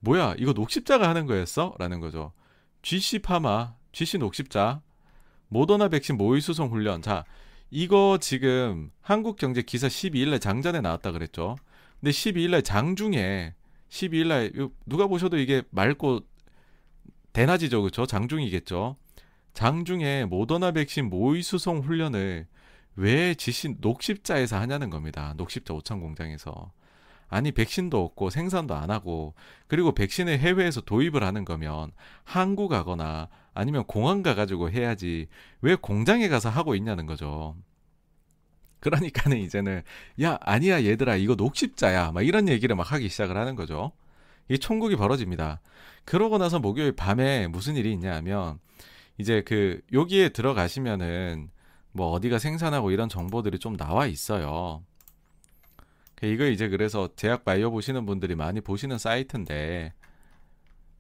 [0.01, 1.75] 뭐야 이거 녹십자가 하는 거였어?
[1.79, 2.31] 라는 거죠.
[2.81, 4.81] GC 파마, GC 녹십자,
[5.49, 7.01] 모더나 백신 모의 수송 훈련.
[7.01, 7.25] 자,
[7.71, 11.57] 이거 지금 한국경제 기사 12일날 장전에 나왔다 그랬죠.
[11.99, 13.53] 근데 12일날 장중에
[13.89, 16.21] 12일날 누가 보셔도 이게 맑고
[17.33, 18.05] 대낮이죠, 그렇죠?
[18.05, 18.95] 장중이겠죠.
[19.53, 22.47] 장중에 모더나 백신 모의 수송 훈련을
[22.99, 25.34] 왜 지신 녹십자에서 하냐는 겁니다.
[25.38, 26.73] 녹십자 오천 공장에서.
[27.30, 29.35] 아니 백신도 없고 생산도 안 하고
[29.67, 31.91] 그리고 백신을 해외에서 도입을 하는 거면
[32.26, 35.27] 한국 가거나 아니면 공항 가가지고 해야지
[35.61, 37.55] 왜 공장에 가서 하고 있냐는 거죠.
[38.81, 39.84] 그러니까는 이제는
[40.21, 43.93] 야 아니야 얘들아 이거 녹십자야 막 이런 얘기를 막 하기 시작을 하는 거죠.
[44.49, 45.61] 이 총국이 벌어집니다.
[46.03, 48.59] 그러고 나서 목요일 밤에 무슨 일이 있냐면
[49.17, 51.49] 이제 그 여기에 들어가시면은
[51.91, 54.84] 뭐 어디가 생산하고 이런 정보들이 좀 나와 있어요.
[56.16, 59.94] 그 이거 이제 그래서 제약 바이오 보시는 분들이 많이 보시는 사이트인데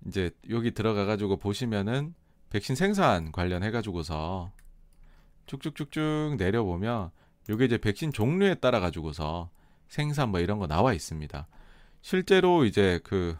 [0.07, 2.13] 이제 여기 들어가 가지고 보시면은
[2.49, 4.51] 백신 생산 관련해 가지고서
[5.45, 7.11] 쭉쭉쭉쭉 내려보면
[7.49, 9.49] 요게 이제 백신 종류에 따라 가지고서
[9.87, 11.47] 생산 뭐 이런 거 나와 있습니다.
[12.01, 13.37] 실제로 이제 그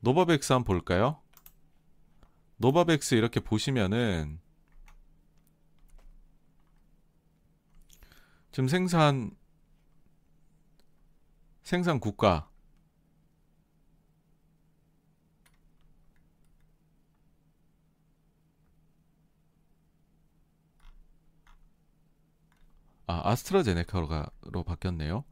[0.00, 1.18] 노바백스 한번 볼까요?
[2.56, 4.40] 노바백스 이렇게 보시면은
[8.52, 9.30] 지금 생산
[11.62, 12.48] 생산 국가
[23.06, 25.24] 아, 아스트라제네카로 바뀌었네요.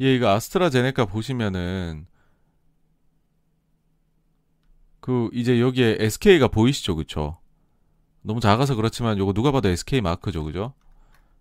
[0.00, 2.06] 예, 이거 아스트라제네카 보시면은
[5.08, 7.38] 그 이제 여기에 SK가 보이시죠, 그쵸?
[8.20, 10.74] 너무 작아서 그렇지만 요거 누가 봐도 SK 마크죠, 그죠?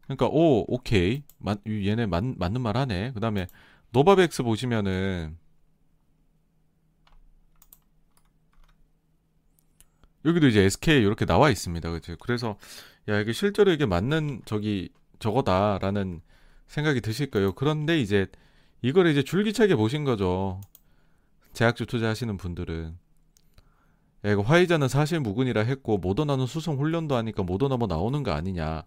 [0.03, 3.11] 그러니까 오 오케이 맞 얘네 맞, 맞는 말 하네.
[3.13, 3.45] 그 다음에
[3.91, 5.37] 노바백스 보시면은
[10.23, 11.91] 여기도 이제 SK 이렇게 나와 있습니다.
[11.91, 12.15] 그죠?
[12.21, 12.57] 그래서
[13.09, 14.87] 야 이게 실제로 이게 맞는 저기
[15.19, 16.21] 저거다라는
[16.67, 17.51] 생각이 드실 거예요.
[17.51, 18.27] 그런데 이제
[18.81, 20.61] 이걸 이제 줄기차게 보신 거죠.
[21.51, 23.06] 제약주 투자하시는 분들은
[24.27, 28.83] 야, 이거 화이자는 사실 무근이라 했고 모더나는 수송 훈련도 하니까 모더나 뭐 나오는 거 아니냐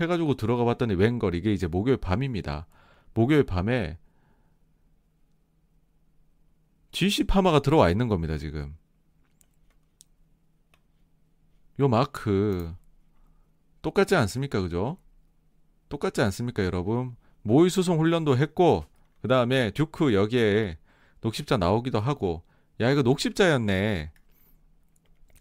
[0.00, 2.66] 해가지고 들어가 봤더니 웬걸 이게 이제 목요일 밤입니다.
[3.12, 3.98] 목요일 밤에
[6.92, 8.76] GC 파마가 들어와 있는 겁니다 지금.
[11.80, 12.72] 요 마크
[13.82, 14.96] 똑같지 않습니까 그죠?
[15.88, 17.16] 똑같지 않습니까 여러분?
[17.42, 18.84] 모의 수송 훈련도 했고
[19.22, 20.78] 그 다음에 듀크 여기에
[21.20, 22.44] 녹십자 나오기도 하고
[22.80, 24.12] 야 이거 녹십자였네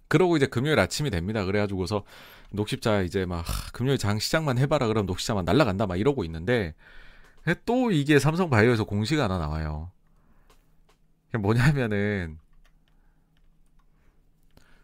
[0.08, 1.46] 그러고 이제 금요일 아침이 됩니다.
[1.46, 2.04] 그래가지고서
[2.52, 6.76] 녹십자 이제 막 금요일 장 시작만 해봐라 그럼 녹십자만 날라간다 막 이러고 있는데
[7.66, 9.92] 또 이게 삼성 바이오에서 공시가 하나 나와요.
[11.40, 12.38] 뭐냐면은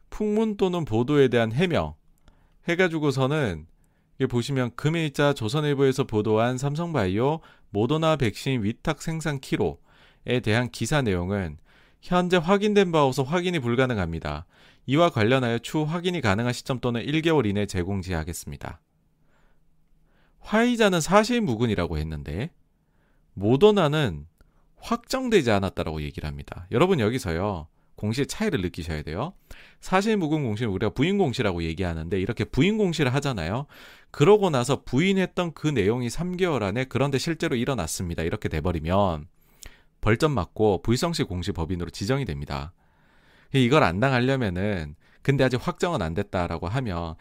[0.09, 1.93] 풍문 또는 보도에 대한 해명
[2.67, 3.67] 해가지고서는
[4.17, 7.39] 이게 보시면 금일자 조선일보에서 보도한 삼성바이오
[7.69, 11.57] 모더나 백신 위탁 생산 키로에 대한 기사 내용은
[12.01, 14.45] 현재 확인된 바 없어 확인이 불가능합니다.
[14.85, 18.81] 이와 관련하여 추후 확인이 가능한 시점 또는 1개월 이내 제공 지하겠습니다.
[20.39, 22.51] 화이자는 사실 무근이라고 했는데
[23.33, 24.25] 모더나는
[24.77, 26.67] 확정되지 않았다라고 얘기를 합니다.
[26.71, 27.67] 여러분 여기서요.
[27.95, 29.33] 공시의 차이를 느끼셔야 돼요.
[29.81, 33.65] 사실 무근 공시는 우리가 부인 공시라고 얘기하는데 이렇게 부인 공시를 하잖아요.
[34.09, 38.23] 그러고 나서 부인했던 그 내용이 3개월 안에 그런데 실제로 일어났습니다.
[38.23, 39.27] 이렇게 돼버리면
[39.99, 42.71] 벌점 맞고 불성시 공시 법인으로 지정이 됩니다.
[43.53, 47.15] 이걸 안 당하려면은 근데 아직 확정은 안 됐다라고 하면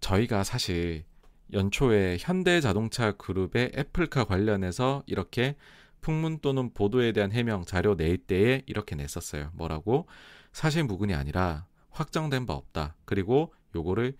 [0.00, 1.04] 저희가 사실
[1.52, 5.56] 연초에 현대자동차 그룹의 애플카 관련해서 이렇게
[6.00, 9.50] 풍문 또는 보도에 대한 해명 자료 낼 때에 이렇게 냈었어요.
[9.54, 10.08] 뭐라고?
[10.52, 12.96] 사실 무근이 아니라 확정된 바 없다.
[13.04, 14.16] 그리고 요거를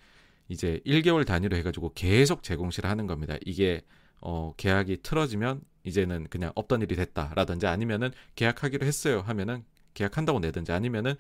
[0.49, 3.37] 이제 1개월 단위로 해가지고 계속 제공시를 하는 겁니다.
[3.45, 3.83] 이게
[4.21, 9.65] 어, 계약이 틀어지면 이제는 그냥 없던 일이 됐다라든지 아니면은 계약하기로 했어요 하면은
[9.95, 11.15] 계약한다고 내든지 아니면은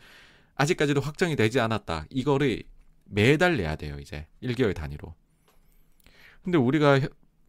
[0.54, 2.06] 아직까지도 확정이 되지 않았다.
[2.10, 2.62] 이거를
[3.04, 4.26] 매달 내야 돼요, 이제.
[4.42, 5.14] 1개월 단위로.
[6.42, 7.00] 근데 우리가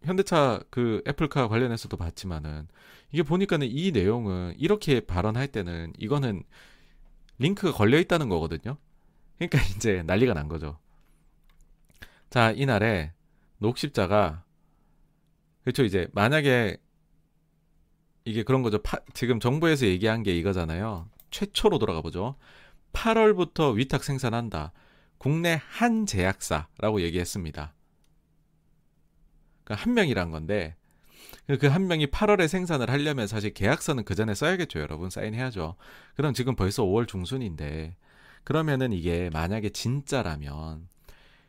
[0.04, 2.68] 현대차 그 애플카 관련해서도 봤지만은
[3.12, 6.44] 이게 보니까는 이 내용은 이렇게 발언할 때는 이거는
[7.40, 8.78] 링크가 걸려 있다는 거거든요.
[9.38, 10.78] 그러니까 이제 난리가 난 거죠.
[12.30, 13.14] 자, 이날에
[13.60, 14.44] 녹십자가
[15.64, 15.84] 그렇죠.
[15.84, 16.78] 이제 만약에
[18.26, 18.82] 이게 그런 거죠.
[18.82, 21.10] 파, 지금 정부에서 얘기한 게 이거잖아요.
[21.34, 22.36] 최초로 돌아가 보죠.
[22.94, 24.72] 8월부터 위탁 생산한다.
[25.18, 27.74] 국내 한 제약사라고 얘기했습니다.
[29.64, 30.76] 그러니까 한 명이란 건데
[31.60, 35.10] 그 한 명이 8월에 생산을 하려면 사실 계약서는 그 전에 써야겠죠, 여러분.
[35.10, 35.76] 사인해야죠.
[36.16, 37.98] 그럼 지금 벌써 5월 중순인데
[38.44, 40.88] 그러면은 이게 만약에 진짜라면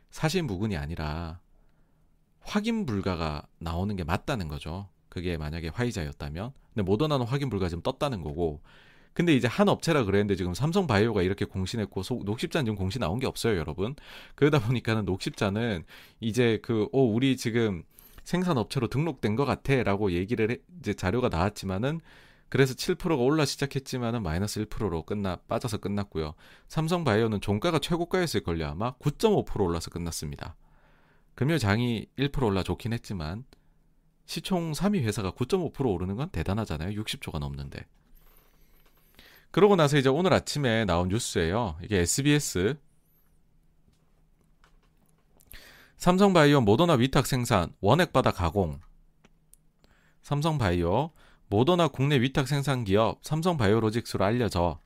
[0.09, 1.39] 사실 무근이 아니라
[2.41, 4.89] 확인 불가가 나오는 게 맞다는 거죠.
[5.09, 6.51] 그게 만약에 화이자였다면.
[6.73, 8.61] 근데 모더나는 확인 불가 지금 떴다는 거고
[9.15, 13.25] 근데 이제 한 업체라 그랬는데 지금 삼성 바이오가 이렇게 공신했고 녹십자는 지금 공신 나온 게
[13.25, 13.95] 없어요, 여러분.
[14.35, 15.85] 그러다 보니까는 녹십자는
[16.19, 17.83] 이제 그, 어, 우리 지금
[18.25, 22.01] 생산 업체로 등록된 것 같아라고 얘기를 해, 이제 자료가 나왔지만은
[22.49, 26.33] 그래서 7%가 올라 시작했지만은 마이너스 1%로 끝나 빠져서 끝났고요.
[26.67, 30.57] 삼성 바이오는 종가가 최고가였을 걸요 아마 9.5% 올라서 끝났습니다.
[31.35, 33.45] 금요 장이 1% 올라 좋긴 했지만
[34.25, 37.01] 시총 3위 회사가 9.5% 오르는 건 대단하잖아요.
[37.01, 37.85] 60조가 넘는데.
[39.55, 41.77] 그러고 나서 이제 오늘 아침에 나온 뉴스예요.
[41.81, 42.75] 이게 SBS.
[45.95, 48.81] 삼성바이오 모더나 위탁 생산 원액바다 가공.
[50.23, 51.11] 삼성바이오
[51.47, 54.77] 모더나 국내 위탁 생산 기업 삼성바이오로직스로 알려져.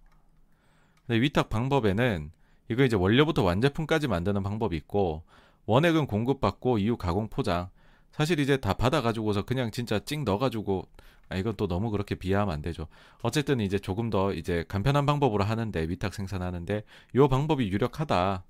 [1.08, 2.32] 위탁 방법에는
[2.70, 5.24] 이거 이제 원료부터 완제품까지 만드는 방법이 있고
[5.66, 7.72] 원액은 공급받고 이후 가공 포장.
[8.12, 10.88] 사실 이제 다 받아가지고서 그냥 진짜 찍 넣어가지고
[11.30, 12.88] 아, 이건 또 너무 그렇게 비하하면 안 되죠.
[13.22, 16.84] 어쨌든 이제 조금 더 이제 간편한 방법으로 하는데 위탁 생산하는데
[17.16, 18.44] 요 방법이 유력하다.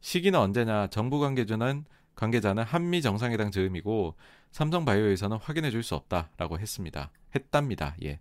[0.00, 0.88] 시기는 언제냐?
[0.88, 1.84] 정부 관계자는
[2.14, 4.14] 관계자는 한미 정상회담 즈음이고
[4.52, 7.10] 삼성바이오에서는 확인해 줄 수 없다라고 했습니다.
[7.34, 7.96] 했답니다.
[8.04, 8.20] 예.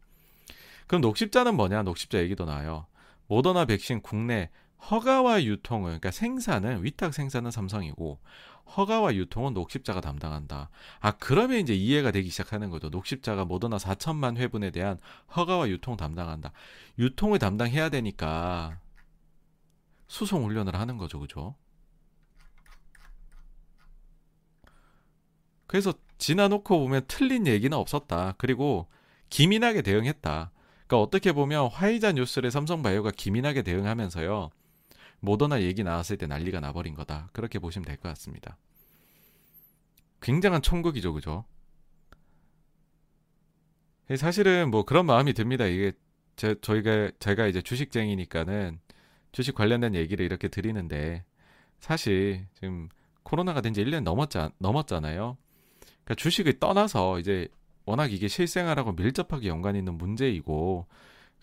[0.88, 1.84] 그럼 녹십자는 뭐냐?
[1.84, 2.88] 녹십자 얘기도 나와요.
[3.28, 4.50] 모더나 백신 국내
[4.92, 8.20] 허가와 유통을 그러니까 생산은 위탁 생산은 삼성이고
[8.76, 10.70] 허가와 유통은 녹십자가 담당한다.
[11.00, 12.90] 아 그러면 이제 이해가 되기 시작하는 거죠.
[12.90, 14.98] 녹십자가 모더나 4천만 회분에 대한
[15.36, 16.52] 허가와 유통 담당한다.
[17.00, 18.80] 유통을 담당해야 되니까
[20.08, 21.56] 수송 훈련을 하는 거죠, 그죠?
[25.68, 28.36] 그래서 지나놓고 보면 틀린 얘기는 없었다.
[28.38, 28.88] 그리고
[29.30, 30.52] 기민하게 대응했다.
[30.86, 34.52] 그러니까 어떻게 보면 화이자 뉴스를 삼성바이오가 기민하게 대응하면서요.
[35.24, 37.30] 모더나 얘기 나왔을 때 난리가 나버린 거다.
[37.32, 38.58] 그렇게 보시면 될 것 같습니다.
[40.22, 41.46] 굉장한 천국이죠, 그죠?
[44.18, 45.66] 사실은 뭐 그런 마음이 듭니다.
[45.66, 45.94] 이게
[46.36, 48.80] 제, 저희가 제가 이제 주식쟁이니까는
[49.32, 51.24] 주식 관련된 얘기를 이렇게 드리는데
[51.80, 52.90] 사실 지금
[53.24, 55.38] 코로나가 된 지 1년 넘었자, 넘었잖아요.
[56.04, 57.48] 그러니까 주식을 떠나서 이제
[57.86, 60.86] 워낙 이게 실생활하고 밀접하게 연관이 있는 문제이고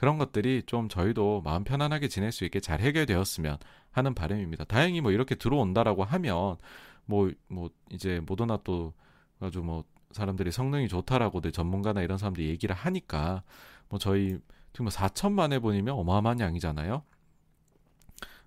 [0.00, 3.58] 그런 것들이 좀 저희도 마음 편안하게 지낼 수 있게 잘 해결되었으면
[3.90, 4.64] 하는 바람입니다.
[4.64, 6.56] 다행히 뭐 이렇게 들어온다라고 하면
[7.04, 8.94] 뭐뭐 뭐 이제 모더나 또
[9.40, 13.42] 아주 뭐 사람들이 성능이 좋다라고들 전문가나 이런 사람들이 얘기를 하니까
[13.90, 14.38] 뭐 저희
[14.72, 17.02] 지금 뭐 4천만 회분이면 어마어마한 양이잖아요.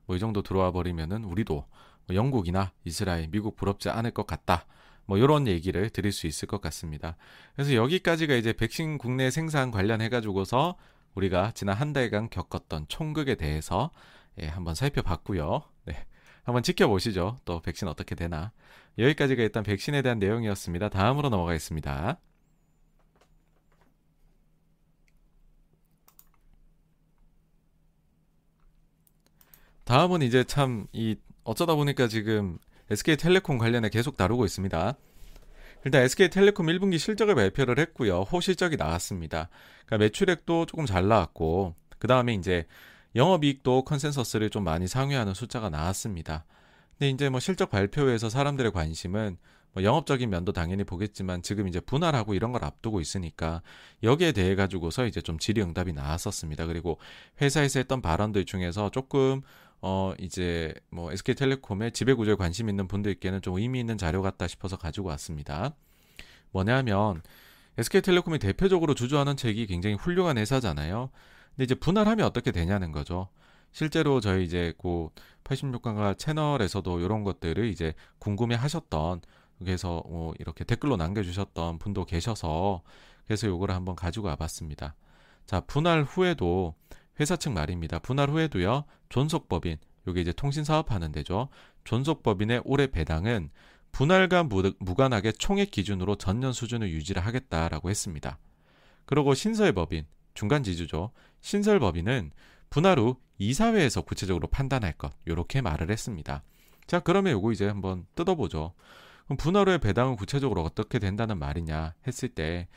[0.07, 1.67] 뭐 이 정도 들어와 버리면은 우리도
[2.07, 4.65] 뭐 영국이나 이스라엘, 미국 부럽지 않을 것 같다.
[5.05, 7.15] 뭐 이런 얘기를 드릴 수 있을 것 같습니다.
[7.53, 10.77] 그래서 여기까지가 이제 백신 국내 생산 관련해 가지고서
[11.15, 13.91] 우리가 지난 한 달간 겪었던 총극에 대해서
[14.41, 15.63] 예, 한번 살펴봤고요.
[15.85, 16.05] 네.
[16.43, 17.39] 한번 지켜보시죠.
[17.45, 18.51] 또 백신 어떻게 되나.
[18.97, 20.89] 여기까지가 일단 백신에 대한 내용이었습니다.
[20.89, 22.19] 다음으로 넘어가겠습니다.
[29.85, 32.57] 다음은 이제 참 이 어쩌다 보니까 지금
[32.89, 34.95] SK텔레콤 관련해 계속 다루고 있습니다.
[35.85, 38.21] 일단 SK텔레콤 1분기 실적을 발표를 했고요.
[38.21, 39.49] 호실적이 나왔습니다.
[39.85, 42.65] 그러니까 매출액도 조금 잘 나왔고 그 다음에 이제
[43.15, 46.45] 영업이익도 컨센서스를 좀 많이 상회하는 숫자가 나왔습니다.
[46.97, 49.37] 근데 이제 뭐 실적 발표에서 사람들의 관심은
[49.73, 53.61] 뭐 영업적인 면도 당연히 보겠지만 지금 이제 분할하고 이런 걸 앞두고 있으니까
[54.03, 56.67] 여기에 대해 가지고서 이제 좀 질의응답이 나왔었습니다.
[56.67, 56.99] 그리고
[57.41, 59.41] 회사에서 했던 발언들 중에서 조금
[59.85, 64.77] 어 이제 뭐 SK텔레콤의 지배 구조에 관심 있는 분들께는 좀 의미 있는 자료 같다 싶어서
[64.77, 65.75] 가지고 왔습니다.
[66.51, 67.21] 뭐냐면
[67.77, 71.09] SK텔레콤이 대표적으로 주주하는 책이 굉장히 훌륭한 회사잖아요.
[71.49, 73.27] 근데 이제 분할하면 어떻게 되냐는 거죠.
[73.73, 75.09] 실제로 저희 이제 그
[75.43, 79.19] 86강가 채널에서도 이런 것들을 이제 궁금해 하셨던
[79.59, 82.83] 그래서 뭐 이렇게 댓글로 남겨주셨던 분도 계셔서
[83.25, 84.95] 그래서 요거를 한번 가지고 와봤습니다.
[85.45, 86.73] 자 분할 후에도
[87.19, 87.99] 회사 측 말입니다.
[87.99, 89.77] 분할 후에도요 존속법인
[90.07, 91.49] 요게 이제 통신 사업하는 데죠.
[91.83, 93.49] 존속법인의 올해 배당은
[93.91, 94.43] 분할과
[94.79, 98.39] 무관하게 총액 기준으로 전년 수준을 유지를 하겠다라고 했습니다.
[99.05, 101.11] 그리고 신설법인 중간 지주죠.
[101.41, 102.31] 신설법인은
[102.69, 106.43] 분할 후 이사회에서 구체적으로 판단할 것 이렇게 말을 했습니다.
[106.87, 108.73] 자 그러면 요거 이제 한번 뜯어보죠.
[109.25, 112.67] 그럼 분할 후의 배당은 구체적으로 어떻게 된다는 말이냐 했을 때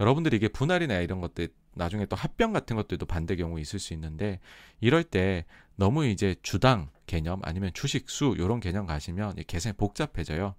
[0.00, 4.40] 여러분들이 이게 분할이나 이런 것들 나중에 또 합병 같은 것들도 반대 경우 있을 수 있는데
[4.80, 5.44] 이럴 때
[5.76, 10.54] 너무 이제 주당 개념 아니면 주식수 이런 개념 가시면 계산이 복잡해져요.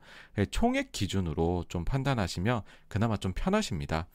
[0.51, 4.07] 총액 기준으로 좀 판단하시면 그나마 좀 편하십니다.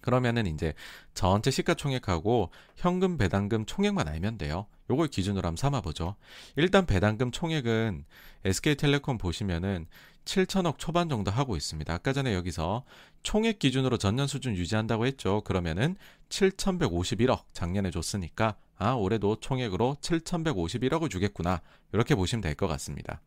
[0.00, 0.74] 그러면은 이제
[1.14, 4.66] 전체 시가총액하고 현금 배당금 총액만 알면 돼요.
[4.90, 6.16] 요걸 기준으로 한번 삼아보죠.
[6.56, 8.04] 일단 배당금 총액은
[8.44, 9.86] SK텔레콤 보시면은
[10.24, 11.92] 7천억 초반 정도 하고 있습니다.
[11.92, 12.84] 아까 전에 여기서
[13.22, 15.42] 총액 기준으로 전년 수준 유지한다고 했죠.
[15.42, 15.96] 그러면은
[16.28, 21.60] 7,151억 작년에 줬으니까 아 올해도 총액으로 7,151억을 주겠구나
[21.92, 23.20] 이렇게 보시면 될 것 같습니다.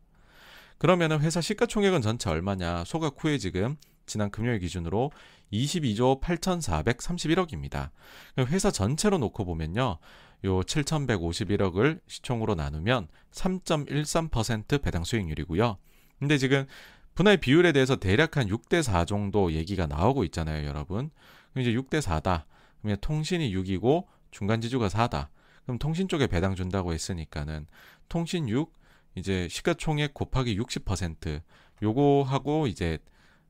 [0.78, 2.84] 그러면은 회사 시가총액은 전체 얼마냐?
[2.84, 5.10] 소각 후에 지금 지난 금요일 기준으로
[5.52, 7.90] 22조 8,431억입니다.
[8.38, 9.98] 회사 전체로 놓고 보면요.
[10.44, 15.78] 요 7,151억을 시총으로 나누면 3.13% 배당 수익률이고요.
[16.18, 16.66] 근데 지금
[17.14, 21.10] 분할 비율에 대해서 대략 한 6대 4 정도 얘기가 나오고 있잖아요, 여러분.
[21.52, 22.44] 그럼 이제 6대 4다.
[22.80, 25.28] 그러면 통신이 6이고 중간 지주가 4다.
[25.64, 27.66] 그럼 통신 쪽에 배당 준다고 했으니까는
[28.08, 28.72] 통신 6
[29.16, 31.40] 이제 시가총액 곱하기 60%
[31.82, 32.98] 요거하고 이제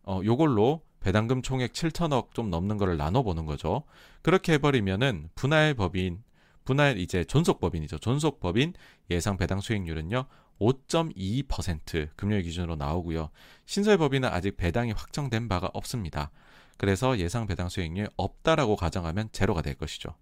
[0.05, 3.82] 어 요걸로 배당금 총액 7천억 좀 넘는 거를 나눠 보는 거죠.
[4.22, 6.22] 그렇게 해 버리면은 분할 법인
[6.64, 7.98] 분할 이제 존속법인이죠.
[7.98, 8.74] 존속법인
[9.10, 10.24] 예상 배당 수익률은요.
[10.61, 13.31] 5.22% 금요일 기준으로 나오고요.
[13.66, 16.31] 신설 법인은 아직 배당이 확정된 바가 없습니다.
[16.78, 20.15] 그래서 예상 배당 수익률 없다라고 가정하면 제로가 될 것이죠.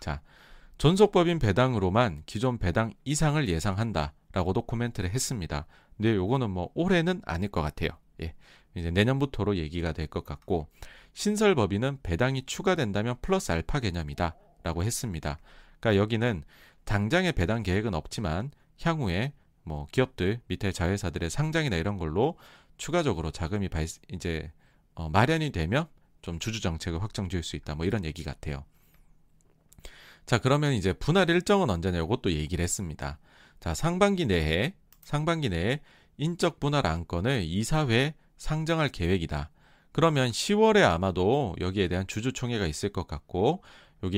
[0.00, 0.20] 자,
[0.78, 5.66] 존속법인 배당으로만 기존 배당 이상을 예상한다라고도 코멘트를 했습니다.
[5.96, 7.90] 근데 요거는 뭐 올해는 아닐 것 같아요.
[8.20, 8.34] 예.
[8.74, 10.68] 이제 내년부터로 얘기가 될 것 같고
[11.14, 15.38] 신설 법인은 배당이 추가된다면 플러스 알파 개념이다라고 했습니다.
[15.80, 16.44] 그러니까 여기는
[16.84, 19.32] 당장의 배당 계획은 없지만 향후에
[19.68, 22.36] 뭐 기업들 밑에 자회사들의 상장이나 이런 걸로
[22.78, 24.50] 추가적으로 자금이 발, 이제
[24.94, 25.86] 어, 마련이 되면
[26.22, 27.74] 좀 주주 정책을 확정 지을 수 있다.
[27.74, 28.64] 뭐 이런 얘기 같아요.
[30.26, 33.18] 자, 그러면 이제 분할 일정은 언제냐 이것도 얘기를 했습니다.
[33.60, 35.80] 자, 상반기 내에 상반기 내에
[36.16, 39.50] 인적 분할 안건을 이사회 상정할 계획이다.
[39.92, 43.62] 그러면 10월에 아마도 여기에 대한 주주총회가 있을 것 같고